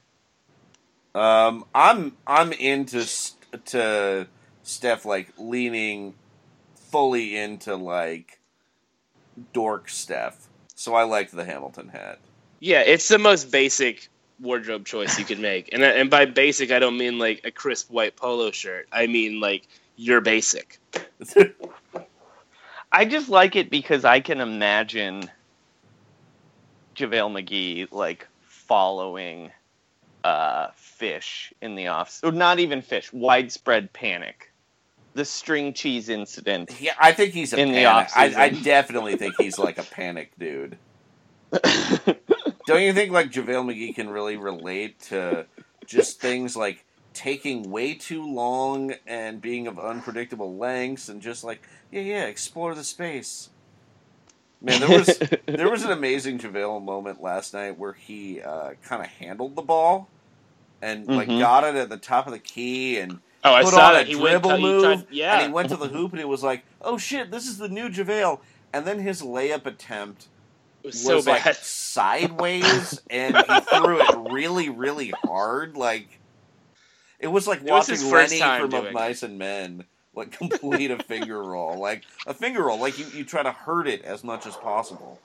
Um, 1.14 1.64
I'm 1.74 2.16
I'm 2.26 2.52
into 2.52 3.04
st- 3.04 3.64
to 3.66 4.26
Steph 4.64 5.04
like 5.06 5.32
leaning 5.38 6.14
fully 6.90 7.36
into 7.36 7.76
like 7.76 8.38
dork 9.52 9.88
Steph. 9.88 10.48
So 10.74 10.94
I 10.94 11.04
liked 11.04 11.32
the 11.32 11.44
Hamilton 11.44 11.88
hat. 11.88 12.18
Yeah, 12.60 12.80
it's 12.80 13.08
the 13.08 13.18
most 13.18 13.50
basic 13.50 14.08
wardrobe 14.40 14.84
choice 14.84 15.18
you 15.18 15.24
could 15.24 15.38
make, 15.38 15.70
and 15.72 15.82
and 15.82 16.10
by 16.10 16.26
basic 16.26 16.70
I 16.70 16.78
don't 16.78 16.98
mean 16.98 17.18
like 17.18 17.42
a 17.44 17.50
crisp 17.50 17.90
white 17.90 18.16
polo 18.16 18.50
shirt. 18.50 18.88
I 18.92 19.06
mean 19.06 19.40
like 19.40 19.66
you're 19.96 20.20
basic. 20.20 20.78
I 22.92 23.04
just 23.04 23.28
like 23.28 23.56
it 23.56 23.70
because 23.70 24.04
I 24.04 24.20
can 24.20 24.40
imagine 24.40 25.30
JaVale 26.94 27.44
McGee 27.44 27.92
like 27.92 28.26
following 28.40 29.50
uh, 30.24 30.68
Phish 30.70 31.52
in 31.60 31.74
the 31.74 31.88
office, 31.88 32.20
or 32.22 32.32
not 32.32 32.58
even 32.58 32.82
Phish, 32.82 33.12
widespread 33.12 33.92
panic. 33.92 34.52
The 35.14 35.24
string 35.24 35.72
cheese 35.72 36.08
incident. 36.10 36.78
Yeah, 36.78 36.92
I 37.00 37.12
think 37.12 37.32
he's 37.32 37.52
a 37.54 37.58
In 37.58 37.68
the 37.68 37.84
panic. 37.84 38.10
I, 38.14 38.44
I 38.44 38.48
definitely 38.50 39.16
think 39.16 39.34
he's 39.38 39.58
like 39.58 39.78
a 39.78 39.82
panic 39.82 40.32
dude. 40.38 40.76
Don't 42.66 42.82
you 42.82 42.92
think 42.92 43.12
like 43.12 43.30
JaVale 43.30 43.64
McGee 43.64 43.94
can 43.94 44.10
really 44.10 44.36
relate 44.36 45.00
to 45.02 45.46
just 45.86 46.20
things 46.20 46.56
like 46.56 46.84
taking 47.16 47.70
way 47.70 47.94
too 47.94 48.24
long 48.24 48.92
and 49.06 49.40
being 49.40 49.66
of 49.66 49.78
unpredictable 49.78 50.56
lengths 50.56 51.08
and 51.08 51.20
just 51.22 51.42
like, 51.42 51.62
yeah, 51.90 52.02
yeah, 52.02 52.24
explore 52.26 52.74
the 52.74 52.84
space. 52.84 53.48
Man, 54.60 54.80
there 54.80 54.98
was 54.98 55.18
there 55.46 55.70
was 55.70 55.84
an 55.84 55.92
amazing 55.92 56.38
JaVale 56.38 56.82
moment 56.84 57.22
last 57.22 57.54
night 57.54 57.78
where 57.78 57.94
he 57.94 58.40
uh, 58.42 58.70
kind 58.84 59.02
of 59.02 59.08
handled 59.08 59.56
the 59.56 59.62
ball 59.62 60.08
and 60.82 61.06
like 61.06 61.28
Mhm. 61.28 61.40
got 61.40 61.64
it 61.64 61.74
at 61.74 61.88
the 61.88 61.96
top 61.96 62.26
of 62.26 62.32
the 62.32 62.38
key 62.38 62.98
and 62.98 63.18
Oh, 63.44 63.54
I 63.54 63.62
put 63.62 63.72
saw 63.74 63.86
on 63.88 63.94
that. 63.94 64.02
a 64.04 64.08
He 64.08 64.16
went- 64.16 64.42
dribble 64.42 64.56
he 64.56 64.62
move 64.62 64.82
tried- 64.84 65.06
yeah. 65.10 65.38
and 65.38 65.46
he 65.46 65.52
went 65.52 65.68
to 65.70 65.76
the 65.76 65.86
hoop 65.88 66.12
and 66.12 66.20
it 66.20 66.28
was 66.28 66.42
like, 66.42 66.64
oh 66.82 66.98
shit, 66.98 67.30
this 67.30 67.46
is 67.46 67.58
the 67.58 67.68
new 67.68 67.88
JaVale. 67.88 68.40
and 68.72 68.86
then 68.86 68.98
his 68.98 69.22
layup 69.22 69.64
attempt 69.66 70.26
was 70.82 71.04
was 71.04 71.24
so 71.24 71.30
like 71.30 71.44
bad. 71.44 71.56
sideways, 71.56 73.00
and 73.10 73.36
he 73.36 73.60
threw 73.60 74.00
it 74.00 74.30
really, 74.30 74.68
really 74.68 75.12
hard. 75.24 75.76
Like 75.76 76.18
it 77.18 77.28
was 77.28 77.46
like 77.46 77.62
It 77.62 77.70
watching 77.70 77.96
first 77.96 78.38
Lennie 78.40 78.60
from 78.60 78.74
Of 78.74 78.92
Mice 78.92 79.22
and 79.22 79.38
Men 79.38 79.84
like 80.14 80.32
complete 80.38 80.90
a 80.90 80.98
finger 81.02 81.42
roll, 81.42 81.78
like 81.78 82.04
a 82.26 82.34
finger 82.34 82.64
roll. 82.64 82.78
Like 82.78 82.98
you, 82.98 83.06
you 83.14 83.24
try 83.24 83.42
to 83.42 83.52
hurt 83.52 83.86
it 83.86 84.02
as 84.04 84.24
much 84.24 84.46
as 84.46 84.56
possible. 84.56 85.20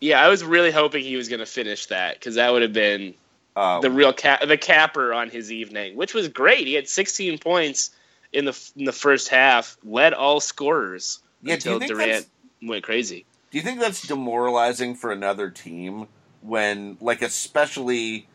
Yeah, 0.00 0.22
I 0.22 0.28
was 0.28 0.44
really 0.44 0.70
hoping 0.70 1.02
he 1.02 1.16
was 1.16 1.28
going 1.28 1.40
to 1.40 1.46
finish 1.46 1.86
that 1.86 2.18
because 2.18 2.34
that 2.34 2.52
would 2.52 2.62
have 2.62 2.74
been 2.74 3.14
Uh, 3.56 3.80
the 3.80 3.90
real 3.90 4.12
cap, 4.12 4.46
the 4.46 4.58
capper 4.58 5.12
on 5.12 5.30
his 5.30 5.50
evening, 5.50 5.96
which 5.96 6.14
was 6.14 6.28
great. 6.28 6.66
He 6.66 6.74
had 6.74 6.88
16 6.88 7.38
points 7.38 7.90
in 8.32 8.44
the 8.44 8.70
in 8.76 8.84
the 8.84 8.92
first 8.92 9.28
half, 9.28 9.76
led 9.82 10.12
all 10.12 10.40
scorers 10.40 11.20
Yeah, 11.42 11.54
until 11.54 11.78
Durant 11.78 12.26
went 12.62 12.84
crazy. 12.84 13.24
Do 13.50 13.56
you 13.56 13.64
think 13.64 13.80
that's 13.80 14.06
demoralizing 14.06 14.94
for 14.94 15.10
another 15.10 15.48
team 15.48 16.06
when, 16.42 16.98
like, 17.00 17.22
especially, 17.22 18.28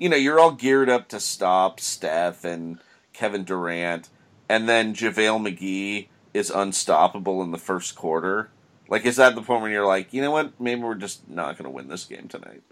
you 0.00 0.08
know, 0.08 0.16
you're 0.16 0.40
all 0.40 0.52
geared 0.52 0.88
up 0.88 1.08
to 1.08 1.20
stop 1.20 1.78
Steph 1.78 2.42
and 2.44 2.78
Kevin 3.12 3.44
Durant, 3.44 4.08
and 4.48 4.66
then 4.68 4.94
JaVale 4.94 5.40
McGee 5.46 6.08
is 6.32 6.50
unstoppable 6.50 7.42
in 7.42 7.50
the 7.50 7.58
first 7.58 7.94
quarter? 7.96 8.48
Like, 8.88 9.04
is 9.04 9.16
that 9.16 9.34
the 9.34 9.42
point 9.42 9.60
where 9.62 9.70
you're 9.70 9.86
like, 9.86 10.12
you 10.14 10.22
know 10.22 10.30
what, 10.30 10.58
maybe 10.58 10.80
we're 10.82 10.94
just 10.94 11.28
not 11.28 11.56
going 11.58 11.64
to 11.64 11.70
win 11.70 11.88
this 11.88 12.04
game 12.06 12.28
tonight? 12.28 12.62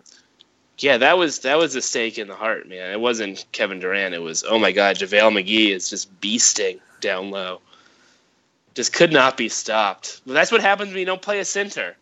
Yeah, 0.79 0.97
that 0.99 1.19
was 1.19 1.41
that 1.41 1.59
was 1.59 1.75
a 1.75 1.83
stake 1.83 2.19
in 2.19 2.29
the 2.29 2.35
heart, 2.35 2.69
man. 2.69 2.93
It 2.93 3.01
wasn't 3.01 3.45
Kevin 3.53 3.79
Durant. 3.81 4.14
It 4.14 4.23
was 4.23 4.45
oh 4.49 4.59
my 4.59 4.73
god, 4.73 4.97
JaVale 4.97 5.43
McGee 5.45 5.71
is 5.75 5.91
just 5.91 6.21
beasting 6.21 6.79
down 7.01 7.31
low. 7.31 7.61
Just 8.75 8.93
could 8.93 9.12
not 9.12 9.37
be 9.37 9.49
stopped. 9.49 10.21
But 10.25 10.33
that's 10.35 10.53
what 10.53 10.61
happens 10.61 10.91
when 10.91 11.01
you 11.01 11.05
don't 11.05 11.21
play 11.21 11.41
a 11.41 11.45
center. 11.45 11.97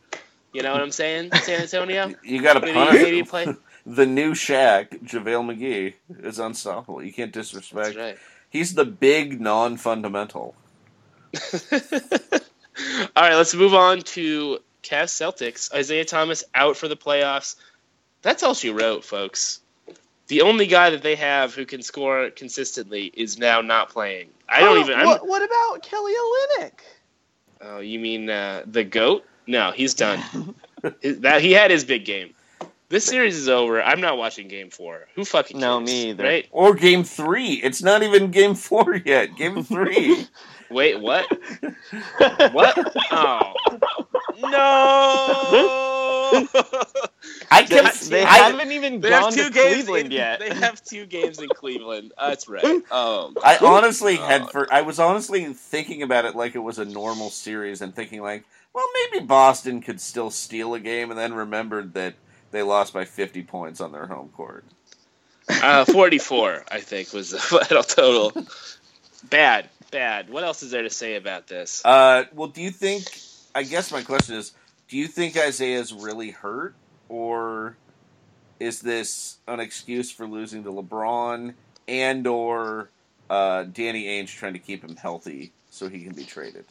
You 0.53 0.63
know 0.63 0.73
what 0.73 0.83
I'm 0.83 0.91
saying, 0.93 1.31
San 1.33 1.63
Antonio? 1.63 2.15
You 2.23 2.43
got 2.43 2.55
to 2.55 2.61
Maybe- 2.61 2.73
punish 2.75 3.03
maybe 3.03 3.23
play- 3.23 3.55
the 3.87 4.05
new 4.05 4.33
Shaq, 4.33 4.89
JaVale 5.05 5.57
McGee, 5.57 5.95
is 6.25 6.39
unstoppable. 6.41 7.03
You 7.03 7.13
can't 7.13 7.33
disrespect. 7.33 7.95
That's 7.95 7.97
right. 7.97 8.19
He's 8.51 8.75
the 8.75 8.85
big 8.85 9.41
non-fundamental. 9.41 10.55
All 13.17 13.23
right, 13.23 13.35
let's 13.35 13.55
move 13.55 13.75
on 13.75 14.01
to 14.03 14.59
Cavs 14.83 15.11
Celtics. 15.15 15.73
Isaiah 15.73 16.05
Thomas 16.05 16.45
out 16.55 16.77
for 16.77 16.89
the 16.89 16.97
playoffs. 16.97 17.57
That's 18.23 18.43
all 18.43 18.55
she 18.55 18.71
wrote, 18.71 19.05
folks. 19.05 19.61
The 20.29 20.43
only 20.43 20.67
guy 20.67 20.91
that 20.91 21.03
they 21.03 21.15
have 21.15 21.55
who 21.55 21.65
can 21.65 21.83
score 21.83 22.31
consistently 22.31 23.05
is 23.15 23.39
now 23.39 23.61
not 23.61 23.91
playing. 23.91 24.29
I 24.49 24.61
don't 24.61 24.77
Oh, 24.79 24.81
even. 24.81 24.99
I'm, 24.99 25.07
What, 25.07 25.27
what 25.27 25.43
about 25.43 25.83
Kelly 25.83 26.13
Olynyk? 26.13 26.73
oh, 27.63 27.79
you 27.79 27.99
mean 27.99 28.29
uh, 28.29 28.63
the 28.67 28.85
goat? 28.85 29.25
No, 29.47 29.71
he's 29.71 29.95
done. 29.95 30.55
That 31.03 31.41
he 31.41 31.51
had 31.53 31.73
his 31.73 31.85
big 31.85 32.05
game. 32.05 32.35
This 32.89 33.05
series 33.05 33.37
is 33.37 33.49
over. 33.49 33.83
I'm 33.83 34.01
not 34.01 34.17
watching 34.17 34.47
Game 34.49 34.71
Four. 34.71 35.09
Who 35.17 35.25
fucking 35.25 35.59
No, 35.59 35.79
cares, 35.79 35.91
me 35.91 36.11
either. 36.11 36.23
Right? 36.25 36.47
Or 36.53 36.75
game 36.75 37.03
three. 37.03 37.55
It's 37.55 37.83
not 37.83 38.03
even 38.05 38.31
game 38.31 38.55
four 38.55 38.95
yet. 38.95 39.37
Game 39.37 39.63
three. 39.65 40.27
Wait, 40.71 41.01
what? 41.01 41.27
what? 42.53 42.95
Oh 43.11 43.53
no! 44.39 44.51
I 47.51 47.63
They, 47.63 47.81
kept. 47.83 48.01
they 48.11 48.23
I, 48.25 48.37
haven't 48.39 48.73
even 48.73 49.01
They 49.01 49.11
gone 49.11 49.23
have 49.25 49.35
two 49.35 49.45
to 49.45 49.51
games 49.51 49.75
Cleveland 49.85 50.07
in, 50.07 50.13
yet. 50.13 50.39
They 50.41 50.55
have 50.55 50.83
two 50.85 51.07
games 51.07 51.41
in 51.41 51.49
Cleveland. 51.49 52.13
Uh, 52.19 52.29
That's 52.31 52.49
right. 52.49 52.83
Oh, 52.91 53.33
I 53.45 53.59
honestly 53.63 54.17
had 54.17 54.51
for. 54.51 54.73
I 54.73 54.83
was 54.83 54.99
honestly 54.99 55.45
thinking 55.53 56.03
about 56.03 56.25
it 56.25 56.35
like 56.37 56.55
it 56.55 56.61
was 56.61 56.79
a 56.79 56.85
normal 56.85 57.31
series 57.31 57.81
and 57.81 57.95
thinking 57.95 58.23
like, 58.23 58.45
well, 58.75 58.87
maybe 59.13 59.25
Boston 59.25 59.81
could 59.81 60.01
still 60.01 60.31
steal 60.31 60.75
a 60.75 60.81
game, 60.81 61.11
and 61.11 61.19
then 61.19 61.33
remembered 61.35 61.95
that 61.95 62.15
they 62.57 62.63
lost 62.63 62.95
by 62.95 63.05
50 63.05 63.43
points 63.43 63.83
on 63.83 63.93
their 63.93 64.07
home 64.07 64.31
court. 64.31 64.65
uh, 65.63 65.85
44, 65.85 66.65
I 66.71 66.81
think, 66.81 67.13
was 67.13 67.31
the 67.31 67.39
final 67.39 67.83
total. 67.83 68.33
Bad, 69.29 69.69
bad. 69.91 70.31
What 70.31 70.43
else 70.43 70.63
is 70.63 70.71
there 70.71 70.83
to 70.83 70.91
say 70.91 71.17
about 71.17 71.49
this? 71.49 71.85
Uh, 71.85 72.25
well, 72.33 72.49
do 72.49 72.63
you 72.63 72.71
think? 72.71 73.05
I 73.55 73.63
guess 73.63 73.93
my 73.93 74.03
question 74.03 74.37
is, 74.37 74.53
do 74.89 74.97
you 74.97 75.07
think 75.07 75.37
Isaiah's 75.37 75.93
really 75.93 76.31
hurt, 76.31 76.75
or 77.11 77.77
is 78.59 78.81
this 78.81 79.37
an 79.47 79.61
excuse 79.61 80.11
for 80.11 80.27
losing 80.27 80.65
to 80.65 80.71
LeBron 80.71 81.53
and 81.89 82.27
or 82.27 82.89
uh, 83.29 83.65
Danny 83.65 84.07
Ainge 84.07 84.29
trying 84.29 84.55
to 84.55 84.59
keep 84.59 84.83
him 84.83 84.97
healthy 84.97 85.53
so 85.71 85.89
he 85.89 86.03
can 86.03 86.15
be 86.15 86.25
traded? 86.25 86.65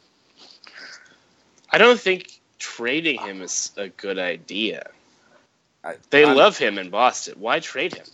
I 1.69 1.77
don't 1.77 1.99
think 1.99 2.39
trading 2.57 3.19
him 3.19 3.43
is 3.43 3.71
a 3.77 3.89
good 3.89 4.17
idea. 4.17 4.89
I, 5.85 5.95
They 6.09 6.25
I'm- 6.25 6.35
love 6.35 6.57
him 6.57 6.77
in 6.77 6.89
Boston. 6.89 7.35
Why 7.37 7.59
trade 7.59 7.93
him? 7.93 8.05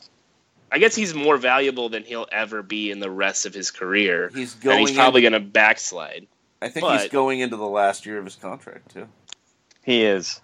I 0.73 0.77
guess 0.79 0.95
he's 0.95 1.13
more 1.13 1.37
valuable 1.37 1.89
than 1.89 2.03
he'll 2.03 2.27
ever 2.31 2.61
be 2.63 2.91
in 2.91 2.99
the 2.99 3.09
rest 3.11 3.45
of 3.45 3.53
his 3.53 3.71
career. 3.71 4.31
He's 4.33 4.53
and 4.53 4.63
going. 4.63 4.79
he's 4.87 4.95
probably 4.95 5.21
going 5.21 5.33
to 5.33 5.39
backslide. 5.41 6.27
I 6.61 6.69
think 6.69 6.85
he's 6.87 7.09
going 7.09 7.39
into 7.39 7.57
the 7.57 7.67
last 7.67 8.05
year 8.05 8.17
of 8.19 8.25
his 8.25 8.35
contract 8.35 8.91
too. 8.93 9.07
He 9.83 10.03
is. 10.03 10.39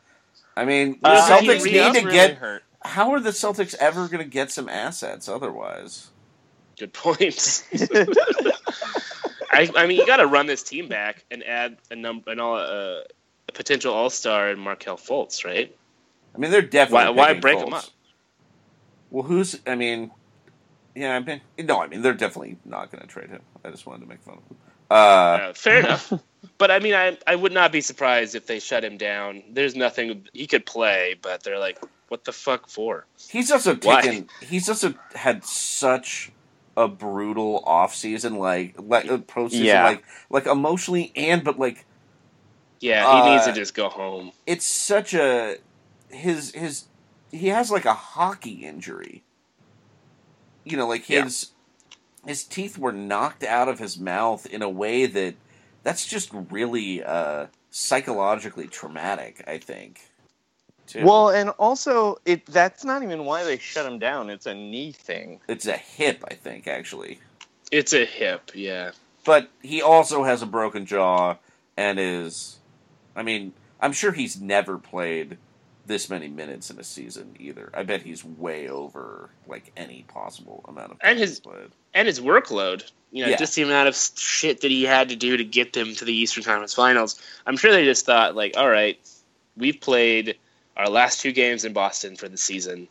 I 0.55 0.65
mean, 0.65 0.97
the 1.01 1.09
Uh, 1.09 1.27
Celtics 1.29 1.65
he- 1.65 1.73
need 1.73 1.93
to 1.93 1.99
really 2.05 2.11
get. 2.11 2.37
hurt. 2.37 2.63
How 2.83 3.11
are 3.13 3.19
the 3.19 3.29
Celtics 3.29 3.75
ever 3.79 4.07
going 4.07 4.23
to 4.23 4.29
get 4.29 4.51
some 4.51 4.67
assets 4.69 5.29
otherwise? 5.29 6.07
Good 6.79 6.93
point. 6.93 7.63
I, 9.51 9.69
I 9.75 9.87
mean, 9.87 9.97
you 9.97 10.05
got 10.05 10.17
to 10.17 10.27
run 10.27 10.45
this 10.45 10.63
team 10.63 10.87
back 10.87 11.23
and 11.31 11.43
add 11.43 11.77
a 11.89 11.95
number, 11.95 12.31
an 12.31 12.39
all, 12.39 12.57
uh, 12.57 13.01
a 13.47 13.51
potential 13.53 13.93
All 13.93 14.09
Star 14.09 14.49
in 14.51 14.59
Markelle 14.59 14.97
Fultz, 14.97 15.45
right? 15.45 15.75
I 16.37 16.39
mean, 16.39 16.51
they're 16.51 16.61
definitely 16.61 17.15
Why- 17.15 17.33
why 17.33 17.39
break 17.39 17.57
Fultz. 17.57 17.67
him 17.67 17.73
up? 17.73 17.85
Well, 19.09 19.23
who's? 19.23 19.59
I 19.65 19.75
mean, 19.75 20.11
yeah, 20.95 21.15
I 21.15 21.19
mean, 21.19 21.41
no, 21.59 21.81
I 21.81 21.87
mean, 21.87 22.01
they're 22.01 22.13
definitely 22.13 22.57
not 22.65 22.91
going 22.91 23.01
to 23.01 23.07
trade 23.07 23.29
him. 23.29 23.41
I 23.65 23.71
just 23.71 23.85
wanted 23.85 24.01
to 24.01 24.07
make 24.07 24.21
fun 24.21 24.35
of 24.37 24.43
him. 24.43 24.57
Uh, 24.89 24.93
Uh, 24.93 25.53
fair 25.53 25.79
enough. 25.79 26.13
But 26.59 26.69
I 26.71 26.79
mean, 26.79 26.93
I 26.93 27.17
I 27.25 27.35
would 27.35 27.51
not 27.51 27.71
be 27.71 27.81
surprised 27.81 28.35
if 28.35 28.45
they 28.45 28.59
shut 28.59 28.83
him 28.83 28.97
down. 28.97 29.43
There's 29.51 29.75
nothing 29.75 30.27
he 30.33 30.45
could 30.47 30.65
play, 30.67 31.15
but 31.19 31.43
they're 31.43 31.57
like, 31.59 31.79
what 32.09 32.23
the 32.25 32.31
fuck 32.31 32.69
for? 32.69 33.05
he's 33.29 33.51
also 33.51 33.75
Why? 33.75 34.01
taken. 34.01 34.29
He's 34.41 34.69
also 34.69 34.93
had 35.15 35.43
such 35.43 36.31
a 36.77 36.87
brutal 36.87 37.63
off 37.65 37.95
season, 37.95 38.37
like 38.37 38.75
like 38.77 39.09
uh, 39.09 39.17
postseason, 39.17 39.65
Yeah. 39.65 39.83
like 39.83 40.03
like 40.29 40.45
emotionally 40.45 41.11
and 41.15 41.43
but 41.43 41.57
like 41.59 41.85
Yeah, 42.79 43.01
he 43.01 43.21
Uh, 43.21 43.33
needs 43.33 43.45
to 43.47 43.51
just 43.53 43.73
go 43.73 43.89
home. 43.89 44.31
it's 44.45 44.65
such 44.65 45.13
a 45.15 45.57
his 46.09 46.51
his 46.53 46.85
he 47.31 47.47
has 47.49 47.71
like 47.71 47.85
a 47.85 47.93
hockey 47.93 48.65
injury. 48.65 49.23
You 50.63 50.77
know, 50.77 50.87
like 50.87 51.09
Yeah. 51.09 51.23
his 51.23 51.51
his 52.25 52.43
teeth 52.43 52.77
were 52.77 52.91
knocked 52.91 53.43
out 53.43 53.69
of 53.69 53.79
his 53.79 53.97
mouth 53.99 54.45
in 54.45 54.61
a 54.61 54.69
way 54.69 55.05
that 55.05 55.35
that's 55.83 56.05
just 56.05 56.29
really 56.33 57.03
uh 57.03 57.47
psychologically 57.71 58.67
traumatic, 58.67 59.43
I 59.47 59.57
think. 59.57 60.01
Too. 60.87 61.03
Well, 61.05 61.29
and 61.29 61.49
also, 61.51 62.17
it 62.25 62.45
that's 62.45 62.85
not 62.85 63.03
even 63.03 63.25
why 63.25 63.43
they 63.43 63.57
shut 63.57 63.85
him 63.85 63.99
down. 63.99 64.29
It's 64.29 64.45
a 64.45 64.53
knee 64.53 64.91
thing. 64.93 65.41
it's 65.47 65.67
a 65.67 65.77
hip, 65.77 66.23
I 66.29 66.35
think, 66.35 66.67
actually. 66.67 67.19
It's 67.71 67.93
a 67.93 68.05
hip, 68.05 68.51
yeah. 68.55 68.91
But 69.25 69.49
he 69.61 69.81
also 69.81 70.23
has 70.23 70.41
a 70.41 70.45
broken 70.45 70.85
jaw 70.85 71.35
and 71.75 71.99
is 71.99 72.59
I 73.15 73.23
mean, 73.23 73.53
I'm 73.81 73.91
sure 73.93 74.11
he's 74.13 74.39
never 74.39 74.77
played 74.77 75.37
this 75.87 76.09
many 76.09 76.27
minutes 76.27 76.69
in 76.69 76.79
a 76.79 76.83
season 76.83 77.35
either. 77.39 77.69
I 77.73 77.83
bet 77.83 78.01
he's 78.01 78.23
way 78.23 78.67
over 78.69 79.29
like 79.47 79.71
any 79.77 80.03
possible 80.07 80.63
amount 80.67 80.91
of 80.91 80.97
And 81.01 81.17
his- 81.17 81.39
played. 81.39 81.71
And 81.93 82.07
his 82.07 82.19
workload, 82.19 82.83
you 83.11 83.23
know, 83.23 83.29
Yeah. 83.31 83.37
just 83.37 83.55
the 83.55 83.63
amount 83.63 83.87
of 83.87 83.95
shit 83.95 84.61
that 84.61 84.69
he 84.69 84.83
had 84.83 85.09
to 85.09 85.15
do 85.15 85.37
to 85.37 85.43
get 85.43 85.73
them 85.73 85.95
to 85.95 86.05
the 86.05 86.13
Eastern 86.13 86.43
Conference 86.43 86.73
Finals. 86.73 87.19
I'm 87.47 87.57
sure 87.57 87.71
they 87.71 87.85
just 87.85 88.05
thought, 88.05 88.35
like, 88.35 88.55
all 88.57 88.69
right, 88.69 88.99
we've 89.55 89.79
played 89.81 90.37
our 90.75 90.89
last 90.89 91.21
two 91.21 91.31
games 91.31 91.65
in 91.65 91.73
Boston 91.73 92.15
for 92.15 92.27
the 92.29 92.37
season. 92.37 92.87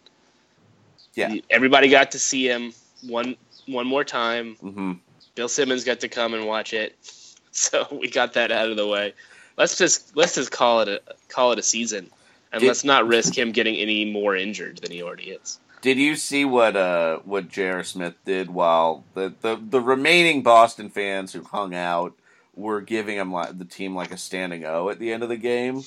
Yeah. 1.15 1.37
Everybody 1.51 1.89
got 1.89 2.11
to 2.13 2.19
see 2.19 2.47
him 2.49 2.73
one 3.07 3.37
one 3.67 3.87
more 3.87 4.05
time. 4.05 4.55
hmm 4.57 4.93
Bill 5.35 5.49
Simmons 5.49 5.85
got 5.85 6.01
to 6.01 6.09
come 6.09 6.33
and 6.35 6.47
watch 6.47 6.73
it, 6.73 6.97
so 7.53 7.87
we 7.93 8.09
got 8.09 8.33
that 8.35 8.51
out 8.51 8.71
of 8.71 8.77
the 8.77 8.87
way. 8.87 9.13
Let's 9.59 9.77
just 9.79 10.17
let's 10.17 10.35
just 10.35 10.51
call 10.51 10.81
it 10.81 10.89
a 10.89 11.01
call 11.29 11.53
it 11.53 11.59
a 11.59 11.63
season, 11.63 12.11
and 12.57 12.63
Did- 12.63 12.69
let's 12.69 12.85
not 12.85 13.07
risk 13.07 13.37
him 13.37 13.53
getting 13.53 13.77
any 13.77 14.05
more 14.11 14.35
injured 14.35 14.79
than 14.79 14.91
he 14.91 15.03
already 15.03 15.31
is. 15.31 15.61
Did 15.83 15.99
you 15.99 16.17
see 16.17 16.45
what 16.45 16.75
uh 16.75 17.19
what 17.25 17.49
J.R. 17.49 17.85
Smith 17.85 18.15
did 18.25 18.51
while 18.51 19.05
the, 19.15 19.35
the 19.43 19.57
the 19.57 19.81
remaining 19.81 20.43
Boston 20.43 20.89
fans 20.89 21.33
who 21.33 21.45
hung 21.45 21.75
out 21.75 22.15
were 22.57 22.81
giving 22.81 23.17
him 23.19 23.31
like 23.33 23.57
the 23.59 23.65
team 23.67 23.95
like 23.95 24.11
a 24.11 24.17
standing 24.17 24.65
O 24.65 24.89
at 24.89 24.99
the 24.99 25.13
end 25.13 25.23
of 25.23 25.29
the 25.29 25.37
game? 25.37 25.83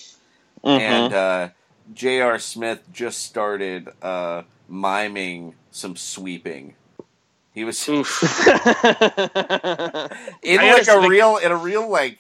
and 0.64 1.14
uh, 1.14 1.50
J.R. 1.94 2.38
Smith 2.40 2.82
just 2.94 3.24
started 3.26 3.90
uh, 4.02 4.44
miming 4.70 5.56
some 5.72 5.96
sweeping. 5.96 6.76
He 7.54 7.64
was 7.66 7.86
in 7.90 7.96
Oof. 7.96 8.24
I 8.24 10.10
like 10.44 10.82
a 10.84 10.86
think- 10.86 11.10
real, 11.10 11.38
in 11.38 11.52
a 11.52 11.56
real 11.58 11.90
like 11.90 12.20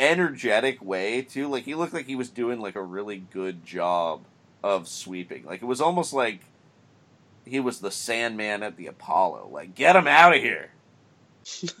energetic 0.00 0.82
way 0.82 1.22
too. 1.22 1.46
Like 1.46 1.64
he 1.64 1.76
looked 1.76 1.92
like 1.92 2.06
he 2.06 2.16
was 2.16 2.30
doing 2.30 2.60
like 2.60 2.74
a 2.74 2.82
really 2.82 3.18
good 3.18 3.64
job 3.64 4.22
of 4.64 4.88
sweeping. 4.88 5.44
Like 5.44 5.62
it 5.62 5.66
was 5.66 5.80
almost 5.80 6.12
like 6.12 6.40
he 7.44 7.60
was 7.60 7.80
the 7.80 7.90
Sandman 7.90 8.62
at 8.62 8.76
the 8.76 8.88
Apollo. 8.88 9.50
Like 9.52 9.74
get 9.76 9.94
him 9.94 10.08
out 10.08 10.34
of 10.34 10.42
here. 10.42 10.70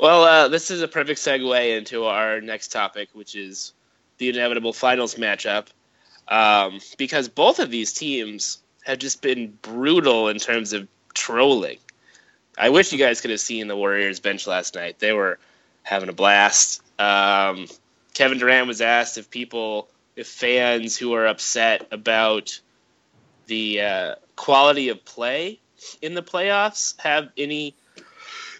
well, 0.00 0.24
uh, 0.24 0.48
this 0.48 0.70
is 0.70 0.82
a 0.82 0.88
perfect 0.88 1.20
segue 1.20 1.76
into 1.76 2.04
our 2.04 2.40
next 2.40 2.68
topic, 2.68 3.08
which 3.12 3.34
is 3.34 3.72
the 4.18 4.28
inevitable 4.28 4.72
finals 4.72 5.14
matchup. 5.16 5.66
Um, 6.26 6.80
because 6.98 7.28
both 7.28 7.58
of 7.58 7.70
these 7.70 7.92
teams 7.92 8.58
have 8.84 8.98
just 8.98 9.22
been 9.22 9.56
brutal 9.62 10.28
in 10.28 10.38
terms 10.38 10.72
of 10.72 10.86
trolling. 11.14 11.78
I 12.56 12.70
wish 12.70 12.92
you 12.92 12.98
guys 12.98 13.20
could 13.20 13.30
have 13.30 13.40
seen 13.40 13.68
the 13.68 13.76
Warriors 13.76 14.20
bench 14.20 14.46
last 14.46 14.74
night. 14.74 14.98
They 14.98 15.12
were 15.12 15.38
having 15.82 16.08
a 16.08 16.12
blast. 16.12 16.82
Um, 16.98 17.66
Kevin 18.14 18.38
Durant 18.38 18.66
was 18.66 18.80
asked 18.80 19.18
if 19.18 19.30
people, 19.30 19.88
if 20.16 20.26
fans 20.26 20.96
who 20.96 21.14
are 21.14 21.26
upset 21.26 21.86
about 21.90 22.60
the 23.46 23.80
uh, 23.80 24.14
quality 24.36 24.88
of 24.88 25.04
play 25.04 25.60
in 26.02 26.14
the 26.14 26.22
playoffs 26.22 27.00
have 27.00 27.30
any 27.36 27.74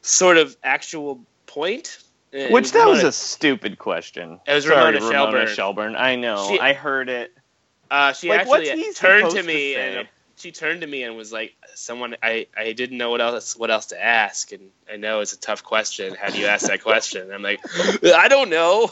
sort 0.02 0.36
of 0.36 0.56
actual 0.62 1.20
point. 1.46 1.98
It 2.30 2.52
Which 2.52 2.72
that 2.72 2.86
was 2.86 3.02
a 3.02 3.12
stupid 3.12 3.78
question. 3.78 4.38
It 4.46 4.52
was 4.54 4.64
Sorry, 4.64 4.94
Ramona 4.94 5.10
Shelburne. 5.12 5.48
Shelburne. 5.48 5.96
I 5.96 6.16
know. 6.16 6.48
She- 6.48 6.60
I 6.60 6.74
heard 6.74 7.08
it. 7.08 7.32
Uh, 7.90 8.12
she 8.12 8.28
Like, 8.28 8.40
actually 8.40 8.66
turned 8.92 9.24
to 9.24 9.30
supposed 9.30 9.36
to 9.36 9.42
me 9.42 9.74
and 9.74 10.08
she 10.38 10.52
turned 10.52 10.80
to 10.82 10.86
me 10.86 11.02
and 11.02 11.16
was 11.16 11.32
like, 11.32 11.54
"Someone, 11.74 12.16
I, 12.22 12.46
I 12.56 12.72
didn't 12.72 12.98
know 12.98 13.10
what 13.10 13.20
else 13.20 13.56
what 13.56 13.70
else 13.70 13.86
to 13.86 14.02
ask, 14.02 14.52
and 14.52 14.70
I 14.92 14.96
know 14.96 15.20
it's 15.20 15.32
a 15.32 15.38
tough 15.40 15.62
question. 15.64 16.14
How 16.14 16.30
do 16.30 16.38
you 16.38 16.46
ask 16.46 16.66
that 16.68 16.82
question?" 16.82 17.22
And 17.22 17.32
I'm 17.32 17.42
like, 17.42 17.60
"I 18.04 18.28
don't 18.28 18.50
know." 18.50 18.90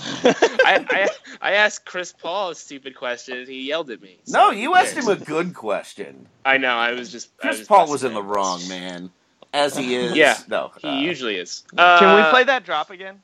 I, 0.00 0.86
I 0.90 1.08
I 1.40 1.52
asked 1.54 1.84
Chris 1.84 2.12
Paul 2.12 2.50
a 2.50 2.54
stupid 2.54 2.94
question 2.94 3.38
and 3.38 3.48
he 3.48 3.66
yelled 3.66 3.90
at 3.90 4.00
me. 4.00 4.18
So 4.24 4.38
No, 4.38 4.50
you 4.52 4.76
asked 4.76 4.94
him 4.94 5.08
a 5.08 5.16
good 5.16 5.54
question. 5.54 6.28
I 6.44 6.56
know. 6.58 6.76
I 6.76 6.92
was 6.92 7.10
just. 7.10 7.36
Chris 7.38 7.58
was 7.58 7.66
Paul 7.66 7.88
was 7.90 8.04
in 8.04 8.14
the 8.14 8.22
wrong, 8.22 8.66
man. 8.68 9.10
As 9.52 9.76
he 9.76 9.94
is. 9.96 10.14
Yeah, 10.14 10.38
No. 10.46 10.70
He 10.80 10.86
uh, 10.88 10.94
usually 11.00 11.36
is. 11.36 11.64
Can 11.76 12.14
we 12.14 12.22
Uh, 12.22 12.30
play 12.30 12.44
that 12.44 12.64
drop 12.64 12.90
again? 12.90 13.22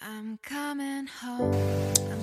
I'm 0.00 0.38
coming 0.42 1.06
home. 1.06 1.52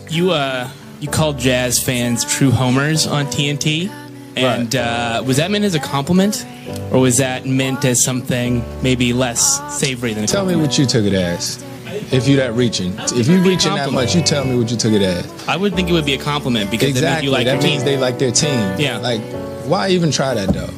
You 0.09 0.31
uh, 0.31 0.69
you 0.99 1.07
called 1.07 1.37
jazz 1.39 1.81
fans 1.81 2.25
true 2.25 2.51
homers 2.51 3.07
on 3.07 3.25
TNT, 3.27 3.89
and 4.35 4.75
uh, 4.75 5.23
was 5.25 5.37
that 5.37 5.51
meant 5.51 5.65
as 5.65 5.75
a 5.75 5.79
compliment, 5.79 6.45
or 6.91 6.99
was 6.99 7.17
that 7.17 7.45
meant 7.45 7.83
as 7.85 8.03
something 8.03 8.63
maybe 8.83 9.13
less 9.13 9.79
savory 9.79 10.13
than 10.13 10.23
a 10.23 10.27
Tell 10.27 10.45
me 10.45 10.53
compliment? 10.53 10.69
what 10.71 10.77
you 10.79 10.85
took 10.85 11.05
it 11.05 11.13
as. 11.13 11.63
If 12.11 12.27
you're 12.27 12.37
that 12.37 12.53
reaching, 12.53 12.93
if 12.99 13.27
you're 13.27 13.41
reaching 13.41 13.73
that 13.75 13.91
much, 13.91 14.15
you 14.15 14.21
tell 14.21 14.45
me 14.45 14.57
what 14.57 14.69
you 14.71 14.77
took 14.77 14.93
it 14.93 15.01
as. 15.01 15.47
I 15.47 15.55
would 15.57 15.73
think 15.75 15.89
it 15.89 15.93
would 15.93 16.05
be 16.05 16.13
a 16.13 16.19
compliment 16.19 16.71
because 16.71 16.89
it 16.89 17.01
meant 17.01 17.23
Exactly. 17.23 17.25
you 17.25 17.31
like 17.31 17.45
that 17.45 17.53
your 17.55 17.63
means 17.63 17.83
team. 17.83 17.85
they 17.93 17.97
like 17.97 18.17
their 18.19 18.31
team. 18.31 18.79
Yeah. 18.79 18.97
Like, 18.97 19.21
why 19.65 19.89
even 19.89 20.11
try 20.11 20.33
that 20.33 20.49
though? 20.53 20.69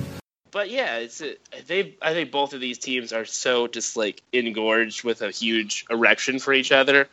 But 0.51 0.69
yeah, 0.69 0.97
it's 0.97 1.21
a, 1.21 1.35
they. 1.67 1.95
I 2.01 2.13
think 2.13 2.31
both 2.31 2.53
of 2.53 2.59
these 2.59 2.77
teams 2.77 3.13
are 3.13 3.23
so 3.25 3.67
just 3.67 3.95
like 3.95 4.21
engorged 4.33 5.03
with 5.05 5.21
a 5.21 5.31
huge 5.31 5.85
erection 5.89 6.39
for 6.39 6.51
each 6.53 6.71
other. 6.73 7.07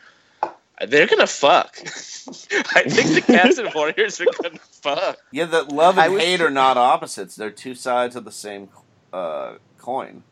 They're 0.87 1.07
gonna 1.07 1.27
fuck. 1.27 1.77
I 1.81 2.83
think 2.83 3.13
the 3.13 3.23
Cavs 3.27 3.57
and 3.57 3.73
Warriors 3.73 4.21
are 4.21 4.25
gonna 4.41 4.59
fuck. 4.71 5.17
Yeah, 5.31 5.45
that 5.45 5.69
love 5.69 5.97
I 5.97 6.05
and 6.05 6.13
was- 6.15 6.23
hate 6.23 6.41
are 6.41 6.49
not 6.49 6.77
opposites. 6.77 7.35
They're 7.35 7.49
two 7.51 7.75
sides 7.75 8.15
of 8.15 8.23
the 8.25 8.31
same 8.31 8.69
uh, 9.11 9.55
coin. 9.77 10.23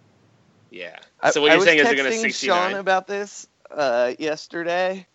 Yeah. 0.70 0.98
So 1.32 1.42
what 1.42 1.50
I 1.52 1.54
you're 1.54 1.60
was 1.60 1.66
saying 1.66 1.80
is 1.80 1.86
they're 1.86 1.96
gonna 1.96 2.10
texting 2.10 2.22
69. 2.22 2.72
Sean 2.72 2.80
about 2.80 3.08
this 3.08 3.48
uh, 3.72 4.14
yesterday, 4.20 5.06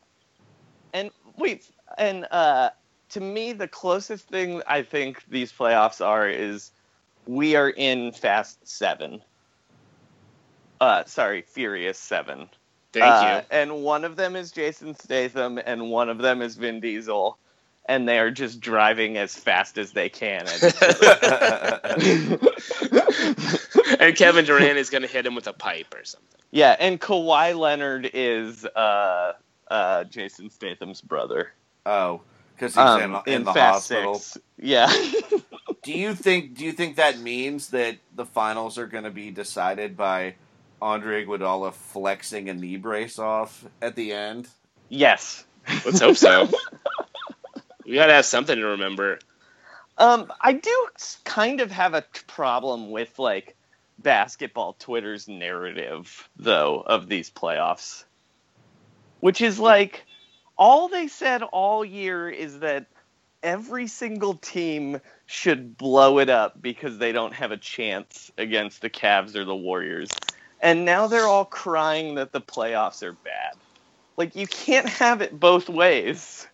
and 0.93 1.11
wait, 1.37 1.67
and 1.97 2.27
uh, 2.31 2.71
to 3.11 3.21
me, 3.21 3.53
the 3.53 3.69
closest 3.69 4.29
thing 4.29 4.63
I 4.67 4.83
think 4.83 5.23
these 5.29 5.53
playoffs 5.53 6.05
are 6.05 6.29
is 6.29 6.73
we 7.27 7.57
are 7.57 7.71
in 7.71 8.13
Fast 8.13 8.67
Seven. 8.67 9.23
Uh, 10.81 11.05
sorry, 11.05 11.43
Furious 11.43 11.99
Seven. 11.99 12.49
Thank 12.93 13.05
Uh, 13.07 13.41
you. 13.41 13.47
And 13.59 13.83
one 13.83 14.05
of 14.05 14.17
them 14.17 14.37
is 14.37 14.53
Jason 14.53 14.95
Statham, 14.95 15.59
and 15.65 15.91
one 15.91 16.09
of 16.09 16.19
them 16.19 16.43
is 16.43 16.57
Vin 16.57 16.81
Diesel, 16.81 17.39
and 17.87 18.09
they 18.09 18.19
are 18.19 18.31
just 18.31 18.61
driving 18.61 19.17
as 19.17 19.35
fast 19.35 19.79
as 19.79 19.93
they 19.93 20.09
can. 20.09 20.47
and 23.99 24.17
Kevin 24.17 24.45
Durant 24.45 24.79
is 24.79 24.91
gonna 24.91 25.07
hit 25.07 25.27
him 25.27 25.35
with 25.35 25.47
a 25.47 25.53
pipe 25.53 25.95
or 25.95 26.05
something. 26.05 26.41
yeah, 26.51 26.77
and 26.79 27.01
Kawhi 27.01 27.57
Leonard 27.59 28.11
is 28.13 28.65
uh, 28.65 29.33
uh, 29.69 30.05
Jason 30.05 30.51
Statham's 30.51 31.01
brother. 31.01 31.53
Oh, 31.87 32.21
because 32.55 32.75
he's 32.75 32.79
Um, 32.79 33.23
in, 33.27 33.33
in, 33.35 33.45
the 33.45 33.53
Fast 33.53 33.89
hospital. 33.91 34.15
Six. 34.17 34.45
Yeah. 34.59 34.93
Do 35.83 35.93
you 35.93 36.15
think? 36.15 36.55
Do 36.57 36.65
you 36.65 36.71
think 36.73 36.97
that 36.97 37.19
means 37.19 37.71
that 37.71 37.97
the 38.15 38.25
finals 38.25 38.79
are 38.79 38.87
going 38.87 39.03
to 39.05 39.11
be 39.11 39.31
decided 39.33 39.97
by 39.97 40.37
Andre 40.83 41.25
Iguodala 41.25 41.73
flexing 41.73 42.49
a 42.49 42.55
knee 42.55 42.77
brace 42.77 43.19
off 43.21 43.65
at 43.81 43.95
the 43.95 44.13
end? 44.13 44.49
yes. 44.89 45.45
Let's 45.87 46.01
hope 46.01 46.17
so. 46.17 46.49
we 47.87 47.95
gotta 47.95 48.15
have 48.15 48.27
something 48.27 48.57
to 48.57 48.67
remember. 48.67 49.21
Um, 49.97 50.33
I 50.41 50.55
do 50.55 50.89
kind 51.25 51.61
of 51.61 51.71
have 51.71 51.95
a 51.95 52.05
problem 52.27 52.91
with 52.91 53.17
like 53.21 53.55
basketball 54.01 54.73
Twitter's 54.73 55.29
narrative, 55.29 56.29
though, 56.37 56.83
of 56.85 57.09
these 57.09 57.31
playoffs, 57.31 58.03
which 59.21 59.41
is 59.41 59.61
like 59.61 60.05
all 60.59 60.89
they 60.89 61.07
said 61.07 61.45
all 61.45 61.85
year 61.85 62.29
is 62.29 62.59
that 62.59 62.87
every 63.41 63.87
single 63.87 64.35
team 64.35 65.01
should 65.27 65.77
blow 65.77 66.19
it 66.19 66.29
up 66.29 66.61
because 66.61 66.99
they 66.99 67.13
don't 67.13 67.35
have 67.35 67.53
a 67.53 67.57
chance 67.57 68.33
against 68.37 68.81
the 68.83 68.91
Cavs 68.91 69.37
or 69.37 69.45
the 69.45 69.55
Warriors, 69.55 70.11
and 70.63 70.87
now 70.87 71.09
they're 71.09 71.29
all 71.29 71.47
crying 71.47 72.17
that 72.17 72.33
the 72.33 72.43
playoffs 72.43 73.03
are 73.05 73.15
bad. 73.15 73.55
Like 74.17 74.37
you 74.37 74.47
can't 74.49 74.89
have 74.89 75.23
it 75.23 75.39
both 75.39 75.69
ways. 75.69 76.49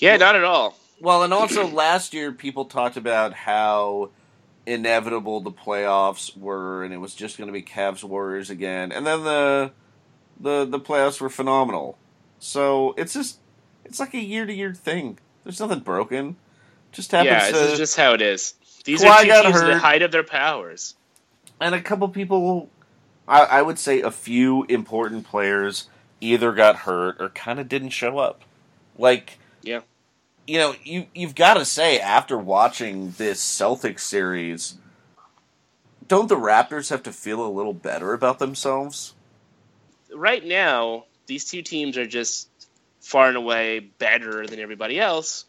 Yeah, 0.00 0.16
not 0.18 0.36
at 0.36 0.44
all. 0.44 0.76
Well, 1.00 1.24
and 1.24 1.34
also 1.34 1.66
last 1.68 2.14
year 2.14 2.32
people 2.32 2.66
talked 2.66 2.96
about 2.98 3.34
how 3.34 4.10
inevitable 4.66 5.40
the 5.40 5.52
playoffs 5.52 6.36
were, 6.36 6.84
and 6.84 6.94
it 6.94 6.98
was 6.98 7.14
just 7.14 7.38
going 7.38 7.48
to 7.48 7.52
be 7.52 7.62
Cavs 7.62 8.04
Warriors 8.04 8.50
again, 8.50 8.92
and 8.92 9.06
then 9.06 9.24
the 9.24 9.72
the 10.40 10.66
the 10.66 10.80
playoffs 10.80 11.20
were 11.20 11.30
phenomenal. 11.30 11.98
So 12.38 12.94
it's 12.98 13.14
just 13.14 13.40
it's 13.84 14.00
like 14.00 14.14
a 14.14 14.20
year 14.22 14.46
to 14.46 14.52
year 14.54 14.74
thing. 14.74 15.18
There's 15.44 15.60
nothing 15.60 15.80
broken. 15.80 16.36
Just 16.92 17.12
happens 17.12 17.26
Yeah, 17.26 17.48
to 17.48 17.52
this 17.52 17.72
is 17.72 17.78
just 17.78 17.96
how 17.96 18.14
it 18.14 18.22
is. 18.22 18.54
These 18.84 19.02
Kawhi 19.02 19.04
are 19.04 19.24
two 19.24 19.32
teams 19.34 19.62
at 19.62 19.66
the 19.66 19.76
height 19.76 20.02
of 20.02 20.12
their 20.12 20.24
powers. 20.24 20.94
and 21.60 21.74
a 21.74 21.82
couple 21.82 22.08
people. 22.08 22.70
I, 23.28 23.42
I 23.42 23.62
would 23.62 23.78
say 23.78 24.00
a 24.00 24.10
few 24.10 24.64
important 24.64 25.26
players 25.26 25.88
either 26.20 26.52
got 26.52 26.76
hurt 26.76 27.16
or 27.20 27.28
kind 27.30 27.58
of 27.58 27.68
didn't 27.68 27.90
show 27.90 28.18
up. 28.18 28.42
Like 28.98 29.38
Yeah. 29.62 29.80
you 30.46 30.58
know, 30.58 30.74
you 30.84 31.06
you've 31.14 31.34
got 31.34 31.54
to 31.54 31.64
say 31.64 31.98
after 31.98 32.38
watching 32.38 33.12
this 33.12 33.44
Celtics 33.44 34.00
series, 34.00 34.76
don't 36.06 36.28
the 36.28 36.36
Raptors 36.36 36.90
have 36.90 37.02
to 37.04 37.12
feel 37.12 37.44
a 37.44 37.50
little 37.50 37.74
better 37.74 38.12
about 38.12 38.38
themselves? 38.38 39.14
Right 40.14 40.44
now, 40.44 41.04
these 41.26 41.44
two 41.44 41.62
teams 41.62 41.98
are 41.98 42.06
just 42.06 42.48
far 43.00 43.28
and 43.28 43.36
away 43.36 43.80
better 43.80 44.46
than 44.46 44.58
everybody 44.58 44.98
else. 44.98 45.44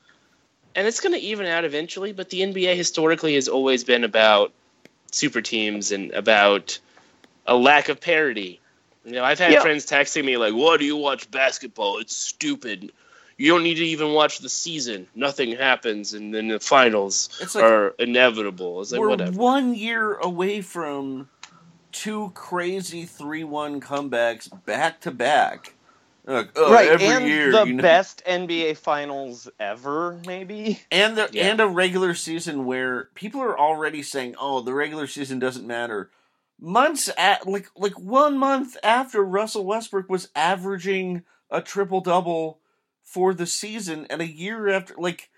And 0.76 0.86
it's 0.88 1.00
going 1.00 1.14
to 1.14 1.20
even 1.20 1.48
out 1.48 1.66
eventually, 1.66 2.12
but 2.12 2.30
the 2.30 2.42
NBA 2.42 2.76
historically 2.76 3.34
has 3.36 3.48
always 3.48 3.84
been 3.84 4.04
about 4.04 4.52
super 5.12 5.42
teams 5.42 5.92
and 5.92 6.12
about 6.12 6.78
a 7.48 7.56
lack 7.56 7.90
of 7.90 8.00
parity. 8.02 8.60
You 9.06 9.14
know, 9.14 9.24
I've 9.24 9.40
had 9.40 9.54
Yeah. 9.54 9.62
friends 9.62 9.86
texting 9.86 10.26
me 10.26 10.38
like, 10.38 10.54
"Why 10.54 10.78
do 10.78 10.86
you 10.86 10.98
watch 10.98 11.32
basketball? 11.32 12.00
It's 12.00 12.16
stupid. 12.16 12.92
You 13.38 13.52
don't 13.52 13.64
need 13.64 13.76
to 13.76 13.86
even 13.86 14.14
watch 14.14 14.40
the 14.40 14.50
season. 14.50 15.08
Nothing 15.16 15.56
happens, 15.56 16.14
and 16.14 16.34
then 16.34 16.48
the 16.50 16.60
finals 16.60 17.30
It's 17.40 17.56
like- 17.56 17.64
are 17.64 17.90
inevitable." 18.00 18.82
It's 18.82 18.92
like 18.92 19.00
We're 19.00 19.10
whatever. 19.10 19.32
one 19.38 19.76
year 19.76 20.16
away 20.16 20.62
from 20.62 21.30
two 21.92 22.32
crazy 22.36 23.06
three-one 23.06 23.80
comebacks 23.80 24.50
back 24.66 25.00
to 25.02 25.12
back. 25.12 25.74
Like, 26.26 26.50
oh, 26.58 26.74
right, 26.74 26.90
every 26.90 27.06
and 27.08 27.26
year, 27.26 27.52
the 27.54 27.64
you 27.64 27.74
know- 27.76 27.82
best 27.82 28.22
NBA 28.26 28.74
Finals 28.74 29.48
ever, 29.62 30.20
maybe. 30.28 30.82
and 30.92 31.16
the 31.18 31.30
Yeah. 31.32 31.46
and 31.50 31.62
a 31.62 31.68
regular 31.68 32.14
season 32.14 32.66
where 32.66 33.08
people 33.16 33.42
are 33.42 33.58
already 33.58 34.04
saying, 34.04 34.36
"Oh, 34.38 34.60
the 34.60 34.74
regular 34.74 35.08
season 35.08 35.40
doesn't 35.40 35.66
matter." 35.66 36.10
Months 36.60 37.10
at 37.18 37.48
like 37.48 37.70
like 37.76 38.00
one 38.00 38.38
month 38.38 38.78
after 38.84 39.24
Russell 39.24 39.66
Westbrook 39.66 40.10
was 40.10 40.30
averaging 40.36 41.24
a 41.52 41.62
triple 41.62 42.02
double 42.02 42.60
for 43.04 43.34
the 43.34 43.46
season, 43.46 44.08
and 44.10 44.22
a 44.22 44.28
year 44.28 44.68
after, 44.68 44.96
like 44.98 45.30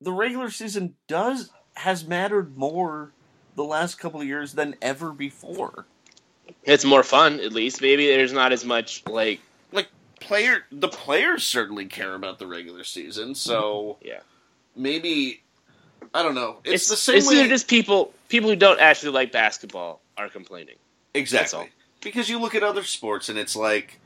the 0.00 0.12
regular 0.12 0.50
season 0.50 0.94
does 1.06 1.50
has 1.74 2.06
mattered 2.06 2.56
more 2.56 3.12
the 3.56 3.64
last 3.64 3.96
couple 3.96 4.20
of 4.20 4.26
years 4.26 4.54
than 4.54 4.74
ever 4.80 5.12
before. 5.12 5.86
It's 6.64 6.84
more 6.84 7.02
fun, 7.02 7.40
at 7.40 7.52
least. 7.52 7.82
Maybe 7.82 8.06
there's 8.06 8.32
not 8.32 8.52
as 8.52 8.64
much 8.64 9.02
like 9.06 9.40
like 9.70 9.88
player 10.18 10.64
the 10.72 10.88
players 10.88 11.44
certainly 11.44 11.86
care 11.86 12.14
about 12.14 12.38
the 12.38 12.46
regular 12.46 12.84
season, 12.84 13.34
so 13.34 13.98
yeah, 14.00 14.20
maybe 14.74 15.42
I 16.14 16.22
don't 16.22 16.34
know. 16.34 16.58
It's, 16.64 16.74
It's, 16.84 16.88
the 16.88 16.96
same 16.96 17.16
it's 17.18 17.28
way. 17.28 17.40
either 17.40 17.48
just 17.48 17.68
people 17.68 18.14
people 18.28 18.50
who 18.50 18.56
don't 18.56 18.80
actually 18.80 19.12
like 19.12 19.32
basketball 19.32 20.00
are 20.16 20.28
complaining. 20.28 20.76
Exactly. 21.14 21.70
Because 22.00 22.28
you 22.28 22.38
look 22.38 22.54
at 22.54 22.62
other 22.62 22.84
sports 22.84 23.28
and 23.28 23.38
it's 23.38 23.56
like, 23.56 23.98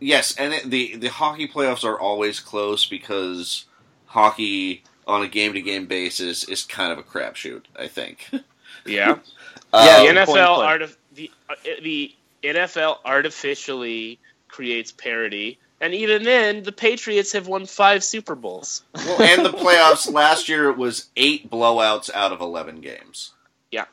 yes, 0.00 0.34
and 0.36 0.54
it, 0.54 0.70
the 0.70 0.96
the 0.96 1.08
hockey 1.08 1.46
playoffs 1.46 1.84
are 1.84 1.98
always 1.98 2.40
close 2.40 2.86
because 2.86 3.66
hockey 4.06 4.84
on 5.06 5.22
a 5.22 5.28
game 5.28 5.52
to 5.52 5.60
game 5.60 5.86
basis 5.86 6.44
is 6.44 6.62
kind 6.62 6.92
of 6.92 6.98
a 6.98 7.02
crapshoot. 7.02 7.64
I 7.78 7.88
think. 7.88 8.30
Yeah. 8.86 9.18
Um, 9.72 9.86
the 9.86 10.20
NFL 10.20 10.26
point 10.26 10.36
play. 10.36 10.66
artif- 10.66 10.96
the 11.14 11.30
uh, 11.48 11.54
the 11.82 12.14
NFL 12.44 12.98
artificially 13.04 14.20
creates 14.46 14.92
parity, 14.92 15.58
and 15.80 15.94
even 15.94 16.22
then, 16.22 16.62
the 16.62 16.72
Patriots 16.72 17.32
have 17.32 17.48
won 17.48 17.66
five 17.66 18.02
Super 18.04 18.34
Bowls. 18.34 18.84
well, 18.94 19.22
and 19.22 19.44
the 19.44 19.50
playoffs 19.50 20.10
last 20.10 20.48
year 20.48 20.70
it 20.70 20.76
was 20.76 21.10
eight 21.16 21.50
blowouts 21.50 22.10
out 22.14 22.32
of 22.32 22.40
eleven 22.40 22.80
games. 22.80 23.32
Yeah, 23.70 23.86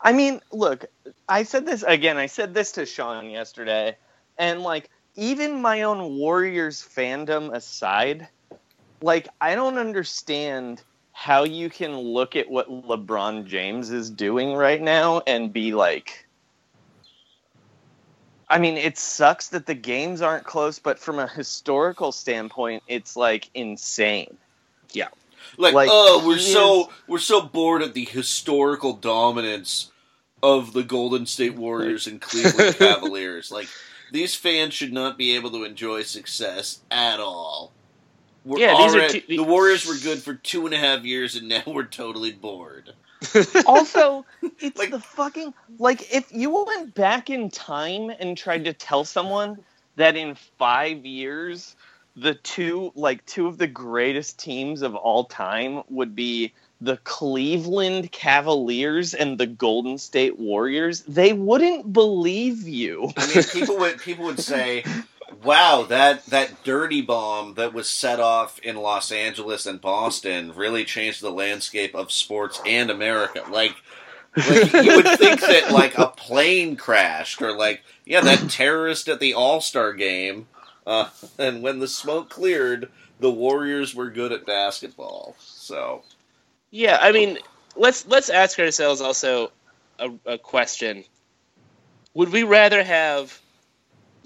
I 0.00 0.12
mean, 0.12 0.40
look, 0.52 0.86
I 1.28 1.42
said 1.42 1.66
this 1.66 1.82
again. 1.82 2.16
I 2.16 2.26
said 2.26 2.54
this 2.54 2.72
to 2.72 2.86
Sean 2.86 3.30
yesterday, 3.30 3.96
and 4.38 4.62
like, 4.62 4.90
even 5.14 5.60
my 5.62 5.82
own 5.82 6.16
Warriors 6.18 6.82
fandom 6.82 7.52
aside, 7.54 8.28
like, 9.02 9.28
I 9.40 9.54
don't 9.54 9.78
understand 9.78 10.82
how 11.12 11.44
you 11.44 11.70
can 11.70 11.96
look 11.96 12.36
at 12.36 12.50
what 12.50 12.68
LeBron 12.68 13.46
James 13.46 13.90
is 13.90 14.10
doing 14.10 14.54
right 14.54 14.80
now 14.82 15.22
and 15.26 15.52
be 15.52 15.72
like. 15.72 16.25
I 18.48 18.58
mean, 18.58 18.76
it 18.76 18.96
sucks 18.96 19.48
that 19.48 19.66
the 19.66 19.74
games 19.74 20.22
aren't 20.22 20.44
close, 20.44 20.78
but 20.78 20.98
from 20.98 21.18
a 21.18 21.26
historical 21.26 22.12
standpoint, 22.12 22.82
it's 22.86 23.16
like 23.16 23.50
insane. 23.54 24.36
yeah. 24.92 25.08
Like, 25.58 25.74
Like, 25.74 25.88
oh, 25.92 26.22
we're 26.26 26.36
he 26.36 26.52
so 26.52 26.90
we're 27.06 27.18
so 27.18 27.40
bored 27.40 27.80
of 27.82 27.94
the 27.94 28.04
historical 28.04 28.92
dominance 28.94 29.90
of 30.42 30.72
the 30.72 30.82
Golden 30.82 31.24
State 31.24 31.54
Warriors 31.54 32.06
and 32.06 32.20
Cleveland 32.20 32.74
Cavaliers. 32.78 33.50
Like, 33.50 33.68
these 34.12 34.34
fans 34.34 34.74
should 34.74 34.92
not 34.92 35.16
be 35.16 35.34
able 35.36 35.50
to 35.52 35.64
enjoy 35.64 36.02
success 36.02 36.80
at 36.90 37.20
all. 37.20 37.72
We're 38.44 38.58
Yeah, 38.58 38.76
these 38.76 38.94
are 38.94 38.98
already- 38.98 39.20
two- 39.22 39.36
the 39.36 39.42
Warriors 39.44 39.86
were 39.86 39.96
good 39.96 40.18
for 40.22 40.34
two 40.34 40.66
and 40.66 40.74
a 40.74 40.78
half 40.78 41.04
years, 41.04 41.36
and 41.36 41.48
now 41.48 41.62
we're 41.66 41.84
totally 41.84 42.32
bored. 42.32 42.92
also, 43.66 44.24
it's 44.60 44.78
Like- 44.78 44.90
the 44.90 45.00
fucking 45.00 45.54
like 45.78 46.14
if 46.14 46.32
you 46.32 46.64
went 46.64 46.94
back 46.94 47.30
in 47.30 47.50
time 47.50 48.10
and 48.10 48.36
tried 48.36 48.64
to 48.64 48.72
tell 48.72 49.04
someone 49.04 49.58
that 49.96 50.16
in 50.16 50.34
five 50.58 51.04
years 51.06 51.76
the 52.16 52.34
two 52.34 52.92
like 52.94 53.24
two 53.26 53.46
of 53.46 53.58
the 53.58 53.66
greatest 53.66 54.38
teams 54.38 54.82
of 54.82 54.94
all 54.94 55.24
time 55.24 55.82
would 55.88 56.14
be 56.14 56.52
the 56.80 56.96
Cleveland 56.98 58.12
Cavaliers 58.12 59.14
and 59.14 59.38
the 59.38 59.46
Golden 59.46 59.96
State 59.98 60.38
Warriors, 60.38 61.02
they 61.02 61.32
wouldn't 61.32 61.90
believe 61.92 62.68
you. 62.68 63.10
I 63.16 63.34
mean, 63.34 63.44
people 63.44 63.78
would 63.78 63.98
people 64.00 64.26
would 64.26 64.40
say, 64.40 64.84
"Wow, 65.42 65.84
that 65.88 66.26
that 66.26 66.64
dirty 66.64 67.02
bomb 67.02 67.54
that 67.54 67.72
was 67.72 67.88
set 67.88 68.20
off 68.20 68.58
in 68.60 68.76
Los 68.76 69.10
Angeles 69.12 69.66
and 69.66 69.80
Boston 69.80 70.52
really 70.54 70.84
changed 70.84 71.20
the 71.22 71.30
landscape 71.30 71.94
of 71.94 72.12
sports 72.12 72.60
and 72.66 72.90
America." 72.90 73.42
Like, 73.50 73.76
like 74.36 74.72
you 74.72 74.96
would 74.96 75.18
think 75.18 75.40
that 75.40 75.68
like 75.72 75.96
a 75.98 76.08
plane 76.08 76.76
crashed 76.76 77.40
or 77.42 77.52
like 77.52 77.82
yeah, 78.04 78.20
that 78.20 78.50
terrorist 78.50 79.08
at 79.08 79.20
the 79.20 79.34
All 79.34 79.60
Star 79.60 79.92
game, 79.92 80.46
uh, 80.86 81.08
and 81.38 81.62
when 81.62 81.80
the 81.80 81.88
smoke 81.88 82.30
cleared, 82.30 82.90
the 83.20 83.30
Warriors 83.30 83.94
were 83.94 84.10
good 84.10 84.32
at 84.32 84.46
basketball. 84.46 85.36
So 85.38 86.02
Yeah, 86.70 86.98
I 87.00 87.12
mean, 87.12 87.38
let's 87.74 88.06
let's 88.06 88.30
ask 88.30 88.58
ourselves 88.58 89.00
also 89.00 89.50
a, 89.98 90.10
a 90.26 90.38
question: 90.38 91.04
Would 92.14 92.30
we 92.30 92.42
rather 92.42 92.82
have, 92.82 93.40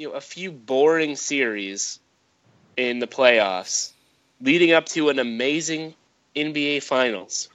you 0.00 0.08
know, 0.08 0.14
a 0.14 0.20
few 0.22 0.50
boring 0.50 1.14
series 1.14 2.00
in 2.78 3.00
the 3.00 3.06
playoffs, 3.06 3.92
leading 4.40 4.72
up 4.72 4.86
to 4.86 5.10
an 5.10 5.18
amazing 5.18 5.94
NBA 6.34 6.82
Finals, 6.82 7.50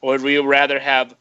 or 0.00 0.12
would 0.12 0.22
we 0.22 0.38
rather 0.38 0.78
have, 0.78 1.14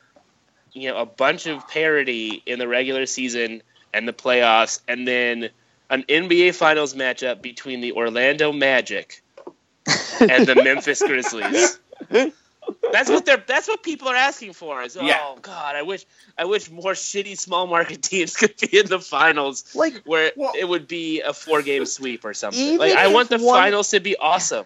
you 0.72 0.90
know, 0.90 1.00
a 1.00 1.06
bunch 1.06 1.48
of 1.48 1.68
parity 1.68 2.42
in 2.46 2.60
the 2.60 2.68
regular 2.68 3.06
season 3.06 3.62
and 3.94 4.08
the 4.08 4.14
playoffs, 4.14 4.80
and 4.88 5.06
then 5.06 5.50
an 5.90 6.04
NBA 6.04 6.56
Finals 6.56 6.94
matchup 6.94 7.42
between 7.42 7.82
the 7.82 7.92
Orlando 7.92 8.54
Magic 8.54 9.22
and 10.22 10.48
the 10.48 10.56
Memphis 10.64 11.04
Grizzlies? 11.06 11.78
That's 12.92 13.10
what 13.10 13.26
they're. 13.26 13.44
That's 13.46 13.68
what 13.68 13.84
people 13.84 14.08
are 14.08 14.16
asking 14.16 14.54
for. 14.54 14.82
Is 14.82 14.96
oh 14.98 15.02
Yeah. 15.06 15.36
god, 15.42 15.76
I 15.76 15.82
wish 15.82 16.06
I 16.38 16.46
wish 16.46 16.70
more 16.72 16.94
shitty 16.94 17.38
small 17.38 17.68
market 17.68 18.02
teams 18.12 18.36
could 18.36 18.56
be 18.58 18.80
in 18.80 18.88
the 18.88 19.00
finals, 19.00 19.76
Like 19.76 20.02
where 20.06 20.32
Well- 20.36 20.54
it 20.58 20.68
would 20.68 20.88
be 20.88 21.22
a 21.22 21.34
four 21.34 21.62
game 21.62 21.86
sweep 21.86 22.24
or 22.26 22.34
something. 22.34 22.78
Like 22.78 22.94
I 22.94 23.08
want 23.08 23.30
the 23.30 23.38
one- 23.40 23.58
finals 23.60 23.90
to 23.92 24.00
be 24.00 24.16
awesome. 24.18 24.66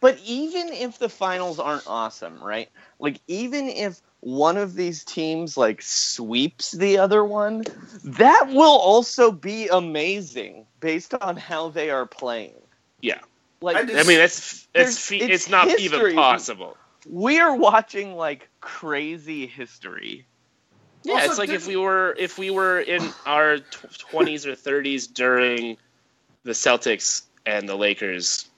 But 0.00 0.18
even 0.24 0.68
if 0.70 0.98
the 0.98 1.08
finals 1.08 1.60
aren't 1.60 1.86
awesome, 1.86 2.42
right? 2.42 2.68
Like 2.98 3.20
even 3.28 3.68
if 3.68 4.00
one 4.18 4.56
of 4.56 4.74
these 4.74 5.04
teams 5.04 5.56
like 5.56 5.80
sweeps 5.82 6.72
the 6.72 6.98
other 6.98 7.24
one, 7.24 7.62
that 8.04 8.48
will 8.48 8.78
also 8.78 9.30
be 9.30 9.68
amazing 9.68 10.66
based 10.80 11.14
on 11.14 11.36
how 11.36 11.68
they 11.68 11.90
are 11.90 12.06
playing. 12.06 12.54
Yeah, 13.00 13.20
Like 13.60 13.76
I 13.76 13.84
just- 13.84 14.04
I 14.04 14.08
mean 14.08 14.18
that's 14.18 14.66
There's- 14.72 14.90
it's 14.90 15.12
it's 15.12 15.24
it's 15.34 15.48
not 15.48 15.68
history. 15.68 15.84
even 15.84 16.14
possible. 16.16 16.76
We're 17.06 17.54
watching 17.54 18.14
like 18.16 18.48
crazy 18.60 19.46
history. 19.46 20.26
Yeah, 21.04 21.14
Also, 21.14 21.26
it's 21.30 21.38
like 21.38 21.48
if 21.48 21.66
we 21.66 21.76
were 21.76 22.14
if 22.18 22.38
we 22.38 22.50
were 22.50 22.80
in 22.80 23.08
our 23.26 23.58
twenties 23.58 24.46
or 24.46 24.54
thirties 24.54 25.06
during 25.06 25.76
the 26.44 26.52
Celtics 26.52 27.22
and 27.44 27.68
the 27.68 27.74
Lakers 27.74 28.48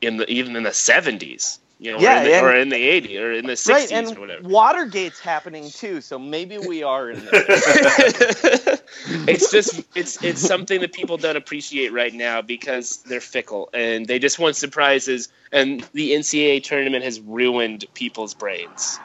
in 0.00 0.16
the 0.16 0.28
even 0.30 0.56
in 0.56 0.62
the 0.62 0.72
seventies, 0.72 1.58
you 1.82 1.92
know, 1.92 1.98
Yeah, 1.98 2.14
or, 2.14 2.18
in 2.18 2.24
the, 2.24 2.34
and- 2.34 2.46
or 2.46 2.54
in 2.56 2.68
the 2.70 2.76
eighties 2.76 3.18
or 3.18 3.32
in 3.32 3.46
the 3.46 3.48
Right, 3.50 3.56
sixties 3.58 3.92
and 3.92 4.16
or 4.16 4.20
whatever. 4.20 4.48
Watergate's 4.48 5.20
happening 5.20 5.70
too, 5.70 6.00
so 6.00 6.18
maybe 6.18 6.58
we 6.58 6.82
are 6.84 7.10
in 7.10 7.24
there. 7.24 7.32
it's 9.26 9.50
just 9.50 9.82
it's 9.94 10.22
it's 10.22 10.40
something 10.40 10.80
that 10.80 10.92
people 10.92 11.16
don't 11.16 11.36
appreciate 11.36 11.92
right 11.92 12.12
now 12.14 12.42
because 12.42 12.98
they're 13.06 13.20
fickle 13.20 13.68
and 13.74 14.06
they 14.06 14.18
just 14.18 14.38
want 14.38 14.56
surprises 14.56 15.28
and 15.50 15.86
the 15.92 16.12
NCAA 16.12 16.62
tournament 16.62 17.04
has 17.04 17.20
ruined 17.20 17.84
people's 17.94 18.34
brains. 18.34 18.98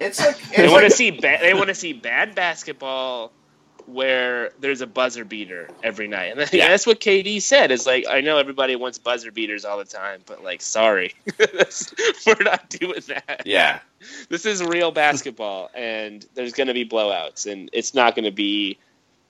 it's 0.00 0.20
like 0.20 0.38
They 0.56 0.64
it's 0.64 0.72
want 0.72 0.82
to 0.82 0.86
like, 0.86 0.92
see 0.92 1.10
ba- 1.12 1.38
they 1.40 1.54
want 1.54 1.68
to 1.68 1.74
see 1.74 1.92
bad 1.92 2.34
basketball 2.34 3.32
where 3.86 4.50
there's 4.60 4.80
a 4.80 4.86
buzzer 4.86 5.24
beater 5.24 5.68
every 5.82 6.08
night. 6.08 6.36
And 6.36 6.52
Yeah. 6.52 6.68
that's 6.68 6.86
what 6.86 7.00
KD 7.00 7.40
said. 7.42 7.70
Is 7.70 7.86
like 7.86 8.06
I 8.08 8.20
know 8.20 8.38
everybody 8.38 8.76
wants 8.76 8.98
buzzer 8.98 9.30
beaters 9.30 9.64
all 9.64 9.78
the 9.78 9.84
time, 9.84 10.20
but 10.26 10.42
like 10.42 10.62
sorry. 10.62 11.14
We're 12.26 12.42
not 12.42 12.68
doing 12.70 13.00
that. 13.08 13.42
yeah. 13.44 13.80
This 14.28 14.46
is 14.46 14.62
real 14.62 14.90
basketball 14.90 15.70
and 15.74 16.24
there's 16.34 16.52
going 16.52 16.66
to 16.68 16.74
be 16.74 16.86
blowouts 16.86 17.50
and 17.50 17.70
it's 17.72 17.94
not 17.94 18.14
going 18.14 18.24
to 18.24 18.30
be 18.30 18.78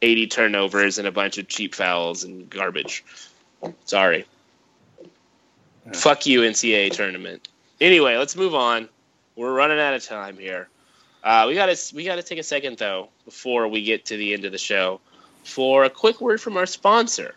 80 0.03 0.27
turnovers 0.29 0.99
and 0.99 1.07
a 1.09 1.13
bunch 1.13 1.39
of 1.39 1.49
cheap 1.49 1.75
fouls 1.75 2.25
and 2.25 2.49
garbage. 2.51 3.05
Sorry. 3.87 4.27
Fuck 5.93 6.27
you, 6.27 6.41
NCAA 6.41 6.93
tournament. 6.93 7.49
Anyway, 7.81 8.17
let's 8.17 8.37
move 8.37 8.55
on. 8.55 8.89
We're 9.37 9.53
running 9.53 9.79
out 9.81 9.95
of 9.95 10.05
time 10.05 10.39
here. 10.39 10.69
Uh, 11.25 11.47
we 11.49 11.55
gotta 11.55 11.77
we 11.95 12.05
gotta 12.05 12.23
take 12.23 12.39
a 12.39 12.43
second 12.43 12.77
though 12.77 13.09
before 13.25 13.67
we 13.67 13.83
get 13.83 14.05
to 14.07 14.17
the 14.19 14.35
end 14.35 14.45
of 14.45 14.53
the 14.53 14.59
show 14.59 15.01
for 15.43 15.85
a 15.85 15.91
quick 15.91 16.21
word 16.21 16.39
from 16.41 16.57
our 16.59 16.67
sponsor. 16.67 17.35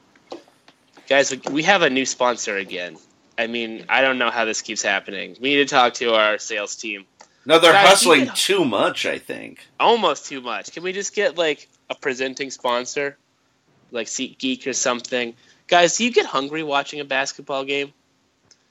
Guys, 1.08 1.32
we- 1.32 1.42
we 1.52 1.64
have 1.64 1.82
a 1.84 1.90
new 1.90 2.06
sponsor 2.06 2.58
again. 2.58 2.98
I 3.38 3.48
mean, 3.48 3.86
I 3.88 4.02
don't 4.02 4.18
know 4.18 4.30
how 4.30 4.44
this 4.46 4.62
keeps 4.62 4.82
happening. 4.82 5.38
We 5.40 5.56
need 5.56 5.68
to 5.68 5.74
talk 5.74 5.94
to 5.96 6.14
our 6.16 6.38
sales 6.38 6.76
team. 6.76 7.06
No, 7.46 7.60
they're 7.60 7.72
Guys, 7.72 7.88
hustling 7.88 8.26
can- 8.26 8.36
too 8.36 8.66
much. 8.66 9.06
I 9.06 9.20
think. 9.20 9.66
Almost 9.80 10.26
too 10.26 10.42
much. 10.42 10.74
Can 10.74 10.84
we 10.84 10.92
just 10.92 11.16
get 11.16 11.38
like 11.38 11.70
a 11.90 11.96
presenting 11.96 12.52
sponsor, 12.52 13.18
like 13.92 14.08
SeatGeek 14.08 14.68
or 14.68 14.74
something? 14.74 15.34
Guys, 15.68 15.96
do 15.98 16.04
you 16.04 16.12
get 16.12 16.26
hungry 16.26 16.64
watching 16.64 17.00
a 17.00 17.06
basketball 17.06 17.64
game? 17.64 17.94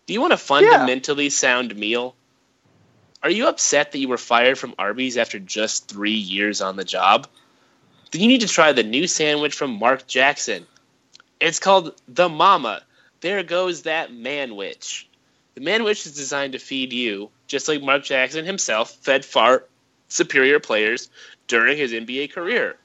Do 0.07 0.13
you 0.13 0.21
want 0.21 0.35
a 0.35 0.37
fundamentally 0.37 1.31
sound 1.31 1.75
meal? 1.75 2.15
Are 3.27 3.39
you 3.39 3.49
upset 3.49 3.91
that 3.91 3.99
you 3.99 4.07
were 4.07 4.19
fired 4.19 4.57
from 4.57 4.77
Arby's 4.79 5.17
after 5.17 5.41
just 5.41 5.89
three 5.89 6.13
years 6.13 6.61
on 6.61 6.77
the 6.77 6.85
job? 6.85 7.27
Then 8.13 8.21
you 8.23 8.29
need 8.29 8.43
to 8.43 8.47
try 8.47 8.71
the 8.71 8.85
new 8.85 9.09
sandwich 9.09 9.53
from 9.53 9.81
Mark 9.81 10.07
Jackson. 10.07 10.65
It's 11.41 11.59
called 11.59 12.01
the 12.07 12.29
Mama. 12.29 12.85
There 13.23 13.43
goes 13.43 13.83
that 13.83 14.13
manwich. 14.13 15.07
The 15.57 15.61
manwich 15.61 16.07
is 16.07 16.15
designed 16.15 16.53
to 16.53 16.61
feed 16.61 16.93
you, 16.93 17.31
just 17.49 17.67
like 17.67 17.83
Mark 17.83 18.05
Jackson 18.05 18.45
himself 18.45 18.93
fed 18.93 19.25
far 19.25 19.65
superior 20.07 20.61
players 20.61 21.11
during 21.49 21.77
his 21.77 21.91
NBA 21.91 22.31
career. 22.33 22.77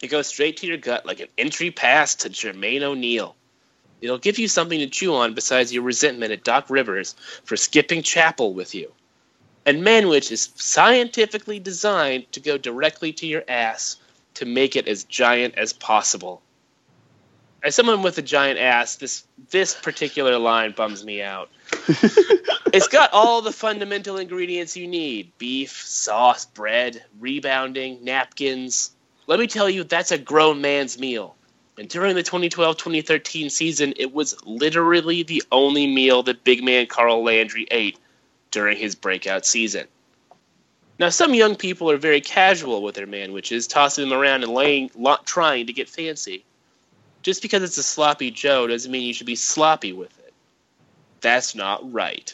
It 0.00 0.08
goes 0.08 0.26
straight 0.26 0.56
to 0.56 0.66
your 0.66 0.78
gut 0.78 1.04
like 1.04 1.20
an 1.20 1.28
entry 1.36 1.70
pass 1.70 2.14
to 2.14 2.30
Jermaine 2.30 2.80
O'Neal. 2.80 3.36
It'll 4.00 4.16
give 4.16 4.38
you 4.38 4.48
something 4.48 4.78
to 4.78 4.86
chew 4.86 5.14
on 5.14 5.34
besides 5.34 5.70
your 5.70 5.82
resentment 5.82 6.32
at 6.32 6.44
Doc 6.44 6.70
Rivers 6.70 7.14
for 7.44 7.58
skipping 7.58 8.00
chapel 8.02 8.54
with 8.54 8.74
you. 8.74 8.90
And 9.66 9.82
Manwich 9.82 10.30
is 10.30 10.50
scientifically 10.56 11.58
designed 11.58 12.30
to 12.32 12.40
go 12.40 12.58
directly 12.58 13.12
to 13.14 13.26
your 13.26 13.44
ass 13.48 13.96
to 14.34 14.44
make 14.44 14.76
it 14.76 14.88
as 14.88 15.04
giant 15.04 15.54
as 15.56 15.72
possible. 15.72 16.42
As 17.62 17.74
someone 17.74 18.02
with 18.02 18.18
a 18.18 18.22
giant 18.22 18.58
ass, 18.58 18.96
this 18.96 19.24
this 19.50 19.74
particular 19.74 20.38
line 20.38 20.72
bums 20.72 21.02
me 21.02 21.22
out. 21.22 21.48
it's 22.74 22.88
got 22.88 23.14
all 23.14 23.40
the 23.40 23.52
fundamental 23.52 24.18
ingredients 24.18 24.76
you 24.76 24.86
need 24.86 25.32
beef, 25.38 25.82
sauce, 25.82 26.44
bread, 26.44 27.02
rebounding, 27.18 28.04
napkins. 28.04 28.90
Let 29.26 29.40
me 29.40 29.46
tell 29.46 29.70
you, 29.70 29.84
that's 29.84 30.12
a 30.12 30.18
grown 30.18 30.60
man's 30.60 30.98
meal. 30.98 31.36
And 31.78 31.88
during 31.88 32.14
the 32.14 32.22
2012 32.22 32.76
2013 32.76 33.48
season, 33.48 33.94
it 33.96 34.12
was 34.12 34.36
literally 34.44 35.22
the 35.22 35.42
only 35.50 35.86
meal 35.86 36.22
that 36.24 36.44
big 36.44 36.62
man 36.62 36.86
Carl 36.86 37.24
Landry 37.24 37.66
ate 37.70 37.98
during 38.54 38.78
his 38.78 38.94
breakout 38.94 39.44
season. 39.44 39.86
Now, 40.98 41.08
some 41.08 41.34
young 41.34 41.56
people 41.56 41.90
are 41.90 41.96
very 41.96 42.20
casual 42.20 42.80
with 42.82 42.94
their 42.94 43.06
man 43.06 43.32
manwiches, 43.32 43.68
tossing 43.68 44.08
them 44.08 44.16
around 44.16 44.44
and 44.44 44.54
laying, 44.54 44.90
trying 45.24 45.66
to 45.66 45.72
get 45.72 45.88
fancy. 45.88 46.44
Just 47.22 47.42
because 47.42 47.64
it's 47.64 47.78
a 47.78 47.82
sloppy 47.82 48.30
Joe 48.30 48.68
doesn't 48.68 48.92
mean 48.92 49.02
you 49.02 49.12
should 49.12 49.26
be 49.26 49.34
sloppy 49.34 49.92
with 49.92 50.16
it. 50.20 50.32
That's 51.20 51.56
not 51.56 51.92
right. 51.92 52.32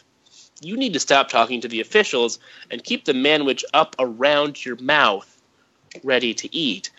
You 0.61 0.77
need 0.77 0.93
to 0.93 1.01
stop 1.01 1.31
talking 1.31 1.63
to 1.63 1.69
the 1.69 1.81
officials 1.81 2.39
and 2.71 2.85
keep 2.85 3.07
the 3.07 3.15
man 3.15 3.41
manwich 3.41 3.65
up 3.73 3.97
around 3.99 4.63
your 4.63 4.77
mouth, 4.77 5.41
ready 6.03 6.35
to 6.35 6.55
eat. 6.55 6.91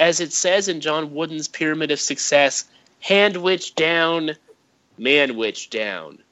As 0.00 0.18
it 0.18 0.32
says 0.32 0.66
in 0.66 0.80
John 0.80 1.14
Wooden's 1.14 1.46
Pyramid 1.46 1.92
of 1.92 2.00
Success, 2.00 2.64
hand 2.98 3.36
handwich 3.36 3.76
down, 3.76 4.32
man 4.98 5.28
manwich 5.28 5.70
down. 5.70 6.23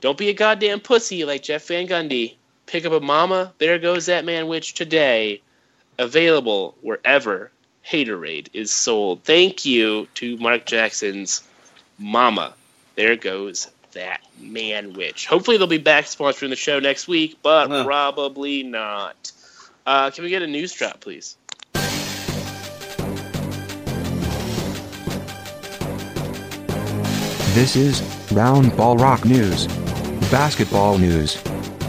Don't 0.00 0.18
be 0.18 0.28
a 0.28 0.34
goddamn 0.34 0.80
pussy 0.80 1.24
like 1.24 1.42
Jeff 1.42 1.66
Van 1.68 1.86
Gundy. 1.86 2.34
Pick 2.66 2.84
up 2.84 2.92
a 2.92 3.00
mama. 3.00 3.52
There 3.58 3.78
goes 3.78 4.06
that 4.06 4.24
manwich 4.24 4.74
today. 4.74 5.40
Available 5.98 6.74
wherever 6.82 7.50
Haterade 7.88 8.48
is 8.52 8.70
sold. 8.70 9.22
Thank 9.24 9.64
you 9.64 10.06
to 10.14 10.36
Mark 10.38 10.66
Jackson's 10.66 11.42
Mama. 11.98 12.54
There 12.96 13.16
goes 13.16 13.68
that 13.92 14.20
manwich. 14.42 15.26
Hopefully 15.26 15.56
they'll 15.56 15.66
be 15.66 15.78
back 15.78 16.04
sponsoring 16.04 16.50
the 16.50 16.56
show 16.56 16.78
next 16.80 17.08
week, 17.08 17.38
but 17.42 17.68
Huh. 17.68 17.84
probably 17.84 18.62
not. 18.62 19.32
Uh, 19.86 20.10
can 20.10 20.24
we 20.24 20.30
get 20.30 20.42
a 20.42 20.46
news 20.46 20.72
drop, 20.72 21.00
please? 21.00 21.36
This 27.54 27.74
is 27.74 28.02
Round 28.32 28.76
Ball 28.76 28.98
Rock 28.98 29.24
News. 29.24 29.66
Basketball 30.36 30.98
news. 30.98 31.34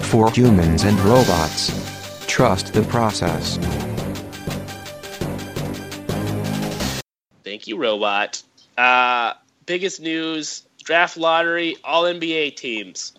For 0.03 0.31
humans 0.31 0.85
and 0.85 0.97
robots. 1.01 1.69
Trust 2.27 2.71
the 2.71 2.81
process. 2.83 3.57
Thank 7.43 7.67
you, 7.67 7.77
Robot. 7.77 8.41
Uh, 8.77 9.33
biggest 9.65 9.99
news 9.99 10.63
draft 10.81 11.17
lottery, 11.17 11.75
all 11.83 12.03
NBA 12.05 12.55
teams. 12.55 13.11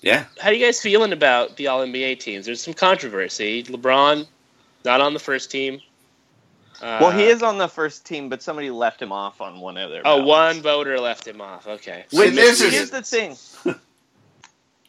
Yeah. 0.00 0.24
How 0.40 0.48
are 0.48 0.54
you 0.54 0.64
guys 0.64 0.80
feeling 0.80 1.12
about 1.12 1.58
the 1.58 1.66
all 1.66 1.86
NBA 1.86 2.20
teams? 2.20 2.46
There's 2.46 2.62
some 2.62 2.72
controversy. 2.72 3.64
LeBron, 3.64 4.26
not 4.82 5.02
on 5.02 5.12
the 5.12 5.20
first 5.20 5.50
team. 5.50 5.78
Uh, 6.80 6.96
well, 7.02 7.10
he 7.10 7.24
is 7.24 7.42
on 7.42 7.58
the 7.58 7.68
first 7.68 8.06
team, 8.06 8.30
but 8.30 8.42
somebody 8.42 8.70
left 8.70 9.02
him 9.02 9.12
off 9.12 9.42
on 9.42 9.60
one 9.60 9.76
of 9.76 9.90
their. 9.90 10.00
Oh, 10.06 10.22
ballots. 10.24 10.26
one 10.26 10.62
voter 10.62 10.98
left 10.98 11.26
him 11.26 11.42
off. 11.42 11.66
Okay. 11.66 12.06
Which, 12.14 12.34
this 12.34 12.62
is- 12.62 12.72
here's 12.72 12.88
the 12.88 13.02
thing. 13.02 13.36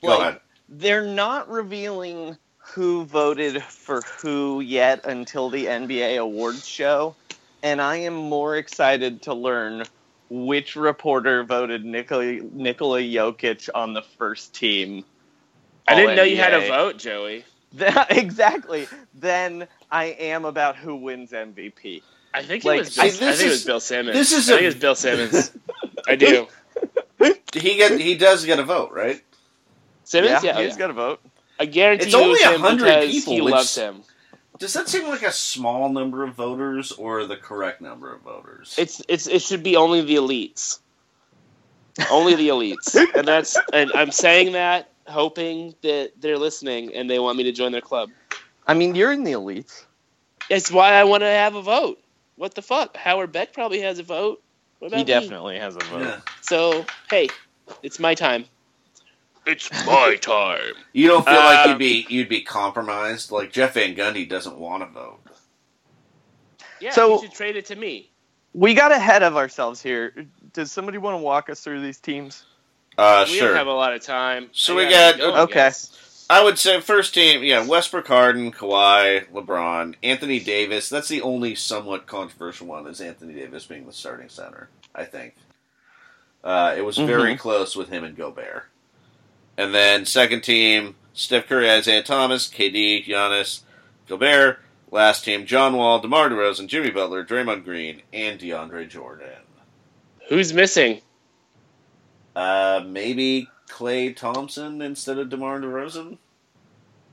Go 0.02 0.10
Like, 0.10 0.20
ahead. 0.20 0.40
They're 0.70 1.06
not 1.06 1.50
revealing 1.50 2.38
who 2.58 3.06
voted 3.06 3.62
for 3.64 4.02
who 4.02 4.62
yet 4.62 5.06
until 5.06 5.50
the 5.50 5.66
NBA 5.66 6.18
awards 6.20 6.66
show, 6.66 7.16
and 7.64 7.82
I 7.82 7.98
am 7.98 8.14
more 8.16 8.56
excited 8.56 9.22
to 9.24 9.34
learn 9.34 9.84
which 10.30 10.76
reporter 10.78 11.44
voted 11.44 11.84
Nikola, 11.84 12.40
Nikola 12.54 13.02
Jokic 13.02 13.70
on 13.76 13.94
the 13.94 14.02
first 14.02 14.56
team. 14.56 15.04
I 15.88 15.96
didn't 15.96 16.16
know 16.16 16.24
you 16.24 16.38
had 16.38 16.54
a 16.54 16.68
vote, 16.68 16.98
Joey. 16.98 17.44
exactly. 18.10 18.88
Then 19.14 19.68
I 19.92 20.06
am 20.06 20.46
about 20.46 20.78
who 20.78 20.96
wins 20.96 21.32
MVP. 21.32 22.02
I 22.34 22.44
think 22.44 22.64
Like, 22.64 22.78
it 22.78 22.80
was. 22.86 22.96
Bill, 22.96 23.04
I- 23.04 23.08
I, 23.08 23.10
this 23.10 23.20
think 23.20 23.42
it 23.42 23.50
was 23.50 23.66
Bill 23.66 23.80
Simmons. 23.82 24.16
this 24.18 24.32
is 24.32 24.50
I 24.50 24.54
think 24.54 24.64
it 24.64 24.66
was 24.68 24.76
Bill 24.76 24.96
Simmons. 24.96 25.52
I 26.08 26.16
do. 26.16 26.48
He 27.54 27.76
get 27.76 28.00
he 28.00 28.16
does 28.16 28.46
get 28.46 28.58
a 28.60 28.64
vote, 28.64 28.92
right? 28.94 29.22
Simmons, 30.12 30.44
yeah, 30.44 30.62
he's 30.62 30.74
yeah. 30.74 30.78
got 30.78 30.90
a 30.90 30.94
vote. 30.94 31.22
I 31.58 31.66
guarantee 31.66 32.06
you 32.06 32.08
It's 32.08 32.14
you 32.14 32.20
only 32.22 32.40
it 32.42 32.48
was 32.48 32.56
him 32.56 32.62
100 32.62 33.10
people, 33.10 33.34
he 33.34 33.42
which- 33.42 33.54
loves 33.54 33.76
him. 33.76 34.04
Does 34.60 34.74
that 34.74 34.90
seem 34.90 35.08
like 35.08 35.24
a 35.24 35.32
small 35.32 35.90
number 35.90 36.24
of 36.24 36.36
voters 36.36 36.92
or 36.92 37.26
the 37.26 37.38
correct 37.38 37.82
number 37.82 38.14
of 38.14 38.22
voters? 38.22 38.76
It's 38.78 39.02
it's 39.08 39.26
it 39.26 39.42
should 39.42 39.64
be 39.64 39.76
only 39.76 40.02
the 40.02 40.16
elites. 40.18 40.80
Only 42.12 42.36
the 42.36 42.50
elites, 42.50 42.96
and 43.16 43.28
that's 43.28 43.58
and 43.74 43.92
I'm 43.96 44.12
saying 44.12 44.52
that 44.52 44.90
hoping 45.08 45.74
that 45.82 46.12
they're 46.20 46.38
listening 46.38 46.94
and 46.94 47.10
they 47.10 47.18
want 47.20 47.38
me 47.38 47.44
to 47.46 47.52
join 47.52 47.72
their 47.72 47.82
club. 47.82 48.10
I 48.68 48.74
mean, 48.76 48.94
you're 48.94 49.12
in 49.12 49.24
the 49.24 49.32
elites. 49.32 49.86
That's 50.50 50.70
why 50.72 50.94
I 50.94 51.06
want 51.06 51.22
to 51.22 51.28
have 51.28 51.56
a 51.56 51.62
vote. 51.62 52.00
What 52.36 52.54
the 52.54 52.62
fuck? 52.62 52.96
Howard 52.98 53.32
Beck 53.32 53.54
probably 53.54 53.82
has 53.82 53.98
a 53.98 54.04
vote. 54.04 54.44
What 54.80 54.90
about 54.90 54.98
He 55.00 55.04
me? 55.06 55.08
definitely 55.08 55.58
has 55.58 55.76
a 55.76 55.80
vote. 55.80 56.02
Yeah. 56.04 56.20
So 56.42 56.86
hey, 57.10 57.30
it's 57.82 58.00
my 58.00 58.14
time. 58.14 58.46
It's 59.52 59.86
my 59.86 60.16
time. 60.22 60.74
You 60.94 61.08
don't 61.08 61.26
feel 61.26 61.36
like 61.36 61.66
Uh, 61.66 61.70
you'd 61.70 61.78
be 61.80 62.06
you'd 62.10 62.30
be 62.30 62.42
compromised? 62.42 63.32
Like 63.32 63.52
Jeff 63.52 63.74
Van 63.76 63.96
Gundy 63.96 64.28
doesn't 64.28 64.58
want 64.58 64.84
to 64.84 64.90
vote. 64.90 65.20
Yeah, 66.80 66.92
So- 66.92 67.16
you 67.16 67.28
should 67.28 67.36
trade 67.36 67.56
it 67.56 67.66
to 67.68 67.76
me. 67.76 68.10
We 68.54 68.74
got 68.74 68.92
ahead 68.92 69.24
of 69.24 69.38
ourselves 69.38 69.82
here. 69.82 70.26
Does 70.52 70.72
somebody 70.74 70.98
want 70.98 71.14
to 71.18 71.22
walk 71.24 71.50
us 71.50 71.62
through 71.62 71.82
these 71.82 72.00
teams? 72.00 72.44
Uh, 72.98 73.24
we 73.28 73.38
sure. 73.38 73.48
don't 73.50 73.58
have 73.58 73.68
a 73.68 73.72
lot 73.74 73.94
of 73.94 74.02
time. 74.04 74.50
So 74.52 74.74
I 74.74 74.76
we 74.86 74.90
gotta 74.92 75.18
go, 75.18 75.36
okay. 75.44 75.54
guess. 75.54 76.26
I 76.30 76.44
would 76.44 76.58
say 76.58 76.80
first 76.82 77.14
team, 77.14 77.44
yeah, 77.44 77.66
Westbrook, 77.66 78.08
Harden, 78.08 78.52
Kawhi, 78.52 79.26
LeBron, 79.32 79.96
Anthony 80.04 80.40
Davis. 80.40 80.90
That's 80.90 81.08
the 81.08 81.22
only 81.22 81.56
somewhat 81.56 82.06
controversial 82.08 82.68
one 82.68 82.88
is 82.88 83.00
Anthony 83.00 83.34
Davis 83.34 83.66
being 83.66 83.86
the 83.86 83.94
starting 83.94 84.28
center. 84.30 84.70
I 84.94 85.06
think 85.06 85.36
uh, 86.44 86.74
it 86.78 86.82
was 86.82 86.98
very 86.98 87.36
Mhm. 87.36 87.40
close 87.40 87.76
with 87.76 87.88
him 87.90 88.04
and 88.04 88.18
Gobert. 88.18 88.66
And 89.62 89.76
then 89.76 90.08
second 90.08 90.42
team, 90.42 90.96
Steph 91.14 91.46
Curry, 91.46 91.70
Isaiah 91.70 92.02
Thomas, 92.02 92.50
KD, 92.50 93.06
Giannis, 93.06 93.62
Gobert. 94.08 94.58
Last 94.90 95.24
team, 95.24 95.46
John 95.46 95.78
Wall, 95.78 96.00
DeMar 96.00 96.30
DeRozan, 96.30 96.66
Jimmy 96.66 96.90
Butler, 96.90 97.24
Draymond 97.24 97.64
Green, 97.64 98.02
and 98.12 98.40
DeAndre 98.40 98.90
Jordan. 98.90 99.28
Who's 100.30 100.52
missing? 100.52 101.02
Uh, 102.36 102.82
maybe 102.88 103.50
Klay 103.70 104.16
Thompson 104.16 104.82
instead 104.82 105.20
of 105.20 105.30
DeMar 105.30 105.60
DeRozan. 105.60 106.18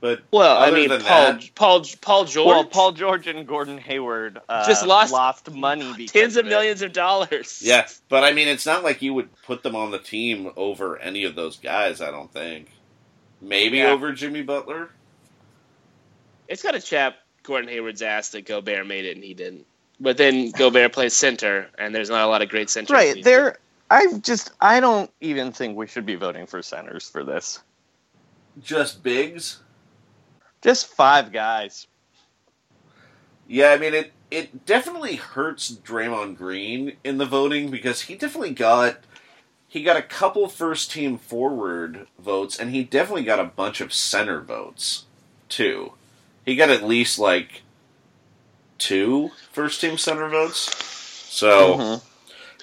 But 0.01 0.21
Well, 0.31 0.57
I 0.57 0.71
mean, 0.71 0.87
Paul, 0.89 0.97
that- 0.99 1.49
Paul, 1.55 1.85
Paul 2.01 2.25
George. 2.25 2.45
Well, 2.47 2.63
Paul 2.65 2.91
George 2.93 3.27
and 3.27 3.45
Gordon 3.45 3.77
Hayward 3.77 4.39
uh, 4.47 4.65
Just 4.65 4.85
lost 4.85 5.13
money, 5.53 6.05
tens 6.07 6.37
of 6.37 6.45
it. 6.45 6.49
millions 6.49 6.81
of 6.81 6.93
dollars. 6.93 7.61
Yeah, 7.63 7.85
but 8.07 8.23
I 8.23 8.31
mean, 8.31 8.47
it's 8.47 8.65
not 8.65 8.83
like 8.83 9.01
you 9.01 9.13
would 9.13 9.29
put 9.43 9.61
them 9.61 9.75
on 9.75 9.91
the 9.91 9.99
team 9.99 10.51
over 10.55 10.97
any 10.99 11.25
of 11.25 11.35
those 11.35 11.57
guys. 11.57 11.99
I 12.01 12.11
don't 12.11 12.31
think. 12.31 12.67
Maybe 13.41 13.77
Yeah. 13.79 13.91
over 13.91 14.13
Jimmy 14.13 14.41
Butler. 14.41 14.89
It's 16.47 16.63
got 16.63 16.75
a 16.75 16.81
chap 16.81 17.17
Gordon 17.43 17.69
Hayward's 17.69 18.01
ass 18.01 18.29
that 18.29 18.45
Gobert 18.45 18.87
made 18.87 19.05
it 19.05 19.15
and 19.15 19.23
he 19.23 19.33
didn't. 19.33 19.65
But 19.99 20.15
then 20.17 20.51
Gobert 20.51 20.93
plays 20.93 21.13
center, 21.13 21.67
and 21.77 21.93
there's 21.93 22.09
not 22.09 22.23
a 22.25 22.27
lot 22.27 22.41
of 22.41 22.47
great 22.49 22.69
centers. 22.69 22.93
Right 22.93 23.21
there. 23.23 23.57
I 23.91 24.13
just 24.21 24.51
I 24.61 24.79
don't 24.79 25.11
even 25.19 25.51
think 25.51 25.75
we 25.75 25.87
should 25.87 26.05
be 26.05 26.15
voting 26.15 26.45
for 26.47 26.61
centers 26.61 27.09
for 27.09 27.23
this. 27.25 27.59
Just 28.63 29.03
bigs. 29.03 29.59
Just 30.61 30.87
five 30.87 31.31
guys. 31.31 31.87
Yeah, 33.47 33.69
I 33.71 33.77
mean 33.77 33.93
it. 33.93 34.13
It 34.31 34.65
definitely 34.65 35.15
hurts 35.15 35.71
Draymond 35.71 36.37
Green 36.37 36.97
in 37.03 37.17
the 37.17 37.25
voting 37.25 37.71
because 37.71 38.01
he 38.01 38.15
definitely 38.15 38.53
got 38.53 38.99
he 39.67 39.83
got 39.83 39.97
a 39.97 40.01
couple 40.03 40.47
first 40.47 40.91
team 40.91 41.17
forward 41.17 42.07
votes 42.19 42.59
and 42.59 42.71
he 42.71 42.83
definitely 42.83 43.23
got 43.23 43.39
a 43.39 43.43
bunch 43.45 43.81
of 43.81 43.93
center 43.93 44.41
votes 44.41 45.05
too. 45.47 45.93
He 46.45 46.55
got 46.55 46.69
at 46.69 46.83
least 46.83 47.17
like 47.19 47.63
two 48.77 49.31
first 49.51 49.81
team 49.81 49.97
center 49.97 50.29
votes. 50.29 50.75
So 51.29 51.77
Mhm. 51.77 52.01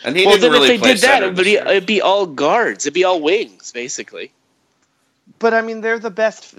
and 0.05 0.17
he 0.17 0.27
well, 0.27 0.39
didn't 0.39 0.43
then 0.43 0.53
really 0.53 0.69
if 0.69 0.69
they 0.69 0.79
play 0.79 0.95
did 0.95 1.01
that, 1.03 1.23
center 1.23 1.27
it 1.27 1.35
would 1.37 1.37
this 1.37 1.45
be, 1.45 1.51
year. 1.53 1.67
it'd 1.69 1.87
be 1.87 2.01
all 2.03 2.27
guards. 2.27 2.87
It'd 2.87 2.95
be 2.95 3.05
all 3.05 3.21
wings, 3.21 3.73
basically. 3.73 4.33
But 5.39 5.55
I 5.55 5.63
mean, 5.63 5.81
they're 5.81 5.99
the 5.99 6.11
best 6.11 6.55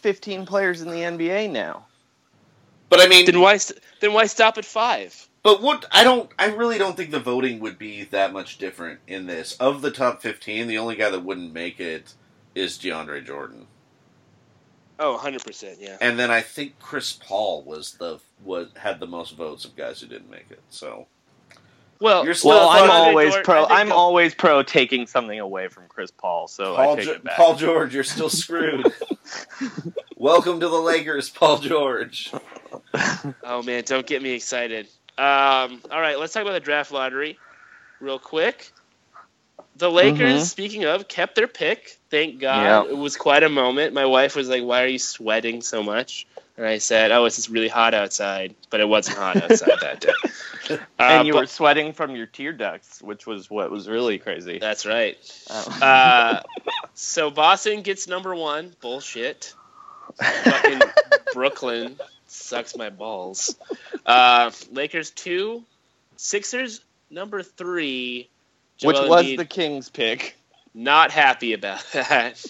f- 0.00 0.02
fifteen 0.02 0.46
players 0.46 0.80
in 0.82 0.88
the 0.90 0.96
NBA 0.98 1.50
now. 1.50 1.86
But 2.88 3.00
I 3.00 3.06
mean, 3.08 3.26
Then 3.26 3.40
why? 3.40 3.58
Then 4.00 4.12
why 4.12 4.26
stop 4.26 4.58
at 4.58 4.64
five? 4.64 5.28
But 5.42 5.62
what 5.62 5.86
I 5.90 6.04
don't, 6.04 6.30
I 6.38 6.46
really 6.48 6.76
don't 6.76 6.96
think 6.96 7.10
the 7.12 7.20
voting 7.20 7.60
would 7.60 7.78
be 7.78 8.04
that 8.04 8.32
much 8.32 8.58
different 8.58 9.00
in 9.06 9.26
this. 9.26 9.56
Of 9.58 9.80
the 9.82 9.90
top 9.90 10.20
fifteen, 10.22 10.66
the 10.66 10.78
only 10.78 10.96
guy 10.96 11.10
that 11.10 11.24
wouldn't 11.24 11.52
make 11.52 11.80
it 11.80 12.14
is 12.54 12.76
DeAndre 12.78 13.24
Jordan, 13.24 13.66
Oh, 14.98 15.12
100 15.12 15.44
percent. 15.44 15.78
Yeah. 15.80 15.96
and 16.00 16.18
then 16.18 16.30
I 16.30 16.40
think 16.42 16.78
Chris 16.80 17.12
Paul 17.12 17.62
was 17.62 17.92
the 17.92 18.18
was 18.44 18.68
had 18.76 19.00
the 19.00 19.06
most 19.06 19.36
votes 19.36 19.64
of 19.64 19.76
guys 19.76 20.00
who 20.00 20.06
didn't 20.08 20.30
make 20.30 20.50
it. 20.50 20.60
So 20.68 21.06
Well, 22.00 22.24
You're 22.24 22.34
still 22.34 22.50
Well, 22.50 22.68
I'm 22.68 22.90
always 22.90 23.32
Dort- 23.32 23.44
pro. 23.44 23.66
I'm 23.66 23.88
the- 23.90 23.94
always 23.94 24.34
pro 24.34 24.62
taking 24.62 25.06
something 25.06 25.38
away 25.38 25.68
from 25.68 25.84
Chris 25.88 26.10
Paul, 26.10 26.48
so 26.48 26.74
I 26.74 26.84
Paul, 26.84 26.96
take 26.96 27.04
Jo- 27.06 27.12
it 27.12 27.24
back. 27.24 27.36
Paul 27.36 27.54
George, 27.54 27.94
you're 27.94 28.04
still 28.04 28.28
screwed. 28.30 28.92
Welcome 30.16 30.60
to 30.60 30.68
the 30.68 30.80
Lakers, 30.80 31.30
Paul 31.30 31.58
George. 31.58 32.32
Oh 33.44 33.62
man, 33.62 33.84
don't 33.84 34.06
get 34.06 34.22
me 34.22 34.32
excited. 34.32 34.86
Um, 35.18 35.80
all 35.90 36.00
right, 36.00 36.18
let's 36.18 36.32
talk 36.32 36.42
about 36.42 36.52
the 36.52 36.60
draft 36.60 36.92
lottery 36.92 37.38
real 38.00 38.18
quick. 38.18 38.72
The 39.76 39.90
Lakers, 39.90 40.42
Mhm. 40.42 40.46
speaking 40.46 40.84
of, 40.84 41.08
kept 41.08 41.36
their 41.36 41.46
pick. 41.46 41.96
Thank 42.10 42.40
God. 42.40 42.84
Yep. 42.84 42.92
It 42.92 42.98
was 42.98 43.16
quite 43.16 43.42
a 43.42 43.48
moment. 43.48 43.94
My 43.94 44.06
wife 44.06 44.36
was 44.36 44.48
like, 44.48 44.62
"Why 44.62 44.82
are 44.82 44.88
you 44.88 44.98
sweating 44.98 45.62
so 45.62 45.82
much?" 45.82 46.26
And 46.60 46.68
I 46.68 46.76
said, 46.76 47.10
"Oh, 47.10 47.24
it's 47.24 47.36
just 47.36 47.48
really 47.48 47.68
hot 47.68 47.94
outside." 47.94 48.54
But 48.68 48.80
it 48.80 48.88
wasn't 48.88 49.16
hot 49.16 49.42
outside 49.42 49.78
that 49.80 50.00
day. 50.00 50.12
Uh, 50.70 50.76
and 51.00 51.26
you 51.26 51.32
but- 51.32 51.40
were 51.40 51.46
sweating 51.46 51.92
from 51.94 52.14
your 52.14 52.26
tear 52.26 52.52
ducts, 52.52 53.02
which 53.02 53.26
was 53.26 53.50
what 53.50 53.72
was 53.72 53.88
really 53.88 54.18
crazy. 54.18 54.58
That's 54.60 54.86
right. 54.86 55.18
Oh. 55.50 55.78
Uh, 55.82 56.42
so 56.94 57.28
Boston 57.30 57.82
gets 57.82 58.06
number 58.06 58.36
one. 58.36 58.72
Bullshit. 58.80 59.52
Fucking 60.16 60.80
Brooklyn 61.32 61.96
sucks 62.28 62.76
my 62.76 62.88
balls. 62.90 63.56
Uh, 64.06 64.52
Lakers 64.70 65.10
two. 65.10 65.64
Sixers 66.16 66.82
number 67.10 67.42
three. 67.42 68.28
which 68.82 68.96
was 68.96 69.24
Embiid, 69.26 69.38
the 69.38 69.44
Kings 69.46 69.88
pick. 69.88 70.36
not 70.72 71.10
happy 71.10 71.52
about 71.54 71.84
that. 71.94 72.44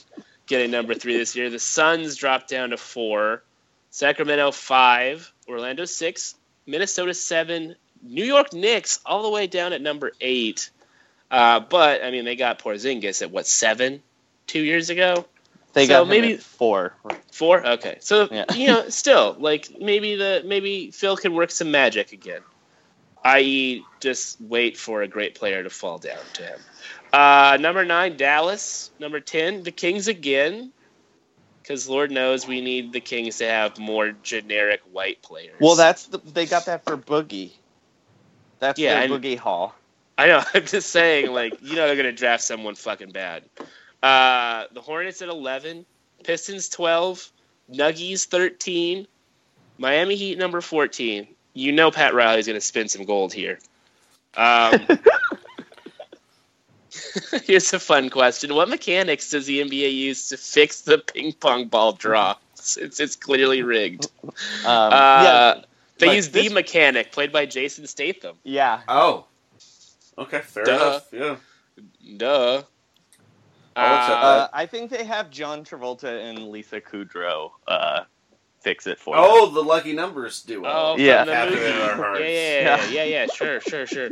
Getting 0.46 0.72
number 0.72 0.94
three 0.94 1.16
this 1.16 1.34
year. 1.34 1.48
The 1.48 1.58
Suns 1.58 2.16
dropped 2.16 2.50
down 2.50 2.70
to 2.70 2.76
four. 2.76 3.42
Sacramento 3.91 4.51
five. 4.53 5.32
Orlando 5.49 5.84
six. 5.84 6.34
Minnesota 6.66 7.14
seven. 7.14 7.76
New 8.03 8.24
York 8.24 8.53
Knicks 8.53 9.01
all 9.05 9.22
the 9.22 9.30
way 9.30 9.47
down 9.47 9.72
at 9.72 9.82
number 9.82 10.12
eight. 10.20 10.70
Uh, 11.30 11.61
but 11.61 12.03
I 12.03 12.11
mean, 12.11 12.24
they 12.24 12.36
got 12.36 12.59
Porzingis 12.59 13.22
at 13.22 13.30
what 13.30 13.47
seven, 13.47 14.03
two 14.47 14.61
years 14.61 14.91
ago. 14.91 15.26
They 15.72 15.86
So 15.86 16.01
got 16.05 16.09
maybe- 16.09 16.36
four. 16.36 16.95
Four. 17.30 17.64
Okay, 17.66 17.99
so 18.01 18.28
Yeah. 18.30 18.45
you 18.55 18.66
know, 18.68 18.88
still 18.88 19.36
like 19.38 19.68
maybe 19.80 20.16
the 20.16 20.43
maybe 20.45 20.91
Phil 20.91 21.16
can 21.16 21.34
work 21.34 21.51
some 21.51 21.70
magic 21.70 22.12
again, 22.12 22.41
i.e., 23.24 23.84
just 24.01 24.41
wait 24.41 24.76
for 24.76 25.03
a 25.03 25.09
great 25.09 25.34
player 25.36 25.62
to 25.62 25.70
fall 25.70 25.99
down 25.99 26.18
to 26.34 26.43
him. 26.43 26.61
Uh, 27.12 27.57
number 27.61 27.84
nine, 27.84 28.16
Dallas. 28.16 28.91
Number 28.99 29.20
ten, 29.20 29.62
the 29.62 29.70
Kings 29.70 30.09
again, 30.09 30.72
because 31.70 31.88
Lord 31.88 32.10
knows 32.10 32.48
we 32.48 32.60
need 32.60 32.92
the 32.92 32.98
Kings 32.98 33.38
to 33.38 33.46
have 33.46 33.78
more 33.78 34.10
generic 34.24 34.80
white 34.90 35.22
players. 35.22 35.54
Well, 35.60 35.76
that's 35.76 36.06
the, 36.06 36.18
they 36.18 36.44
got 36.46 36.66
that 36.66 36.82
for 36.82 36.96
Boogie. 36.96 37.52
That's 38.58 38.80
Yeah, 38.80 39.06
their 39.06 39.16
Boogie 39.16 39.38
Hall. 39.38 39.72
I 40.18 40.26
know. 40.26 40.42
I'm 40.54 40.66
just 40.66 40.90
saying, 40.90 41.32
like, 41.32 41.62
you 41.62 41.76
know, 41.76 41.86
they're 41.86 41.94
gonna 41.94 42.10
draft 42.10 42.42
someone 42.42 42.74
fucking 42.74 43.12
bad. 43.12 43.44
Uh, 44.02 44.64
the 44.72 44.80
Hornets 44.80 45.22
at 45.22 45.28
11, 45.28 45.86
Pistons 46.24 46.68
12, 46.70 47.30
Nuggies 47.72 48.24
13, 48.24 49.06
Miami 49.78 50.16
Heat 50.16 50.38
number 50.38 50.60
14. 50.60 51.28
You 51.54 51.70
know, 51.70 51.92
Pat 51.92 52.14
Riley's 52.14 52.48
gonna 52.48 52.60
spin 52.60 52.88
some 52.88 53.04
gold 53.04 53.32
here. 53.32 53.60
Um, 54.36 54.88
here's 57.44 57.72
a 57.72 57.78
fun 57.78 58.11
question: 58.11 58.54
What 58.54 58.68
mechanics 58.68 59.30
does 59.30 59.46
the 59.46 59.61
NBA 59.61 59.92
use 59.94 60.28
to 60.30 60.36
fix 60.36 60.82
the 60.82 60.98
ping 60.98 61.32
pong 61.32 61.66
ball 61.68 61.92
draw? 61.92 62.36
Since 62.54 63.00
it's 63.00 63.16
clearly 63.16 63.62
rigged. 63.62 64.06
Um, 64.24 64.32
Uh, 64.64 65.22
yeah, 65.24 65.54
they 65.98 66.14
use 66.14 66.28
this- 66.28 66.48
the 66.48 66.54
mechanic, 66.54 67.11
played 67.12 67.32
by 67.32 67.46
Jason 67.46 67.86
Statham. 67.86 68.36
yeah. 68.44 68.82
Oh, 68.86 69.24
okay, 70.18 70.40
fair 70.40 70.64
Duh. 70.64 70.72
enough. 70.74 71.08
Yeah, 71.12 71.36
Duh. 72.16 72.62
I'll 73.76 73.94
Uh, 73.94 74.14
Uh, 74.26 74.48
I 74.52 74.66
think 74.66 74.90
they 74.90 75.04
have 75.04 75.30
John 75.30 75.64
Travolta 75.64 76.28
and 76.28 76.48
Lisa 76.50 76.80
Kudrow 76.80 77.52
uh, 77.66 78.00
fix 78.61 78.86
it 78.86 78.98
for 78.98 79.14
Oh, 79.16 79.46
the 79.46 79.62
lucky 79.62 79.92
numbers 79.92 80.42
duo. 80.42 80.68
Oh, 80.68 80.96
Yeah. 80.98 81.24
the 81.24 81.34
movie. 81.50 81.64
in 81.64 81.76
Yeah, 81.76 82.18
yeah, 82.18 82.18
yeah, 82.18 82.61
Yeah. 82.61 82.86
yeah, 82.90 83.04
yeah, 83.04 83.26
Sure, 83.26 83.61
sure, 83.61 83.86
sure. 83.86 84.11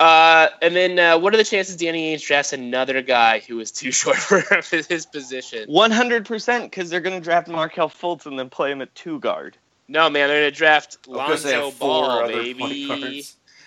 Uh, 0.00 0.48
and 0.62 0.74
then, 0.74 0.98
uh, 0.98 1.18
what 1.18 1.34
are 1.34 1.36
the 1.36 1.44
chances 1.44 1.76
Danny 1.76 2.14
Ainge 2.14 2.26
drafts 2.26 2.52
another 2.52 3.02
guy 3.02 3.40
who 3.40 3.58
is 3.60 3.70
too 3.70 3.90
short 3.92 4.16
for 4.18 4.40
his 4.88 5.06
position? 5.06 5.68
One 5.68 5.90
hundred 5.90 6.26
percent, 6.26 6.64
because 6.64 6.90
they're 6.90 7.00
going 7.00 7.18
to 7.18 7.24
draft 7.24 7.48
Markelle 7.48 7.88
Fultz 7.88 8.26
and 8.26 8.38
then 8.38 8.50
play 8.50 8.70
him 8.72 8.82
at 8.82 8.94
two 8.94 9.18
guard. 9.20 9.56
No, 9.88 10.10
man, 10.10 10.28
they're 10.28 10.42
gonna 10.42 10.50
draft 10.50 11.08
Lonzo 11.08 11.70
Ball, 11.72 12.28
baby. 12.28 13.24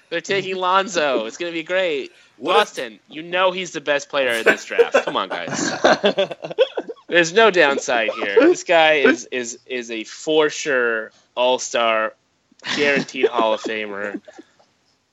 They're 0.09 0.21
taking 0.21 0.55
Lonzo. 0.57 1.25
It's 1.25 1.37
gonna 1.37 1.51
be 1.51 1.63
great. 1.63 2.11
What 2.37 2.53
if- 2.53 2.57
Boston, 2.57 2.99
you 3.07 3.21
know 3.21 3.51
he's 3.51 3.69
the 3.71 3.81
best 3.81 4.09
player 4.09 4.29
in 4.29 4.43
this 4.43 4.65
draft. 4.65 4.93
Come 5.05 5.15
on, 5.15 5.29
guys. 5.29 5.71
There's 7.07 7.33
no 7.33 7.51
downside 7.51 8.09
here. 8.11 8.35
This 8.39 8.63
guy 8.63 8.93
is 8.93 9.27
is 9.31 9.59
is 9.67 9.91
a 9.91 10.03
for 10.05 10.49
sure 10.49 11.11
All 11.35 11.59
Star, 11.59 12.13
guaranteed 12.75 13.27
Hall 13.27 13.53
of 13.53 13.61
Famer. 13.61 14.21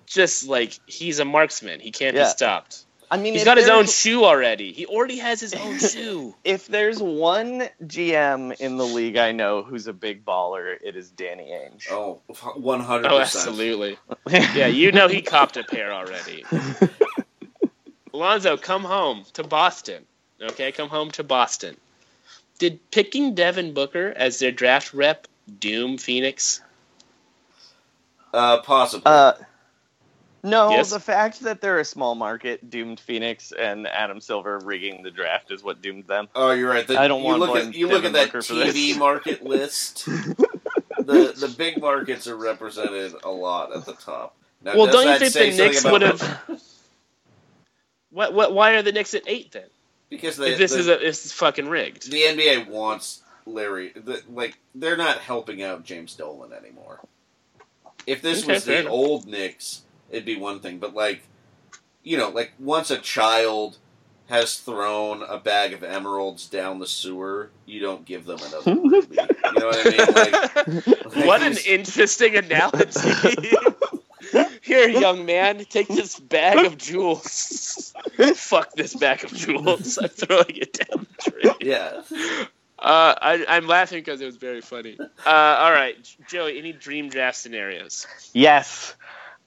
Just 0.09 0.49
like 0.49 0.79
he's 0.87 1.19
a 1.19 1.25
marksman, 1.25 1.81
he 1.81 1.91
can't 1.91 2.17
Yeah. 2.17 2.25
be 2.25 2.29
stopped. 2.31 2.85
I 3.11 3.17
mean, 3.17 3.33
he's 3.33 3.45
got 3.45 3.57
his 3.57 3.71
own 3.71 3.87
shoe 3.87 4.25
already. 4.25 4.73
He 4.73 4.85
already 4.85 5.17
has 5.17 5.41
his 5.41 5.55
own 5.55 5.79
shoe. 5.79 6.35
If 6.45 6.67
there's 6.67 7.01
one 7.01 7.69
GM 7.83 8.59
in 8.61 8.77
the 8.77 8.85
league 8.85 9.17
I 9.17 9.33
know 9.33 9.63
who's 9.63 9.87
a 9.87 9.95
big 9.95 10.27
baller, 10.27 10.77
it 10.83 10.95
is 10.95 11.11
Danny 11.11 11.45
Ainge. 11.51 11.87
Oh, 11.91 12.21
one 12.57 12.81
hundred 12.81 13.09
percent. 13.09 13.49
absolutely. 13.49 13.99
Yeah, 14.31 14.67
you 14.67 14.93
know 14.93 15.09
he 15.09 15.23
copped 15.23 15.57
a 15.57 15.65
pair 15.65 15.91
already. 15.93 16.45
Alonzo, 18.15 18.57
come 18.57 18.85
home 18.85 19.25
to 19.35 19.45
Boston. 19.45 20.05
Okay, 20.41 20.73
come 20.73 20.89
home 20.89 21.11
to 21.13 21.23
Boston. 21.25 21.77
Did 22.59 22.91
picking 22.91 23.35
Devin 23.35 23.73
Booker 23.75 24.13
as 24.15 24.39
their 24.39 24.53
draft 24.53 24.93
rep 24.93 25.29
doom 25.61 25.97
Phoenix? 25.99 26.61
Uh, 28.35 28.61
possibly. 28.63 29.03
Uh, 29.07 29.33
no, 30.43 30.71
Yes? 30.71 30.91
the 30.91 31.01
fact 31.01 31.41
that 31.41 31.61
they're 31.61 31.79
a 31.81 31.85
small 31.85 32.15
market 32.15 32.69
doomed 32.71 33.01
Phoenix 33.01 33.53
and 33.53 33.87
Adam 33.87 34.21
Silver 34.21 34.59
rigging 34.61 35.03
the 35.03 35.11
draft 35.11 35.51
is 35.51 35.63
what 35.63 35.83
doomed 35.83 36.07
them. 36.07 36.29
oh, 36.35 36.51
you're 36.53 36.71
right. 36.71 36.87
The, 36.87 36.99
I 37.01 37.09
don't 37.09 37.21
you 37.21 37.27
wanna 37.27 37.39
look 37.39 37.51
blame 37.51 37.69
at 37.69 37.75
you 37.75 37.89
look 37.89 38.05
at 38.05 38.13
that 38.15 38.27
Booker 38.29 38.43
for 38.43 38.55
TV 38.55 38.73
this. 38.73 38.97
market 38.99 39.45
list. 39.45 40.05
the 40.07 41.35
the 41.37 41.55
big 41.57 41.81
markets 41.81 42.27
are 42.27 42.37
represented 42.37 43.15
a 43.25 43.31
lot 43.31 43.75
at 43.75 43.85
the 43.85 43.95
top. 43.95 44.35
Now, 44.63 44.77
well, 44.77 44.87
don't 44.87 45.07
you 45.07 45.19
think 45.19 45.33
the 45.33 45.51
something 45.53 45.57
Knicks 45.57 45.85
would 45.85 46.03
have? 46.03 46.61
What? 48.11 48.33
What? 48.35 48.55
Why 48.55 48.73
are 48.73 48.83
the 48.83 48.93
Knicks 48.93 49.15
at 49.15 49.23
eight 49.27 49.53
then? 49.53 49.65
Because 50.11 50.37
they, 50.37 50.55
this 50.55 50.73
the, 50.73 50.79
is 50.79 50.89
a, 50.89 50.97
this 50.97 51.27
is 51.27 51.33
fucking 51.33 51.69
rigged. 51.69 52.11
the 52.11 52.23
NBA 52.23 52.69
wants 52.69 53.23
Larry. 53.47 53.93
The, 53.95 54.23
like 54.33 54.59
they're 54.75 54.97
not 54.97 55.19
helping 55.19 55.63
out 55.63 55.85
James 55.85 56.15
Dolan 56.15 56.53
anymore. 56.53 57.01
If 58.07 58.23
this 58.23 58.43
Okay, 58.45 58.55
was 58.55 58.65
fair 58.65 58.75
the 58.77 58.81
enough. 58.83 58.93
old 58.93 59.27
Knicks, 59.27 59.83
it'd 60.11 60.25
be 60.25 60.37
one 60.37 60.61
thing. 60.61 60.79
But 60.79 60.95
like, 60.95 61.23
you 62.03 62.17
know, 62.17 62.29
like 62.31 62.53
once 62.59 62.91
a 62.91 62.99
child 62.99 63.79
has 64.29 64.57
thrown 64.59 65.23
a 65.23 65.39
bag 65.39 65.73
of 65.73 65.83
emeralds 65.83 66.47
down 66.49 66.79
the 66.79 66.87
sewer, 66.87 67.51
you 67.65 67.81
don't 67.81 68.05
give 68.05 68.27
them 68.27 68.39
another 68.47 68.75
ruby. 68.75 69.17
You 69.17 69.61
know 69.61 69.67
what 69.69 69.87
I 69.87 69.91
mean? 69.91 70.15
Like, 70.15 70.87
like 70.87 71.15
what 71.27 71.43
an 71.43 71.55
this- 71.55 71.67
interesting 71.67 72.37
analogy. 72.37 73.37
Here, 74.63 74.87
young 74.91 75.25
man, 75.25 75.65
take 75.65 75.89
this 75.89 76.19
bag 76.21 76.67
of 76.67 76.77
jewels. 76.77 77.95
Fuck 78.35 78.73
this 78.75 78.95
bag 78.95 79.25
of 79.25 79.33
jewels. 79.33 79.97
I'm 79.97 80.09
throwing 80.11 80.57
it 80.57 80.75
down 80.75 81.07
the 81.25 81.31
drain. 81.31 81.55
yeah. 81.63 82.03
Uh, 82.79 83.15
I, 83.21 83.45
I'm 83.49 83.67
laughing 83.67 84.01
because 84.01 84.21
it 84.21 84.27
was 84.27 84.37
very 84.37 84.61
funny. 84.61 84.99
Uh, 85.01 85.31
all 85.31 85.73
right, 85.73 85.97
Joey, 86.29 86.59
any 86.59 86.73
dream 86.73 87.09
draft 87.09 87.39
scenarios? 87.39 88.07
Yes. 88.35 88.95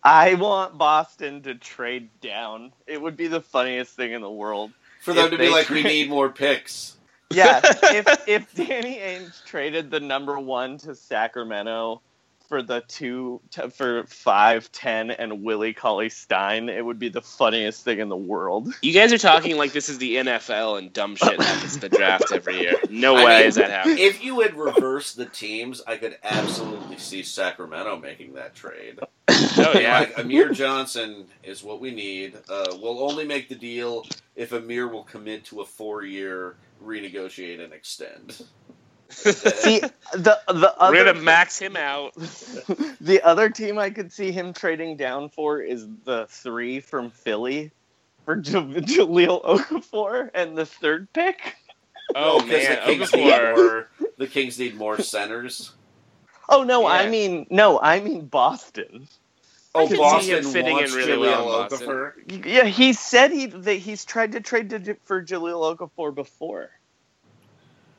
I 0.03 0.33
want 0.33 0.77
Boston 0.77 1.41
to 1.43 1.55
trade 1.55 2.09
down. 2.21 2.73
It 2.87 3.01
would 3.01 3.15
be 3.15 3.27
the 3.27 3.41
funniest 3.41 3.95
thing 3.95 4.13
in 4.13 4.21
the 4.21 4.31
world. 4.31 4.71
For 5.01 5.13
them 5.13 5.31
to 5.31 5.37
be 5.37 5.49
like, 5.49 5.69
we 5.69 5.83
need 5.83 6.09
more 6.09 6.29
picks. 6.29 6.97
Yeah, 7.31 7.61
if 7.63 8.27
if 8.27 8.53
Danny 8.53 8.97
Ainge 8.97 9.43
traded 9.45 9.89
the 9.89 9.99
number 9.99 10.39
one 10.39 10.77
to 10.79 10.95
Sacramento 10.95 12.01
for 12.51 12.61
the 12.61 12.83
two 12.89 13.39
t- 13.49 13.69
for 13.69 14.03
five, 14.07 14.69
ten, 14.73 15.09
and 15.09 15.41
Willie 15.41 15.71
Cauley 15.73 16.09
Stein, 16.09 16.67
it 16.67 16.83
would 16.83 16.99
be 16.99 17.07
the 17.07 17.21
funniest 17.21 17.85
thing 17.85 17.99
in 17.99 18.09
the 18.09 18.17
world. 18.17 18.67
You 18.81 18.93
guys 18.93 19.13
are 19.13 19.17
talking 19.17 19.57
like 19.57 19.71
this 19.71 19.87
is 19.87 19.99
the 19.99 20.17
NFL 20.17 20.77
and 20.77 20.91
dumb 20.91 21.15
shit 21.15 21.39
happens 21.39 21.77
the 21.77 21.87
draft 21.87 22.25
every 22.33 22.59
year. 22.59 22.73
No 22.89 23.15
I 23.15 23.23
way 23.23 23.37
mean, 23.37 23.47
is 23.47 23.55
that 23.55 23.69
happening. 23.69 23.99
If 23.99 24.21
you 24.21 24.41
had 24.41 24.57
reversed 24.57 25.15
the 25.15 25.27
teams, 25.27 25.81
I 25.87 25.95
could 25.95 26.17
absolutely 26.23 26.97
see 26.97 27.23
Sacramento 27.23 27.97
making 27.99 28.33
that 28.33 28.53
trade. 28.53 28.99
Oh 29.29 29.79
yeah. 29.79 29.99
Like 29.99 30.17
Amir 30.19 30.49
Johnson 30.51 31.27
is 31.43 31.63
what 31.63 31.79
we 31.79 31.91
need. 31.91 32.35
Uh, 32.49 32.75
we'll 32.81 33.01
only 33.01 33.25
make 33.25 33.47
the 33.47 33.55
deal 33.55 34.05
if 34.35 34.51
Amir 34.51 34.89
will 34.89 35.03
commit 35.03 35.45
to 35.45 35.61
a 35.61 35.65
four-year 35.65 36.57
renegotiate 36.83 37.63
and 37.63 37.71
extend. 37.71 38.43
See, 39.11 39.79
the 40.13 40.39
the 40.47 40.47
other 40.47 40.73
We're 40.79 41.01
other 41.01 41.13
gonna 41.13 41.21
max 41.21 41.59
him 41.59 41.75
out. 41.75 42.13
the 43.01 43.21
other 43.23 43.49
team 43.49 43.77
I 43.77 43.89
could 43.89 44.11
see 44.11 44.31
him 44.31 44.53
trading 44.53 44.97
down 44.97 45.29
for 45.29 45.61
is 45.61 45.87
the 46.05 46.27
three 46.29 46.79
from 46.79 47.11
Philly 47.11 47.71
for 48.25 48.35
J- 48.37 48.53
Jahlil 48.53 49.43
Okafor 49.43 50.29
and 50.33 50.57
the 50.57 50.65
third 50.65 51.11
pick. 51.13 51.55
Oh 52.15 52.41
because 52.41 52.63
man, 52.67 52.75
the 52.75 52.85
Kings 52.85 53.13
need 53.13 53.33
Okafor. 53.33 53.55
more. 53.55 53.89
The 54.17 54.27
Kings 54.27 54.59
need 54.59 54.75
more 54.75 55.01
centers. 55.01 55.71
Oh 56.49 56.63
no, 56.63 56.85
I 56.85 57.09
mean 57.09 57.47
no, 57.49 57.79
I 57.79 57.99
mean 57.99 58.25
Boston. 58.25 59.07
Oh, 59.73 59.87
could 59.87 59.91
see 59.91 59.97
Boston 59.97 60.37
him 60.39 60.43
fitting 60.43 60.77
in 60.77 60.91
really 60.91 61.13
Jahlil 61.13 61.21
well 61.21 61.63
in 61.63 61.69
Boston. 61.69 61.87
Okafor. 61.87 62.45
Yeah, 62.45 62.65
he 62.65 62.93
said 62.93 63.31
he 63.31 63.45
that 63.47 63.75
he's 63.75 64.03
tried 64.03 64.33
to 64.33 64.41
trade 64.41 64.69
to, 64.71 64.95
for 65.05 65.23
Jahlil 65.23 65.77
Okafor 65.77 66.13
before. 66.13 66.69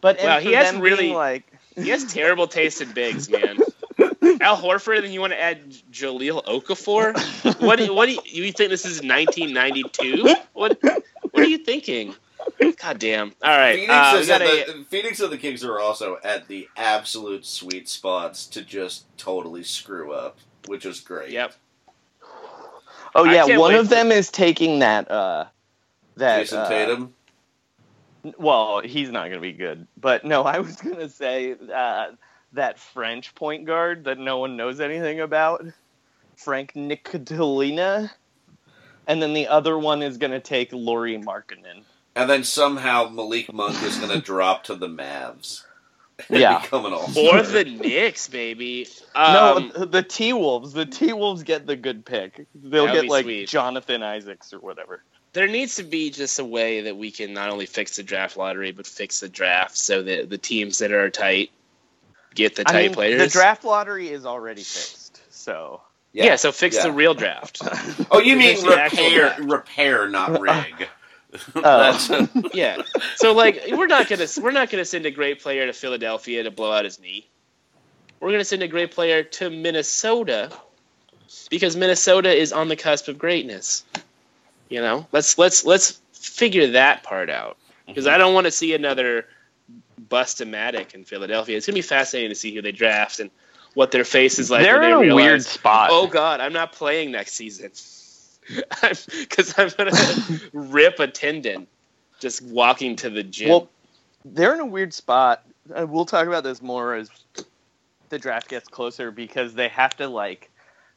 But 0.03 0.19
and 0.19 0.27
Wow, 0.29 0.41
he 0.41 0.53
has 0.53 0.75
really 0.75 1.13
like 1.13 1.51
he 1.77 1.89
has 1.89 2.13
terrible 2.13 2.47
taste 2.47 2.83
in 2.83 2.93
bigs, 2.93 3.31
man. 3.31 3.57
Al 4.41 4.57
Horford, 4.57 5.05
and 5.05 5.15
you 5.15 5.21
want 5.21 5.33
to 5.33 5.41
add 5.41 5.71
Jahlil 5.91 6.45
Okafor? 6.45 7.15
What? 7.61 7.79
Do 7.79 7.85
you, 7.85 7.95
what 7.95 8.07
do 8.07 8.13
you, 8.13 8.21
you 8.25 8.53
think 8.53 8.71
this 8.71 8.85
is 8.85 9.01
1992? 9.03 10.25
What? 10.53 10.83
What 10.83 11.43
are 11.43 11.45
you 11.45 11.59
thinking? 11.59 12.15
God 12.79 12.99
damn! 12.99 13.33
All 13.43 13.57
right, 13.57 13.77
Phoenix, 13.77 13.93
uh, 13.93 14.17
is 14.19 14.27
got 14.27 14.43
at 14.43 14.49
a, 14.49 14.73
the, 14.73 14.85
Phoenix 14.85 15.21
and 15.21 15.33
the 15.33 15.39
Kings 15.39 15.65
are 15.65 15.79
also 15.79 16.19
at 16.25 16.49
the 16.49 16.69
absolute 16.77 17.47
sweet 17.47 17.89
spots 17.89 18.47
to 18.49 18.63
just 18.63 19.05
totally 19.17 19.63
screw 19.63 20.13
up, 20.13 20.37
which 20.67 20.85
is 20.85 21.01
great. 21.01 21.31
yep. 21.31 21.55
Oh 23.15 23.25
yeah, 23.25 23.57
one 23.57 23.75
of 23.77 23.89
for- 23.89 23.95
them 23.95 24.11
is 24.11 24.31
taking 24.31 24.81
that 24.81 25.09
uh 25.11 25.47
that 26.17 26.41
Jason 26.41 26.59
uh, 26.59 26.69
Tatum. 26.69 27.15
Well, 28.39 28.81
he's 28.81 29.11
not 29.11 29.23
going 29.23 29.35
to 29.35 29.41
be 29.41 29.53
good. 29.53 29.87
But 29.97 30.25
no, 30.25 30.43
I 30.43 30.61
was 30.61 30.77
going 30.77 30.97
to 30.97 31.09
say 31.09 31.57
uh, 31.75 32.13
that 32.53 32.79
French 32.79 33.35
point 33.35 33.65
guard 33.65 34.05
that 34.05 34.19
no 34.19 34.39
one 34.39 34.57
knows 34.57 34.81
anything 34.81 35.21
about, 35.21 35.65
Frank 36.37 36.73
Ntilikina. 36.75 38.11
And 39.07 39.21
then 39.21 39.33
the 39.33 39.49
other 39.49 39.77
one 39.77 40.03
is 40.03 40.17
going 40.19 40.31
to 40.31 40.41
take 40.41 40.73
Lauri 40.73 41.19
Markkanen. 41.19 41.83
And 42.15 42.31
then 42.31 42.45
somehow 42.45 43.09
Malik 43.09 43.53
Monk 43.53 43.83
is 43.83 43.99
going 43.99 44.11
to 44.21 44.21
drop 44.21 44.65
to 44.65 44.75
the 44.75 44.89
Mavs. 44.89 45.65
Yeah. 46.31 46.61
become 46.61 46.87
an 46.87 46.93
Or 46.93 47.43
the 47.43 47.65
Knicks, 47.65 48.29
baby. 48.29 48.87
Um, 49.15 49.73
no, 49.75 49.85
the 49.87 50.05
T 50.05 50.33
Wolves. 50.33 50.73
The 50.73 50.87
T 50.87 51.13
Wolves 51.13 51.43
get 51.43 51.67
the 51.67 51.75
good 51.75 52.05
pick. 52.05 52.47
They'll 52.55 52.87
get 52.87 53.07
like 53.07 53.25
sweet. 53.25 53.49
Jonathan 53.49 54.05
Isaacs 54.05 54.53
or 54.53 54.61
whatever. 54.61 55.03
There 55.33 55.47
needs 55.47 55.77
to 55.77 55.83
be 55.83 56.11
just 56.11 56.39
a 56.39 56.45
way 56.45 56.83
that 56.83 56.97
we 56.97 57.11
can 57.11 57.33
not 57.33 57.51
only 57.51 57.67
fix 57.67 57.97
the 57.97 58.03
draft 58.03 58.37
lottery, 58.37 58.73
but 58.73 58.87
fix 58.87 59.21
the 59.21 59.29
draft 59.29 59.77
so 59.77 60.03
that 60.03 60.29
the 60.29 60.39
teams 60.39 60.79
that 60.79 60.93
are 60.93 61.09
tight 61.11 61.51
get 62.35 62.57
the 62.57 62.65
tight 62.65 62.77
I 62.77 62.83
mean, 62.83 62.95
players. 62.95 63.21
the 63.21 63.29
draft 63.29 63.65
lottery 63.65 64.09
is 64.09 64.27
already 64.27 64.63
fixed. 64.63 65.23
So 65.31 65.81
yeah. 66.13 66.37
so 66.37 66.53
fix 66.53 66.77
yeah. 66.77 66.85
the 66.85 66.93
real 66.93 67.15
draft. 67.15 67.63
Oh, 68.11 68.21
you 68.21 68.37
mean 68.37 68.57
Fix 68.57 68.63
the 68.63 68.79
actual 68.79 69.05
repair, 69.05 69.37
repair, 69.41 70.09
not 70.09 70.41
rig. 70.41 70.89
Oh. 71.57 72.29
Yeah. 72.55 72.83
So 73.17 73.33
like 73.33 73.63
we're 73.71 73.87
not 73.87 74.09
gonna 74.09 74.27
we're 74.41 74.51
not 74.51 74.71
gonna 74.71 74.85
send 74.85 75.07
a 75.07 75.11
great 75.11 75.41
player 75.41 75.67
to 75.67 75.73
Philadelphia 75.73 76.43
to 76.43 76.51
blow 76.51 76.73
out 76.73 76.85
his 76.85 77.01
knee. 77.01 77.27
We're 78.21 78.33
gonna 78.33 78.45
send 78.45 78.63
a 78.63 78.69
great 78.69 78.91
player 78.91 79.23
to 79.23 79.49
Minnesota 79.49 80.53
because 81.49 81.75
Minnesota 81.75 82.35
is 82.35 82.53
on 82.53 82.69
the 82.69 82.77
cusp 82.77 83.09
of 83.09 83.19
greatness. 83.19 83.85
You 84.73 84.81
know, 84.81 85.07
let's 85.13 85.37
let's 85.37 85.67
let's 85.67 86.01
figure 86.15 86.69
that 86.69 87.03
part 87.03 87.29
out 87.29 87.59
because 87.87 88.07
I 88.07 88.17
don't 88.17 88.33
want 88.33 88.47
to 88.47 88.51
see 88.51 88.73
another 88.73 89.27
bust-o-matic 90.09 90.95
in 90.95 91.05
Philadelphia. 91.05 91.59
It's 91.59 91.67
gonna 91.67 91.75
be 91.75 91.83
fascinating 91.83 92.31
to 92.31 92.35
see 92.35 92.55
who 92.55 92.63
they 92.63 92.73
draft 92.73 93.21
and 93.21 93.31
what 93.75 93.91
their 93.91 94.05
face 94.05 94.39
is 94.39 94.51
like. 94.51 94.63
they're 94.63 94.81
when 94.81 94.89
in 94.89 94.97
a 94.97 95.01
realize, 95.01 95.15
weird 95.15 95.43
spot. 95.43 95.91
Oh 95.93 96.07
God, 96.07 96.41
I'm 96.41 96.55
not 96.55 96.73
playing 96.73 97.11
next 97.11 97.35
season 97.35 97.71
because 98.81 99.55
I'm, 99.59 99.69
gonna 99.77 99.93
rip 100.55 101.01
a 101.01 101.07
tendon 101.07 101.67
just 102.19 102.41
walking 102.41 102.97
to 102.97 103.11
the 103.11 103.23
gym. 103.23 103.51
Well, 103.51 103.69
they're 104.25 104.55
in 104.55 104.61
a 104.61 104.67
weird 104.67 104.95
spot. 104.95 105.45
Uh, 105.71 105.87
we'll 105.87 106.07
talk 106.07 106.27
about 106.27 106.45
this 106.45 106.63
more 106.63 106.95
as 106.95 107.11
the 108.09 108.19
draft 108.19 108.49
gets 108.49 108.69
closer 108.69 109.11
because 109.11 109.53
they 109.53 109.69
have 109.69 109.95
to 109.99 110.09
like 110.09 110.51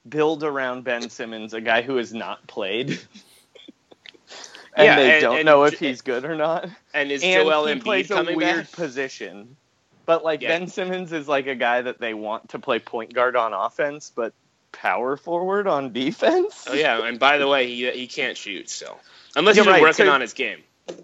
build 0.07 0.45
around 0.45 0.85
Ben 0.85 1.09
Simmons, 1.09 1.53
a 1.53 1.59
guy 1.59 1.81
who 1.81 1.97
has 1.97 2.13
not 2.13 2.47
played. 2.47 3.01
and 4.75 4.85
Yeah, 4.85 4.95
they 4.97 5.11
and- 5.13 5.21
don't 5.21 5.35
and 5.37 5.45
know 5.45 5.63
if 5.63 5.79
he's 5.79 6.01
good 6.01 6.25
or 6.25 6.35
not. 6.35 6.69
and 6.93 7.11
is 7.11 7.23
and 7.23 7.43
Joel 7.47 7.65
he 7.67 7.75
Embiid 7.75 7.83
plays 7.83 8.11
a 8.11 8.23
weird 8.23 8.39
back? 8.65 8.71
position. 8.71 9.55
But 10.05 10.23
like 10.23 10.41
Yeah. 10.41 10.49
Ben 10.59 10.67
Simmons 10.67 11.11
is 11.13 11.27
like 11.27 11.47
a 11.47 11.55
guy 11.55 11.81
that 11.81 11.99
they 11.99 12.13
want 12.13 12.49
to 12.49 12.59
play 12.59 12.79
point 12.79 13.13
guard 13.13 13.35
on 13.35 13.53
offense, 13.53 14.11
but 14.15 14.33
power 14.71 15.17
forward 15.17 15.67
on 15.67 15.93
defense. 15.93 16.65
Oh 16.69 16.73
yeah, 16.73 17.05
and 17.07 17.17
by 17.19 17.37
the 17.37 17.47
way, 17.47 17.67
he 17.67 17.89
he 17.91 18.07
can't 18.07 18.37
shoot 18.37 18.69
still, 18.69 18.99
unless 19.35 19.55
You're 19.55 19.63
he's 19.65 19.67
been 19.67 19.73
right, 19.75 19.89
working 19.89 20.05
so- 20.05 20.11
on 20.11 20.21
his 20.21 20.33
game. 20.33 20.59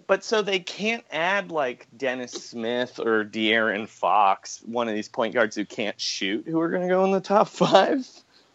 But 0.06 0.22
so 0.22 0.42
they 0.42 0.60
can't 0.60 1.04
add 1.10 1.50
like 1.50 1.88
Dennis 1.96 2.30
Smith 2.30 3.00
or 3.00 3.24
De'Aaron 3.24 3.88
Fox, 3.88 4.60
one 4.64 4.88
of 4.88 4.94
these 4.94 5.08
point 5.08 5.34
guards 5.34 5.56
who 5.56 5.64
can't 5.64 6.00
shoot, 6.00 6.46
who 6.46 6.60
are 6.60 6.68
going 6.68 6.82
to 6.82 6.88
go 6.88 7.04
in 7.04 7.10
the 7.10 7.20
top 7.20 7.48
five. 7.48 8.06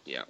Yeah. 0.06 0.22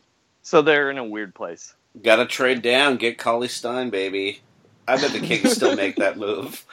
So 0.42 0.60
they're 0.60 0.90
in 0.90 0.98
a 0.98 1.04
weird 1.04 1.36
place. 1.36 1.72
Got 2.02 2.16
to 2.16 2.26
trade 2.26 2.62
down, 2.62 2.96
get 2.96 3.16
Cauley 3.16 3.46
Stein, 3.46 3.90
baby. 3.90 4.40
I 4.88 4.96
bet 4.96 5.12
the 5.12 5.20
Kings 5.20 5.52
still 5.52 5.76
make 5.76 5.96
that 5.96 6.16
move. 6.16 6.64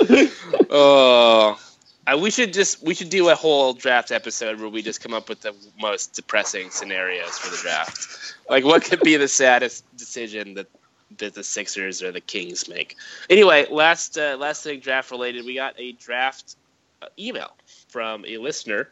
Oh, 0.70 1.58
I, 2.06 2.16
we 2.16 2.30
should 2.30 2.52
just 2.52 2.82
we 2.82 2.94
should 2.94 3.10
do 3.10 3.28
a 3.28 3.34
whole 3.34 3.74
draft 3.74 4.10
episode 4.10 4.60
where 4.60 4.68
we 4.68 4.82
just 4.82 5.00
come 5.00 5.14
up 5.14 5.28
with 5.28 5.40
the 5.40 5.54
most 5.80 6.14
depressing 6.14 6.70
scenarios 6.70 7.38
for 7.38 7.50
the 7.50 7.56
draft. 7.56 8.34
Like, 8.48 8.64
what 8.64 8.82
could 8.82 9.00
be 9.00 9.16
the 9.16 9.28
saddest 9.28 9.84
decision 9.96 10.54
that 10.54 10.66
that 11.18 11.34
the 11.34 11.44
Sixers 11.44 12.02
or 12.02 12.12
the 12.12 12.20
Kings 12.20 12.68
make? 12.68 12.96
Anyway, 13.30 13.66
last 13.70 14.18
uh, 14.18 14.36
last 14.38 14.64
thing 14.64 14.80
draft 14.80 15.10
related, 15.10 15.44
we 15.44 15.54
got 15.54 15.74
a 15.78 15.92
draft 15.92 16.56
uh, 17.02 17.06
email 17.18 17.52
from 17.88 18.24
a 18.26 18.38
listener. 18.38 18.88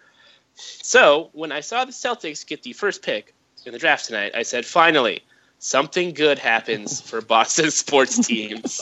So 0.55 1.31
when 1.33 1.53
I 1.53 1.61
saw 1.61 1.85
the 1.85 1.93
Celtics 1.93 2.47
get 2.47 2.63
the 2.63 2.73
first 2.73 3.03
pick 3.03 3.35
in 3.67 3.73
the 3.73 3.79
draft 3.79 4.07
tonight, 4.07 4.33
I 4.35 4.43
said, 4.43 4.65
finally, 4.65 5.23
something 5.63 6.13
good 6.13 6.41
happens 6.41 7.01
for 7.01 7.23
Boston 7.23 7.71
sports 7.71 8.27
teams. 8.27 8.81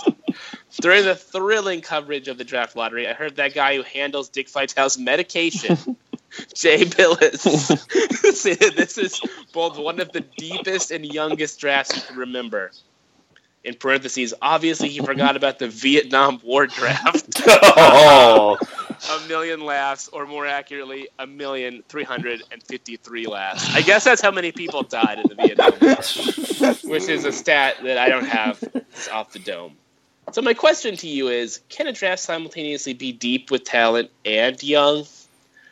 During 0.81 1.05
the 1.05 1.15
thrilling 1.15 1.83
coverage 1.83 2.27
of 2.29 2.39
the 2.39 2.45
draft 2.45 2.75
lottery, 2.75 3.07
I 3.07 3.13
heard 3.13 3.37
that 3.37 3.55
guy 3.55 3.77
who 3.77 3.83
handles 3.83 4.31
Dick 4.31 4.49
Vitale's 4.49 4.99
medication, 4.99 5.77
Jay 6.55 6.85
Bilas, 6.85 7.43
this 8.77 8.99
is 8.99 9.21
both 9.53 9.79
one 9.79 10.01
of 10.01 10.11
the 10.13 10.21
deepest 10.39 10.91
and 10.91 11.05
youngest 11.05 11.61
drafts 11.61 11.97
you 11.97 12.03
can 12.03 12.17
remember. 12.17 12.71
In 13.63 13.75
parentheses, 13.75 14.33
obviously 14.41 14.89
he 14.89 15.01
forgot 15.01 15.37
about 15.37 15.59
the 15.59 15.69
Vietnam 15.69 16.41
War 16.43 16.67
draft. 16.67 17.43
oh, 17.47 18.57
a 19.11 19.29
million 19.29 19.61
laughs, 19.61 20.09
or 20.09 20.25
more 20.25 20.47
accurately, 20.47 21.09
a 21.19 21.27
million 21.27 21.83
three 21.89 22.05
hundred 22.05 22.43
and 22.51 22.63
fifty-three 22.63 23.27
laughs. 23.27 23.75
I 23.75 23.83
guess 23.83 24.05
that's 24.05 24.23
how 24.23 24.31
many 24.31 24.51
people 24.51 24.83
died 24.83 25.19
in 25.19 25.29
the 25.29 25.35
Vietnam 25.35 25.73
War, 25.79 25.97
which 26.85 27.09
is 27.09 27.25
a 27.25 27.33
stat 27.33 27.77
that 27.83 27.99
I 27.99 28.09
don't 28.09 28.27
have 28.27 28.63
It's 28.75 29.09
off 29.09 29.33
the 29.33 29.39
dome. 29.39 29.77
So 30.33 30.43
my 30.43 30.55
question 30.55 30.97
to 30.99 31.09
you 31.09 31.29
is: 31.29 31.61
Can 31.69 31.87
a 31.87 31.93
draft 31.93 32.23
simultaneously 32.23 32.95
be 32.95 33.13
deep 33.13 33.51
with 33.51 33.65
talent 33.65 34.11
and 34.25 34.63
young? 34.63 35.05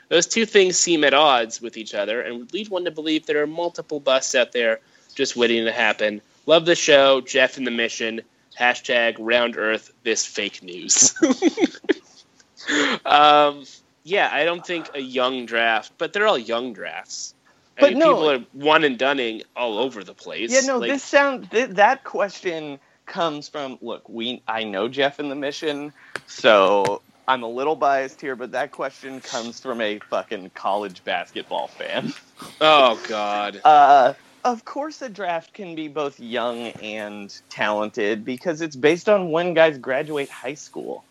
Those 0.08 0.26
two 0.26 0.46
things 0.46 0.78
seem 0.78 1.04
at 1.04 1.14
odds 1.14 1.60
with 1.60 1.76
each 1.76 1.94
other, 1.94 2.20
and 2.20 2.38
would 2.38 2.54
lead 2.54 2.68
one 2.68 2.84
to 2.86 2.90
believe 2.90 3.26
there 3.26 3.42
are 3.42 3.46
multiple 3.46 4.00
busts 4.00 4.34
out 4.34 4.52
there 4.52 4.80
just 5.14 5.36
waiting 5.36 5.64
to 5.66 5.72
happen. 5.72 6.22
Love 6.46 6.64
the 6.64 6.74
show, 6.74 7.20
Jeff 7.20 7.58
and 7.58 7.66
the 7.66 7.70
mission. 7.70 8.22
Hashtag 8.58 9.16
round 9.18 9.56
earth 9.56 9.92
this 10.02 10.24
fake 10.24 10.62
news. 10.62 11.14
um, 13.04 13.64
yeah, 14.02 14.30
I 14.32 14.44
don't 14.44 14.66
think 14.66 14.88
a 14.94 15.00
young 15.00 15.46
draft, 15.46 15.92
but 15.98 16.12
they're 16.12 16.26
all 16.26 16.38
young 16.38 16.72
drafts. 16.72 17.34
I 17.78 17.82
But 17.82 17.90
mean, 17.90 17.98
no- 18.00 18.14
people 18.14 18.30
are 18.30 18.46
one 18.52 18.84
and 18.84 18.98
dunning 18.98 19.42
all 19.56 19.78
over 19.78 20.04
the 20.04 20.14
place. 20.14 20.50
Yeah, 20.50 20.60
no, 20.62 20.80
Like, 20.80 20.90
this 20.92 21.04
sound 21.04 21.50
th- 21.50 21.70
that 21.70 22.04
question 22.04 22.80
comes 23.06 23.48
from 23.48 23.78
look, 23.80 24.08
we 24.08 24.42
I 24.48 24.64
know 24.64 24.88
Jeff 24.88 25.20
in 25.20 25.28
the 25.28 25.34
mission, 25.36 25.92
so 26.26 27.02
I'm 27.28 27.42
a 27.42 27.48
little 27.48 27.76
biased 27.76 28.20
here, 28.20 28.36
but 28.36 28.52
that 28.52 28.72
question 28.72 29.20
comes 29.20 29.60
from 29.60 29.80
a 29.80 29.98
fucking 30.10 30.50
college 30.54 31.04
basketball 31.04 31.68
fan. 31.68 32.12
Oh 32.60 33.00
God. 33.08 33.62
Uh, 33.64 34.14
of 34.44 34.64
course, 34.64 35.02
a 35.02 35.08
draft 35.08 35.52
can 35.54 35.74
be 35.74 35.88
both 35.88 36.20
young 36.20 36.68
and 36.80 37.34
talented 37.50 38.24
because 38.24 38.60
it's 38.62 38.76
based 38.76 39.08
on 39.08 39.30
when 39.30 39.54
guys 39.54 39.78
graduate 39.78 40.30
high 40.30 40.54
school. 40.54 41.04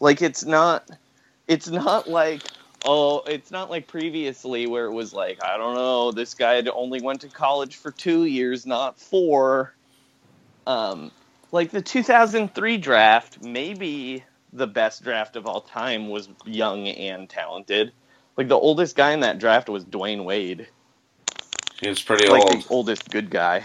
Like 0.00 0.22
it's 0.22 0.44
not, 0.44 0.88
it's 1.48 1.68
not 1.68 2.08
like 2.08 2.42
oh, 2.84 3.22
it's 3.26 3.50
not 3.50 3.70
like 3.70 3.86
previously 3.86 4.66
where 4.66 4.86
it 4.86 4.92
was 4.92 5.12
like 5.12 5.42
I 5.42 5.56
don't 5.56 5.74
know, 5.74 6.12
this 6.12 6.34
guy 6.34 6.54
had 6.54 6.68
only 6.68 7.00
went 7.00 7.20
to 7.22 7.28
college 7.28 7.76
for 7.76 7.90
two 7.90 8.24
years, 8.24 8.66
not 8.66 8.98
four. 8.98 9.74
Um, 10.66 11.10
like 11.52 11.70
the 11.70 11.82
2003 11.82 12.78
draft, 12.78 13.42
maybe 13.42 14.24
the 14.52 14.66
best 14.66 15.02
draft 15.02 15.36
of 15.36 15.46
all 15.46 15.60
time 15.60 16.08
was 16.08 16.28
young 16.46 16.88
and 16.88 17.28
talented. 17.28 17.92
Like 18.36 18.48
the 18.48 18.58
oldest 18.58 18.96
guy 18.96 19.12
in 19.12 19.20
that 19.20 19.38
draft 19.38 19.68
was 19.68 19.84
Dwyane 19.84 20.24
Wade. 20.24 20.66
He 21.80 21.88
was 21.88 22.02
pretty 22.02 22.28
like 22.28 22.42
old. 22.42 22.62
the 22.62 22.66
oldest 22.70 23.10
good 23.10 23.30
guy. 23.30 23.64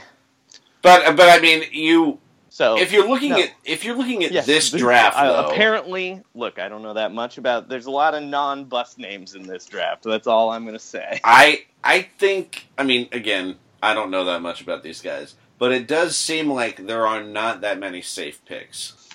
But 0.82 1.16
but 1.16 1.30
I 1.30 1.42
mean, 1.42 1.64
you 1.72 2.20
So 2.50 2.80
if 2.80 2.92
you're 2.92 3.08
looking 3.08 3.32
no. 3.32 3.40
at 3.40 3.52
if 3.64 3.86
you're 3.86 3.96
looking 3.96 4.24
at 4.24 4.32
Yes, 4.32 4.46
this 4.46 4.72
draft, 4.72 5.18
uh, 5.18 5.42
though, 5.42 5.50
apparently, 5.50 6.22
look, 6.34 6.60
I 6.60 6.68
don't 6.68 6.82
know 6.82 6.96
that 6.96 7.12
much 7.12 7.38
about. 7.38 7.70
There's 7.70 7.86
a 7.86 7.92
lot 7.92 8.16
of 8.16 8.24
non-bust 8.24 8.98
names 8.98 9.36
in 9.36 9.44
this 9.44 9.66
draft. 9.66 10.04
That's 10.04 10.28
all 10.28 10.50
I'm 10.50 10.66
gonna 10.66 10.80
say. 10.80 11.20
I 11.24 11.66
I 11.84 12.02
think 12.02 12.68
I 12.78 12.84
mean 12.84 13.08
again, 13.12 13.56
I 13.82 13.94
don't 13.94 14.12
know 14.12 14.26
that 14.26 14.42
much 14.42 14.62
about 14.62 14.84
these 14.84 15.02
guys, 15.02 15.36
but 15.58 15.72
it 15.72 15.88
does 15.88 16.18
seem 16.18 16.52
like 16.52 16.88
there 16.88 17.06
are 17.06 17.24
not 17.24 17.62
that 17.62 17.80
many 17.80 18.02
safe 18.02 18.44
picks. 18.46 19.10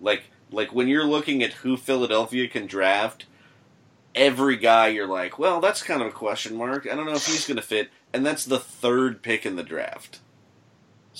Like 0.00 0.24
like 0.50 0.72
when 0.72 0.88
you're 0.88 1.04
looking 1.04 1.42
at 1.42 1.52
who 1.52 1.76
Philadelphia 1.76 2.48
can 2.48 2.66
draft, 2.66 3.26
every 4.14 4.56
guy 4.56 4.88
you're 4.88 5.06
like, 5.06 5.38
well, 5.38 5.60
that's 5.60 5.82
kind 5.82 6.02
of 6.02 6.08
a 6.08 6.12
question 6.12 6.56
mark. 6.56 6.86
I 6.90 6.94
don't 6.94 7.06
know 7.06 7.12
if 7.12 7.26
he's 7.26 7.46
going 7.46 7.56
to 7.56 7.62
fit, 7.62 7.90
and 8.12 8.24
that's 8.24 8.44
the 8.44 8.58
third 8.58 9.22
pick 9.22 9.46
in 9.46 9.56
the 9.56 9.62
draft. 9.62 10.20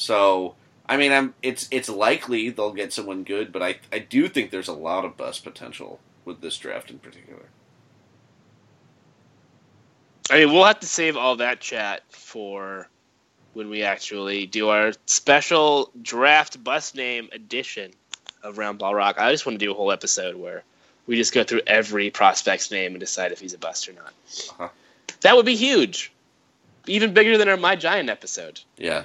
So, 0.00 0.54
I 0.88 0.96
mean, 0.96 1.12
I'm 1.12 1.34
it's 1.42 1.68
it's 1.70 1.90
likely 1.90 2.48
they'll 2.48 2.72
get 2.72 2.90
someone 2.90 3.22
good, 3.22 3.52
but 3.52 3.62
I 3.62 3.80
I 3.92 3.98
do 3.98 4.28
think 4.28 4.50
there's 4.50 4.66
a 4.66 4.72
lot 4.72 5.04
of 5.04 5.18
bust 5.18 5.44
potential 5.44 6.00
with 6.24 6.40
this 6.40 6.56
draft 6.56 6.90
in 6.90 6.98
particular. 6.98 7.44
I 10.30 10.38
mean, 10.38 10.54
we'll 10.54 10.64
have 10.64 10.80
to 10.80 10.86
save 10.86 11.18
all 11.18 11.36
that 11.36 11.60
chat 11.60 12.02
for 12.08 12.88
when 13.52 13.68
we 13.68 13.82
actually 13.82 14.46
do 14.46 14.70
our 14.70 14.92
special 15.04 15.90
draft 16.00 16.64
bus 16.64 16.94
name 16.94 17.28
edition 17.32 17.92
of 18.42 18.56
Round 18.56 18.78
Ball 18.78 18.94
Rock. 18.94 19.16
I 19.18 19.30
just 19.32 19.44
want 19.44 19.60
to 19.60 19.66
do 19.66 19.70
a 19.70 19.74
whole 19.74 19.92
episode 19.92 20.34
where 20.34 20.62
we 21.06 21.16
just 21.16 21.34
go 21.34 21.44
through 21.44 21.60
every 21.66 22.08
prospect's 22.08 22.70
name 22.70 22.92
and 22.92 23.00
decide 23.00 23.32
if 23.32 23.40
he's 23.40 23.52
a 23.52 23.58
bust 23.58 23.86
or 23.86 23.92
not. 23.92 24.14
Uh-huh. 24.50 24.68
That 25.20 25.36
would 25.36 25.44
be 25.44 25.56
huge, 25.56 26.10
even 26.86 27.12
bigger 27.12 27.36
than 27.36 27.50
our 27.50 27.58
My 27.58 27.76
Giant 27.76 28.08
episode. 28.08 28.60
Yeah. 28.78 29.04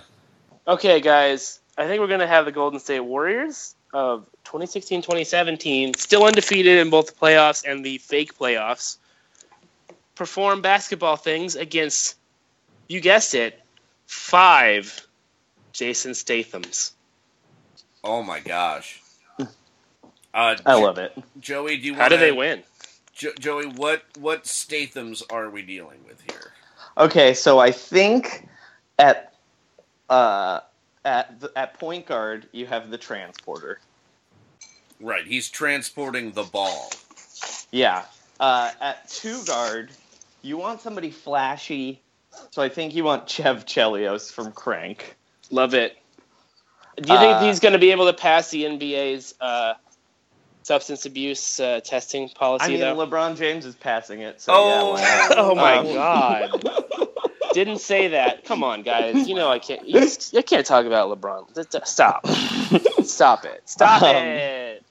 Okay, 0.67 0.99
guys, 0.99 1.59
I 1.77 1.85
think 1.85 2.01
we're 2.01 2.07
going 2.07 2.21
to 2.21 2.27
have 2.27 2.45
the 2.45 2.51
Golden 2.51 2.79
State 2.79 3.01
Warriors 3.01 3.75
of 3.93 4.25
2016 4.45 5.03
2017, 5.03 5.93
still 5.93 6.25
undefeated 6.25 6.79
in 6.79 6.89
both 6.89 7.07
the 7.07 7.13
playoffs 7.13 7.63
and 7.69 7.85
the 7.85 7.99
fake 7.99 8.35
playoffs, 8.37 8.97
perform 10.15 10.61
basketball 10.61 11.17
things 11.17 11.55
against, 11.55 12.15
you 12.87 12.99
guessed 12.99 13.35
it, 13.35 13.61
five 14.07 15.05
Jason 15.71 16.13
Stathams. 16.13 16.91
Oh 18.03 18.23
my 18.23 18.39
gosh. 18.39 19.01
Uh, 20.33 20.57
I 20.65 20.73
love 20.73 20.97
it. 20.97 21.17
Joey, 21.39 21.77
do 21.77 21.87
you 21.87 21.93
How 21.93 22.01
wanna, 22.01 22.17
do 22.17 22.17
they 22.19 22.33
win? 22.33 22.61
Jo- 23.13 23.31
Joey, 23.39 23.67
what 23.67 24.03
what 24.19 24.43
Stathams 24.43 25.23
are 25.31 25.49
we 25.49 25.61
dealing 25.61 25.99
with 26.05 26.19
here? 26.29 26.51
Okay, 26.97 27.33
so 27.33 27.57
I 27.57 27.71
think 27.71 28.45
at 28.99 29.34
uh, 30.09 30.59
at 31.03 31.39
the, 31.39 31.51
at 31.55 31.79
point 31.79 32.05
guard 32.05 32.47
you 32.51 32.65
have 32.65 32.89
the 32.89 32.97
transporter. 32.97 33.79
Right, 34.99 35.25
he's 35.25 35.49
transporting 35.49 36.31
the 36.31 36.43
ball. 36.43 36.91
Yeah. 37.71 38.03
Uh, 38.39 38.71
at 38.81 39.07
two 39.09 39.43
guard, 39.45 39.91
you 40.41 40.57
want 40.57 40.81
somebody 40.81 41.11
flashy. 41.11 42.01
So 42.51 42.61
I 42.61 42.69
think 42.69 42.95
you 42.95 43.03
want 43.03 43.27
Chev 43.27 43.65
Chelios 43.65 44.31
from 44.31 44.51
Crank. 44.51 45.15
Love 45.51 45.73
it. 45.73 45.97
Do 46.97 47.11
you 47.11 47.19
think 47.19 47.35
Uh, 47.35 47.43
he's 47.45 47.59
going 47.59 47.73
to 47.73 47.79
be 47.79 47.91
able 47.91 48.05
to 48.07 48.13
pass 48.13 48.49
the 48.51 48.63
NBA's 48.63 49.35
uh, 49.41 49.73
substance 50.63 51.05
abuse 51.05 51.59
uh, 51.59 51.81
testing 51.83 52.29
policy, 52.29 52.65
I 52.65 52.67
mean, 52.69 52.79
though? 52.79 52.95
LeBron 52.95 53.37
James 53.37 53.65
is 53.65 53.75
passing 53.75 54.21
it. 54.21 54.41
So 54.41 54.53
Oh. 54.55 54.97
yeah, 54.97 55.27
oh 55.37 55.55
my 55.55 55.77
Um, 55.77 55.93
god! 55.93 56.69
Didn't 57.55 57.79
say 57.79 58.09
that. 58.09 58.43
Come 58.43 58.63
on, 58.65 58.81
guys. 58.83 59.27
You 59.29 59.33
know 59.35 59.49
I 59.49 59.59
can't. 59.59 59.87
You, 59.87 60.01
I 60.37 60.41
can't 60.41 60.65
talk 60.65 60.85
about 60.85 61.09
LeBron. 61.09 61.53
Th- 61.55 61.69
th- 61.69 61.85
Stop. 61.85 62.27
Stop 62.27 63.45
it. 63.45 63.61
Stop 63.65 64.01
Um, 64.03 64.13
it. 64.15 64.83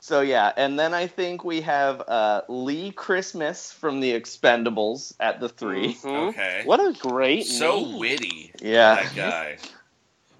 So 0.00 0.20
yeah, 0.20 0.52
and 0.54 0.78
then 0.78 0.92
I 0.92 1.06
think 1.06 1.44
we 1.44 1.62
have 1.62 2.02
uh, 2.06 2.42
Lee 2.46 2.90
Christmas 2.92 3.72
from 3.72 4.00
the 4.00 4.12
Expendables 4.12 5.14
at 5.18 5.40
the 5.40 5.48
3 5.48 5.94
Mhm. 5.94 6.28
Okay. 6.28 6.60
What 6.66 6.78
a 6.78 6.92
great 6.92 7.46
So 7.46 7.80
name. 7.80 7.98
witty, 7.98 8.52
Yeah. 8.60 8.96
that 8.96 9.14
guy. 9.16 9.56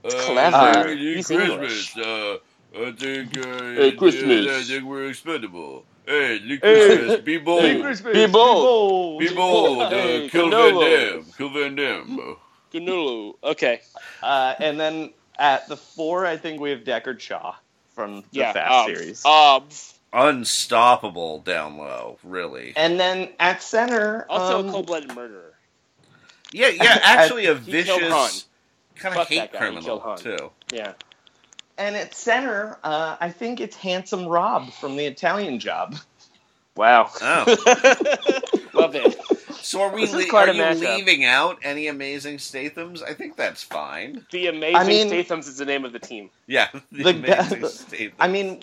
clever. 0.07 0.57
Uh, 0.57 0.89
He's 0.89 1.31
English. 1.31 1.97
Uh, 1.97 2.35
I 2.77 2.93
think, 2.93 3.39
uh, 3.39 3.59
Hey, 3.73 3.93
Christmas. 3.93 4.47
I 4.49 4.63
think 4.65 4.85
we're 4.85 5.09
expendable. 5.09 5.87
Hey, 6.07 6.39
Lee 6.41 6.59
Hey. 6.63 6.87
Christmas, 6.97 7.21
be 7.21 7.39
bold. 7.39 7.63
Lee 7.65 7.81
Christmas, 7.81 8.13
Be 8.15 8.27
bold. 8.27 9.21
Be 9.21 9.29
bold. 9.35 9.83
Uh, 9.83 9.91
Hey, 9.91 10.29
kill 10.29 10.51
Van 10.51 10.75
Canelo. 10.75 11.13
Damme. 11.15 11.33
Kill 11.37 11.49
Van 11.51 11.75
Damme. 11.77 12.37
Canelo. 12.73 13.35
Okay. 13.43 13.81
Uh, 14.23 14.55
and 14.59 14.79
then 14.79 15.13
at 15.39 15.67
the 15.69 15.77
four, 15.77 16.27
I 16.27 16.37
think 16.37 16.61
we 16.61 16.71
have 16.71 16.81
Deckard 16.81 17.21
Shaw 17.21 17.55
from 17.95 18.17
the 18.17 18.23
Yeah. 18.33 18.53
Fast 18.53 18.89
um, 18.91 18.95
series. 18.97 19.25
Um, 19.25 19.65
Unstoppable 20.13 21.41
down 21.41 21.77
low, 21.77 22.19
really. 22.23 22.73
and 22.77 23.01
then 23.01 23.31
at 23.41 23.61
center, 23.63 24.27
also 24.29 24.61
um, 24.61 24.69
a 24.69 24.73
cold-blooded 24.73 25.13
murderer. 25.15 25.55
Yeah, 26.53 26.69
yeah, 26.69 27.01
actually 27.03 27.47
a 27.47 27.57
He 27.57 27.83
killed 27.83 28.01
Han. 28.03 28.11
vicious 28.31 28.47
kind 28.95 29.19
of 29.19 29.27
hate 29.27 29.39
that 29.39 29.53
guy, 29.53 29.59
he 29.59 29.65
criminal, 29.73 29.83
killed 29.83 30.03
Han. 30.03 30.19
too. 30.19 30.51
Yeah. 30.73 30.93
And 31.79 31.97
at 31.97 32.15
center, 32.15 32.79
uh, 32.85 33.17
I 33.21 33.31
think 33.31 33.61
it's 33.61 33.77
Handsome 33.77 34.27
Rob 34.27 34.73
from 34.73 34.97
the 34.97 35.05
Italian 35.07 35.59
Job. 35.59 35.97
Wow. 36.77 37.11
Oh. 37.21 37.45
Love 38.75 38.95
it. 38.97 39.17
So 39.65 39.81
are 39.83 39.95
we 39.95 40.07
le- 40.07 40.27
are 40.35 40.49
a 40.49 40.55
you 40.55 40.61
mashup. 40.63 40.97
leaving 40.97 41.25
out 41.25 41.59
any 41.63 41.87
amazing 41.89 42.37
Stathams? 42.39 43.03
I 43.03 43.15
think 43.15 43.37
that's 43.37 43.63
fine. 43.63 44.27
The 44.31 44.49
Amazing 44.49 44.77
I 44.77 44.85
mean- 44.85 45.09
Stathams 45.09 45.49
is 45.49 45.57
the 45.57 45.65
name 45.65 45.85
of 45.85 45.93
the 45.93 45.99
team. 45.99 46.31
Yeah, 46.47 46.69
the, 46.93 47.05
The 47.05 47.11
amazing 47.11 47.61
guy- 47.63 47.69
Statham. 47.69 48.13
I 48.19 48.29
mean, 48.29 48.63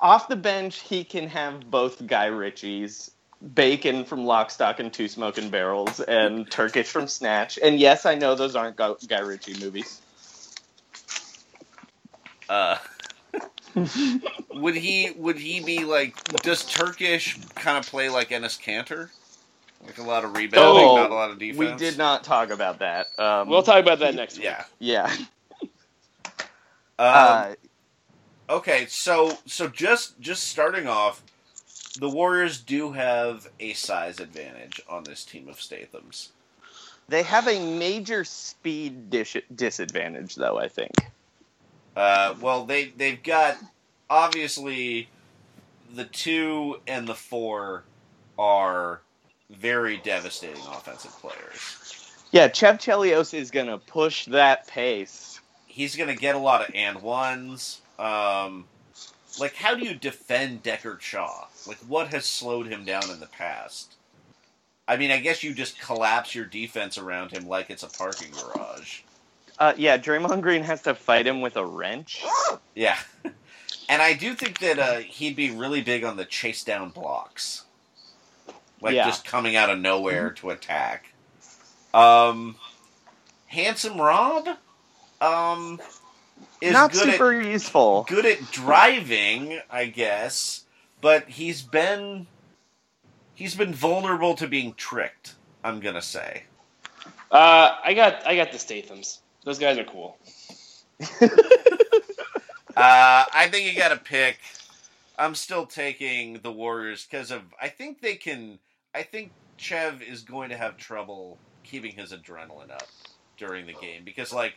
off 0.00 0.28
the 0.28 0.36
bench, 0.36 0.80
he 0.80 1.04
can 1.04 1.28
have 1.28 1.70
both 1.70 2.04
Guy 2.06 2.26
Ritchie's, 2.26 3.10
Bacon 3.54 4.04
from 4.04 4.24
Lock, 4.24 4.50
Stock, 4.50 4.80
and 4.80 4.92
Two 4.92 5.06
Smoking 5.08 5.50
Barrels, 5.50 6.00
and 6.00 6.50
Turkish 6.50 6.88
from 6.88 7.06
Snatch. 7.06 7.58
And 7.62 7.78
yes, 7.78 8.04
I 8.06 8.14
know 8.16 8.34
those 8.34 8.56
aren't 8.56 8.76
Guy, 8.76 8.92
Guy 9.06 9.20
Ritchie 9.20 9.60
movies. 9.60 10.00
Uh, 12.50 12.76
would 14.54 14.74
he 14.74 15.12
would 15.16 15.36
he 15.38 15.60
be 15.60 15.84
like? 15.84 16.22
Does 16.42 16.64
Turkish 16.64 17.38
kind 17.54 17.78
of 17.78 17.86
play 17.86 18.08
like 18.08 18.30
Enes 18.30 18.60
Kanter? 18.60 19.08
Like 19.86 19.98
a 19.98 20.02
lot 20.02 20.24
of 20.24 20.36
rebounding, 20.36 20.82
Oh, 20.84 20.96
not 20.96 21.10
a 21.10 21.14
lot 21.14 21.30
of 21.30 21.38
defense. 21.38 21.58
We 21.58 21.86
did 21.88 21.96
not 21.96 22.22
talk 22.24 22.50
about 22.50 22.80
that. 22.80 23.06
Um, 23.18 23.48
We'll 23.48 23.62
talk 23.62 23.80
about 23.80 24.00
that 24.00 24.14
next 24.14 24.36
week. 24.36 24.44
Yeah. 24.44 24.64
Yeah. 24.78 25.14
Um, 25.62 25.68
Uh, 26.98 27.54
okay, 28.50 28.86
so 28.86 29.38
so 29.46 29.68
just 29.68 30.20
just 30.20 30.48
starting 30.48 30.86
off, 30.86 31.22
the 31.98 32.10
Warriors 32.10 32.60
do 32.60 32.92
have 32.92 33.48
a 33.58 33.72
size 33.72 34.20
advantage 34.20 34.80
on 34.88 35.04
this 35.04 35.24
team 35.24 35.48
of 35.48 35.60
Statham's. 35.62 36.30
they 37.08 37.22
have 37.22 37.48
a 37.48 37.58
major 37.78 38.22
speed 38.24 39.08
dish- 39.08 39.36
disadvantage, 39.54 40.34
though. 40.34 40.58
I 40.58 40.68
think. 40.68 40.92
Uh, 41.96 42.34
well, 42.40 42.64
they 42.64 42.86
they've 42.96 43.22
got 43.22 43.56
obviously 44.08 45.08
the 45.94 46.04
two 46.04 46.76
and 46.86 47.06
the 47.06 47.14
four 47.14 47.84
are 48.38 49.00
very 49.50 49.98
devastating 49.98 50.62
offensive 50.72 51.12
players. 51.20 51.76
Yeah, 52.30 52.48
Chev 52.48 52.78
Chelios 52.78 53.34
is 53.34 53.50
gonna 53.50 53.78
push 53.78 54.26
that 54.26 54.66
pace. 54.68 55.40
He's 55.66 55.96
going 55.96 56.08
to 56.08 56.16
get 56.16 56.34
a 56.34 56.38
lot 56.38 56.68
of 56.68 56.74
and 56.74 57.00
ones. 57.00 57.80
Um, 57.98 58.64
like, 59.38 59.54
how 59.54 59.74
do 59.76 59.84
you 59.86 59.94
defend 59.94 60.64
Deckard 60.64 61.00
Shaw? 61.00 61.46
Like, 61.66 61.78
what 61.88 62.08
has 62.08 62.24
slowed 62.24 62.66
him 62.66 62.84
down 62.84 63.08
in 63.08 63.20
the 63.20 63.26
past? 63.26 63.94
I 64.88 64.96
mean, 64.96 65.12
I 65.12 65.18
guess 65.18 65.44
you 65.44 65.54
just 65.54 65.80
collapse 65.80 66.34
your 66.34 66.44
defense 66.44 66.98
around 66.98 67.30
him 67.30 67.46
like 67.46 67.70
it's 67.70 67.84
a 67.84 67.88
parking 67.88 68.32
garage. 68.32 69.02
Uh, 69.60 69.74
yeah, 69.76 69.98
Draymond 69.98 70.40
Green 70.40 70.62
has 70.62 70.82
to 70.82 70.94
fight 70.94 71.26
him 71.26 71.42
with 71.42 71.56
a 71.56 71.64
wrench. 71.64 72.24
Yeah. 72.74 72.98
And 73.88 74.00
I 74.00 74.12
do 74.12 74.34
think 74.34 74.60
that 74.60 74.78
uh, 74.78 74.98
he'd 74.98 75.34
be 75.34 75.50
really 75.50 75.80
big 75.82 76.04
on 76.04 76.16
the 76.16 76.24
chase 76.24 76.62
down 76.62 76.90
blocks, 76.90 77.64
like 78.80 78.94
Yeah. 78.94 79.04
just 79.04 79.24
coming 79.24 79.56
out 79.56 79.68
of 79.68 79.80
nowhere 79.80 80.30
to 80.34 80.50
attack. 80.50 81.12
Um, 81.92 82.54
handsome 83.48 84.00
Rob, 84.00 84.46
um, 85.20 85.80
is 86.60 86.72
Not 86.72 86.92
good 86.92 87.12
super 87.14 87.32
at 87.40 87.46
useful. 87.46 88.04
good 88.08 88.26
at 88.26 88.38
driving, 88.52 89.58
I 89.68 89.86
guess, 89.86 90.62
but 91.00 91.28
he's 91.28 91.60
been 91.62 92.28
he's 93.34 93.56
been 93.56 93.74
vulnerable 93.74 94.36
to 94.36 94.46
being 94.46 94.74
tricked. 94.74 95.34
I'm 95.64 95.80
gonna 95.80 96.00
say. 96.00 96.44
Uh, 97.28 97.74
I 97.82 97.92
got 97.94 98.24
I 98.24 98.36
got 98.36 98.52
the 98.52 98.58
Stathams. 98.58 99.18
Those 99.44 99.58
guys 99.58 99.78
are 99.78 99.84
cool. 99.84 100.16
Uh, 102.76 103.24
I 103.34 103.48
think 103.50 103.70
you 103.70 103.76
got 103.78 103.88
to 103.88 103.96
pick. 103.96 104.38
I'm 105.18 105.34
still 105.34 105.66
taking 105.66 106.34
the 106.42 106.52
Warriors 106.52 107.04
because 107.04 107.30
of. 107.30 107.42
I 107.60 107.68
think 107.68 108.00
they 108.00 108.14
can. 108.14 108.58
I 108.94 109.02
think 109.02 109.32
Chev 109.58 110.00
is 110.02 110.22
going 110.22 110.48
to 110.50 110.56
have 110.56 110.76
trouble 110.78 111.36
keeping 111.64 111.92
his 111.92 112.12
adrenaline 112.12 112.70
up 112.70 112.86
during 113.36 113.66
the 113.66 113.74
game 113.74 114.02
because, 114.04 114.32
like, 114.32 114.54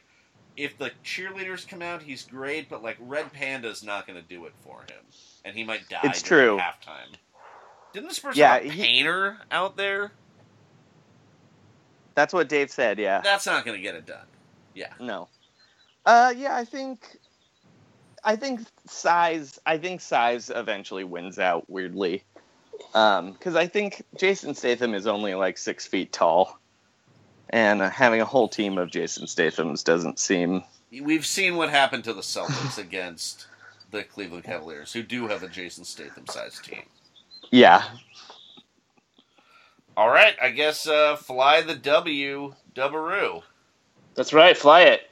if 0.55 0.77
the 0.77 0.91
cheerleaders 1.03 1.67
come 1.67 1.81
out, 1.81 2.01
he's 2.03 2.23
great, 2.23 2.69
but 2.69 2.81
like 2.83 2.97
Red 3.01 3.33
Panda's 3.33 3.83
not 3.83 4.07
going 4.07 4.21
to 4.21 4.27
do 4.27 4.45
it 4.45 4.53
for 4.61 4.81
him, 4.81 5.03
and 5.43 5.55
he 5.55 5.63
might 5.63 5.89
die. 5.89 5.99
It's 6.03 6.21
during 6.21 6.47
true. 6.49 6.57
Halftime. 6.59 7.15
Didn't 7.93 8.09
the 8.09 8.15
Spurs 8.15 8.37
Yeah, 8.37 8.53
have 8.53 8.63
a 8.65 8.69
he- 8.69 8.81
painter 8.83 9.37
out 9.51 9.75
there? 9.75 10.11
That's 12.15 12.31
what 12.33 12.47
Dave 12.47 12.69
said. 12.71 12.99
Yeah. 12.99 13.21
That's 13.21 13.47
not 13.47 13.65
going 13.65 13.75
to 13.75 13.81
get 13.83 13.95
it 13.95 14.05
done. 14.05 14.25
Yeah. 14.73 14.93
No. 14.99 15.27
Uh, 16.05 16.33
yeah, 16.35 16.55
I 16.55 16.65
think, 16.65 17.17
I 18.23 18.35
think 18.35 18.61
size. 18.87 19.59
I 19.65 19.77
think 19.77 20.01
size 20.01 20.51
eventually 20.53 21.03
wins 21.03 21.39
out. 21.39 21.69
Weirdly, 21.69 22.23
because 22.91 23.55
I 23.55 23.67
think 23.67 24.03
Jason 24.17 24.53
Statham 24.55 24.93
is 24.93 25.07
only 25.07 25.33
like 25.35 25.57
six 25.57 25.87
feet 25.87 26.11
tall, 26.11 26.59
and 27.49 27.81
uh, 27.81 27.89
having 27.89 28.21
a 28.21 28.25
whole 28.25 28.47
team 28.47 28.77
of 28.77 28.91
Jason 28.91 29.27
Statham's 29.27 29.83
doesn't 29.83 30.19
seem. 30.19 30.63
We've 30.91 31.25
seen 31.25 31.55
what 31.55 31.69
happened 31.69 32.03
to 32.03 32.13
the 32.13 32.21
Celtics 32.21 32.77
against 32.81 33.47
the 33.91 34.03
Cleveland 34.03 34.43
Cavaliers, 34.43 34.93
who 34.93 35.03
do 35.03 35.27
have 35.27 35.43
a 35.43 35.47
Jason 35.47 35.85
Statham 35.85 36.27
sized 36.27 36.65
team. 36.65 36.83
Yeah. 37.51 37.83
All 39.95 40.09
right, 40.09 40.35
I 40.41 40.49
guess 40.49 40.87
uh, 40.87 41.15
fly 41.15 41.61
the 41.61 41.75
W, 41.75 42.55
Dubaroo. 42.73 43.43
That's 44.15 44.33
right. 44.33 44.55
Fly 44.57 44.81
it. 44.83 45.09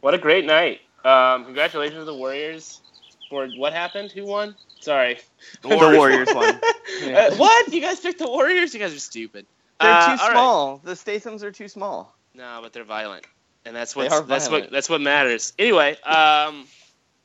What 0.00 0.14
a 0.14 0.18
great 0.18 0.44
night. 0.44 0.80
Um, 1.04 1.44
congratulations 1.44 1.98
to 2.00 2.04
the 2.04 2.14
Warriors 2.14 2.80
for 3.28 3.46
what 3.56 3.72
happened. 3.72 4.12
Who 4.12 4.24
won? 4.26 4.54
Sorry. 4.80 5.18
The 5.62 5.68
Warriors 5.68 6.28
won. 6.32 6.60
Yeah. 7.02 7.30
Uh, 7.32 7.36
what? 7.36 7.72
You 7.72 7.80
guys 7.80 7.98
picked 8.00 8.18
the 8.20 8.28
Warriors? 8.28 8.72
You 8.74 8.78
guys 8.80 8.94
are 8.94 8.98
stupid. 9.00 9.46
They're 9.80 9.90
Uh, 9.90 10.04
too 10.16 10.22
all 10.22 10.28
right. 10.28 10.32
small. 10.32 10.80
The 10.84 10.92
Stathams 10.92 11.42
are 11.42 11.50
too 11.50 11.66
small. 11.66 12.14
No, 12.34 12.60
but 12.62 12.72
they're 12.72 12.84
violent, 12.84 13.24
and 13.64 13.74
that's 13.74 13.94
They 13.94 14.02
what 14.02 14.12
are 14.12 14.22
that's 14.22 14.46
violent. 14.48 14.66
what 14.66 14.72
that's 14.72 14.88
what 14.88 15.00
matters. 15.00 15.52
Anyway, 15.58 15.96
um, 16.02 16.66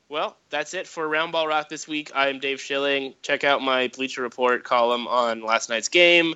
well, 0.07 0.37
that's 0.49 0.73
it 0.73 0.87
for 0.87 1.07
Round 1.07 1.31
Ball 1.31 1.47
Rock 1.47 1.69
this 1.69 1.87
week. 1.87 2.11
I'm 2.15 2.39
Dave 2.39 2.59
Schilling. 2.59 3.13
Check 3.21 3.43
out 3.43 3.61
my 3.61 3.89
Bleacher 3.89 4.21
Report 4.23 4.63
column 4.63 5.07
on 5.07 5.43
last 5.43 5.69
night's 5.69 5.89
game. 5.89 6.33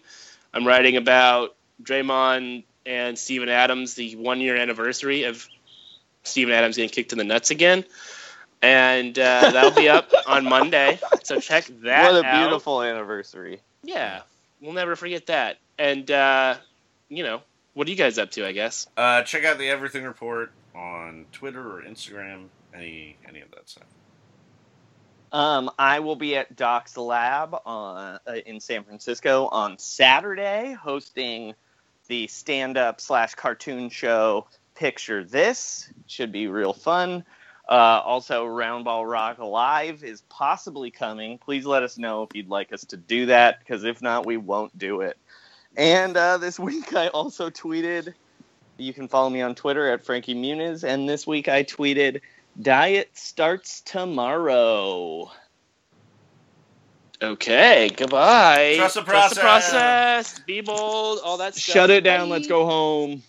I'm 0.53 0.67
writing 0.67 0.97
about 0.97 1.55
Draymond 1.81 2.63
and 2.85 3.17
Steven 3.17 3.49
Adams, 3.49 3.93
the 3.93 4.15
one 4.15 4.41
year 4.41 4.55
anniversary 4.55 5.23
of 5.23 5.47
Steven 6.23 6.53
Adams 6.53 6.75
getting 6.75 6.89
kicked 6.89 7.11
in 7.11 7.17
the 7.17 7.23
nuts 7.23 7.51
again. 7.51 7.85
And 8.61 9.17
uh, 9.19 9.51
that'll 9.51 9.71
be 9.71 9.89
up 9.89 10.11
on 10.27 10.45
Monday. 10.45 10.99
So 11.23 11.39
check 11.39 11.65
that 11.81 12.05
out. 12.05 12.13
what 12.13 12.23
a 12.23 12.27
out. 12.27 12.41
beautiful 12.41 12.81
anniversary. 12.81 13.59
Yeah, 13.83 14.21
we'll 14.61 14.73
never 14.73 14.95
forget 14.95 15.25
that. 15.27 15.57
And, 15.77 16.09
uh, 16.09 16.55
you 17.09 17.23
know, 17.23 17.41
what 17.73 17.87
are 17.87 17.91
you 17.91 17.97
guys 17.97 18.17
up 18.17 18.31
to, 18.31 18.47
I 18.47 18.53
guess? 18.53 18.87
Uh, 18.95 19.23
check 19.23 19.43
out 19.43 19.57
the 19.57 19.69
Everything 19.69 20.03
Report 20.03 20.51
on 20.75 21.25
Twitter 21.31 21.59
or 21.59 21.81
Instagram, 21.81 22.45
any 22.73 23.17
any 23.27 23.41
of 23.41 23.51
that 23.51 23.69
stuff. 23.69 23.87
Um, 25.31 25.71
I 25.79 25.99
will 25.99 26.15
be 26.15 26.35
at 26.35 26.55
Doc's 26.55 26.95
Lab 26.95 27.55
on, 27.65 28.19
uh, 28.27 28.35
in 28.45 28.59
San 28.59 28.83
Francisco 28.83 29.47
on 29.47 29.79
Saturday, 29.79 30.73
hosting 30.79 31.55
the 32.13 32.27
stand-up 32.27 33.01
slash 33.01 33.33
cartoon 33.33 33.89
show 33.89 34.45
Picture 34.75 35.23
This. 35.23 35.91
Should 36.05 36.31
be 36.31 36.45
real 36.45 36.71
fun. 36.71 37.25
Uh, 37.67 38.01
also, 38.05 38.45
Roundball 38.45 39.09
Rock 39.09 39.39
Live 39.39 40.03
is 40.03 40.21
possibly 40.29 40.91
coming. 40.91 41.39
Please 41.39 41.65
let 41.65 41.81
us 41.81 41.97
know 41.97 42.21
if 42.21 42.35
you'd 42.35 42.49
like 42.49 42.71
us 42.71 42.85
to 42.85 42.97
do 42.97 43.25
that, 43.25 43.57
because 43.57 43.83
if 43.83 43.99
not, 43.99 44.27
we 44.27 44.37
won't 44.37 44.77
do 44.77 45.01
it. 45.01 45.17
And 45.75 46.15
uh, 46.15 46.37
this 46.37 46.59
week, 46.69 46.93
I 46.93 47.07
also 47.07 47.49
tweeted. 47.49 48.13
You 48.77 48.93
can 48.93 49.07
follow 49.07 49.31
me 49.31 49.41
on 49.41 49.55
Twitter 49.55 49.91
at 49.91 50.05
Frankie 50.05 50.35
Muniz, 50.35 50.83
and 50.83 51.09
this 51.09 51.25
week 51.25 51.47
I 51.49 51.63
tweeted 51.63 52.21
Diet 52.61 53.09
starts 53.13 53.81
tomorrow. 53.81 55.31
Okay, 57.23 57.89
goodbye. 57.95 58.75
Trust 58.75 58.95
the 58.95 59.01
Trust 59.01 59.35
the 59.35 59.41
process. 59.41 59.71
process. 59.71 60.39
Be 60.45 60.59
bold, 60.59 61.19
all 61.23 61.37
that 61.37 61.55
stuff. 61.55 61.63
Shut 61.73 61.89
it 61.89 62.03
down. 62.03 62.27
Bye. 62.27 62.35
Let's 62.35 62.47
go 62.47 62.65
home. 62.65 63.23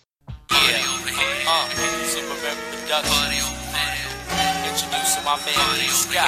Uh, 0.51 1.69
Superman 2.03 2.57
Productions. 2.75 3.39
Introducing 4.67 5.23
my 5.23 5.39
man 5.47 5.79
Lee 5.79 5.87
Scott 5.87 6.27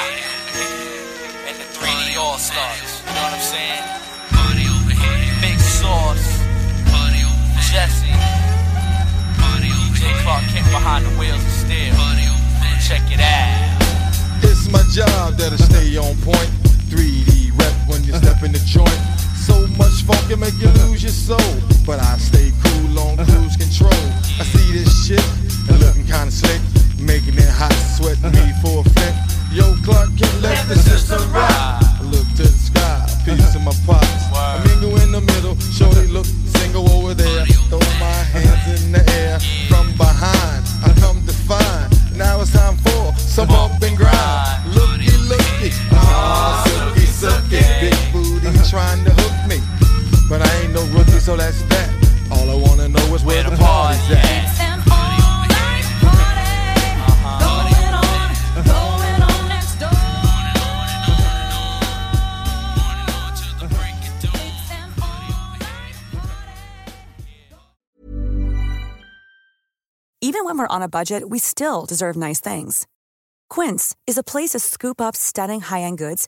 and 1.44 1.58
the 1.60 1.68
3D 1.76 2.16
All 2.18 2.38
Stars. 2.38 3.04
You 3.04 3.12
know 3.12 3.24
what 3.28 3.34
I'm 3.36 3.42
saying? 3.44 3.84
Party 4.32 4.64
over 4.72 4.96
here. 4.96 5.36
Big 5.44 5.60
Sauce, 5.60 6.40
Jesse, 7.68 8.08
DJ 9.60 10.08
Clark 10.24 10.44
Kent 10.56 10.66
behind 10.72 11.06
the 11.06 11.12
wheels 11.20 11.44
of 11.44 11.52
steel. 11.52 11.94
Check 12.80 13.04
it 13.12 13.20
out. 13.20 13.76
It's 14.42 14.72
my 14.72 14.84
job 14.94 15.34
that'll 15.36 15.58
stay 15.58 15.98
on 15.98 16.16
point. 16.24 16.50
3D 16.88 17.37
rep 17.58 17.74
when 17.88 18.04
you 18.04 18.14
step 18.14 18.44
in 18.44 18.52
the 18.52 18.64
joint. 18.66 19.02
So 19.36 19.68
much 19.78 20.04
funk 20.04 20.22
can 20.30 20.40
make 20.40 20.58
you 20.60 20.70
lose 20.86 21.04
your 21.04 21.12
soul. 21.12 21.54
But 21.86 22.00
I 22.00 22.18
stay 22.18 22.52
cool 22.64 23.00
on 23.00 23.18
cruise 23.18 23.56
control. 23.56 24.04
I 24.40 24.44
see 24.44 24.74
this 24.74 24.92
shit 25.06 25.24
and 25.70 25.80
looking 25.80 26.06
kinda 26.06 26.32
slick. 26.32 26.62
Making 27.00 27.38
it 27.38 27.50
hot, 27.50 27.74
sweating 27.96 28.32
me 28.32 28.46
for 28.62 28.82
a 28.82 28.90
flick. 28.96 29.16
Yo, 29.52 29.76
Clark 29.86 30.10
can 30.18 30.34
let 30.42 30.68
the 30.68 30.76
system 30.76 31.22
rock. 31.32 31.50
I 31.52 32.02
look 32.04 32.28
to 32.38 32.44
the 32.44 32.58
sky, 32.70 33.00
piece 33.24 33.56
of 33.56 33.62
my 33.62 33.76
pockets. 33.86 34.26
I 34.34 34.62
mingle 34.68 35.00
in 35.02 35.12
the 35.12 35.22
middle, 35.22 35.56
shorty 35.72 36.08
look 36.08 36.26
single 36.58 36.90
over 36.92 37.14
there. 37.14 37.46
Throw 37.70 37.80
my 38.00 38.20
hands 38.36 38.82
in 38.82 38.92
the 38.92 39.04
air 39.22 39.40
from 39.70 39.96
behind. 39.96 40.62
I 40.84 40.92
come 41.00 41.26
to 41.26 41.34
find 41.48 41.88
now 42.18 42.42
it's 42.42 42.52
time 42.52 42.76
for 42.78 43.14
some 43.16 43.48
bump 43.48 43.80
trying 48.78 49.04
to 49.04 49.10
hook 49.10 49.38
me, 49.50 49.60
but 50.30 50.40
I 50.40 50.62
ain't 50.62 50.72
no 50.72 50.84
rookie, 50.96 51.20
so 51.20 51.36
that's 51.36 51.64
that. 51.64 51.90
All 52.30 52.48
I 52.48 52.54
wanna 52.54 52.88
know 52.90 53.16
is 53.16 53.24
where 53.24 53.42
the 53.42 53.56
party's 53.58 54.12
at. 54.12 54.54
Even 70.22 70.46
when 70.46 70.58
we're 70.60 70.68
on 70.68 70.84
a 70.84 70.90
budget, 70.90 71.30
we 71.30 71.40
still 71.40 71.86
deserve 71.88 72.16
nice 72.16 72.40
things. 72.40 72.86
Quince 73.50 73.96
is 74.06 74.20
a 74.20 74.24
place 74.24 74.52
to 74.52 74.60
scoop 74.60 75.02
up 75.02 75.16
stunning 75.16 75.62
high-end 75.62 75.98
goods 75.98 76.28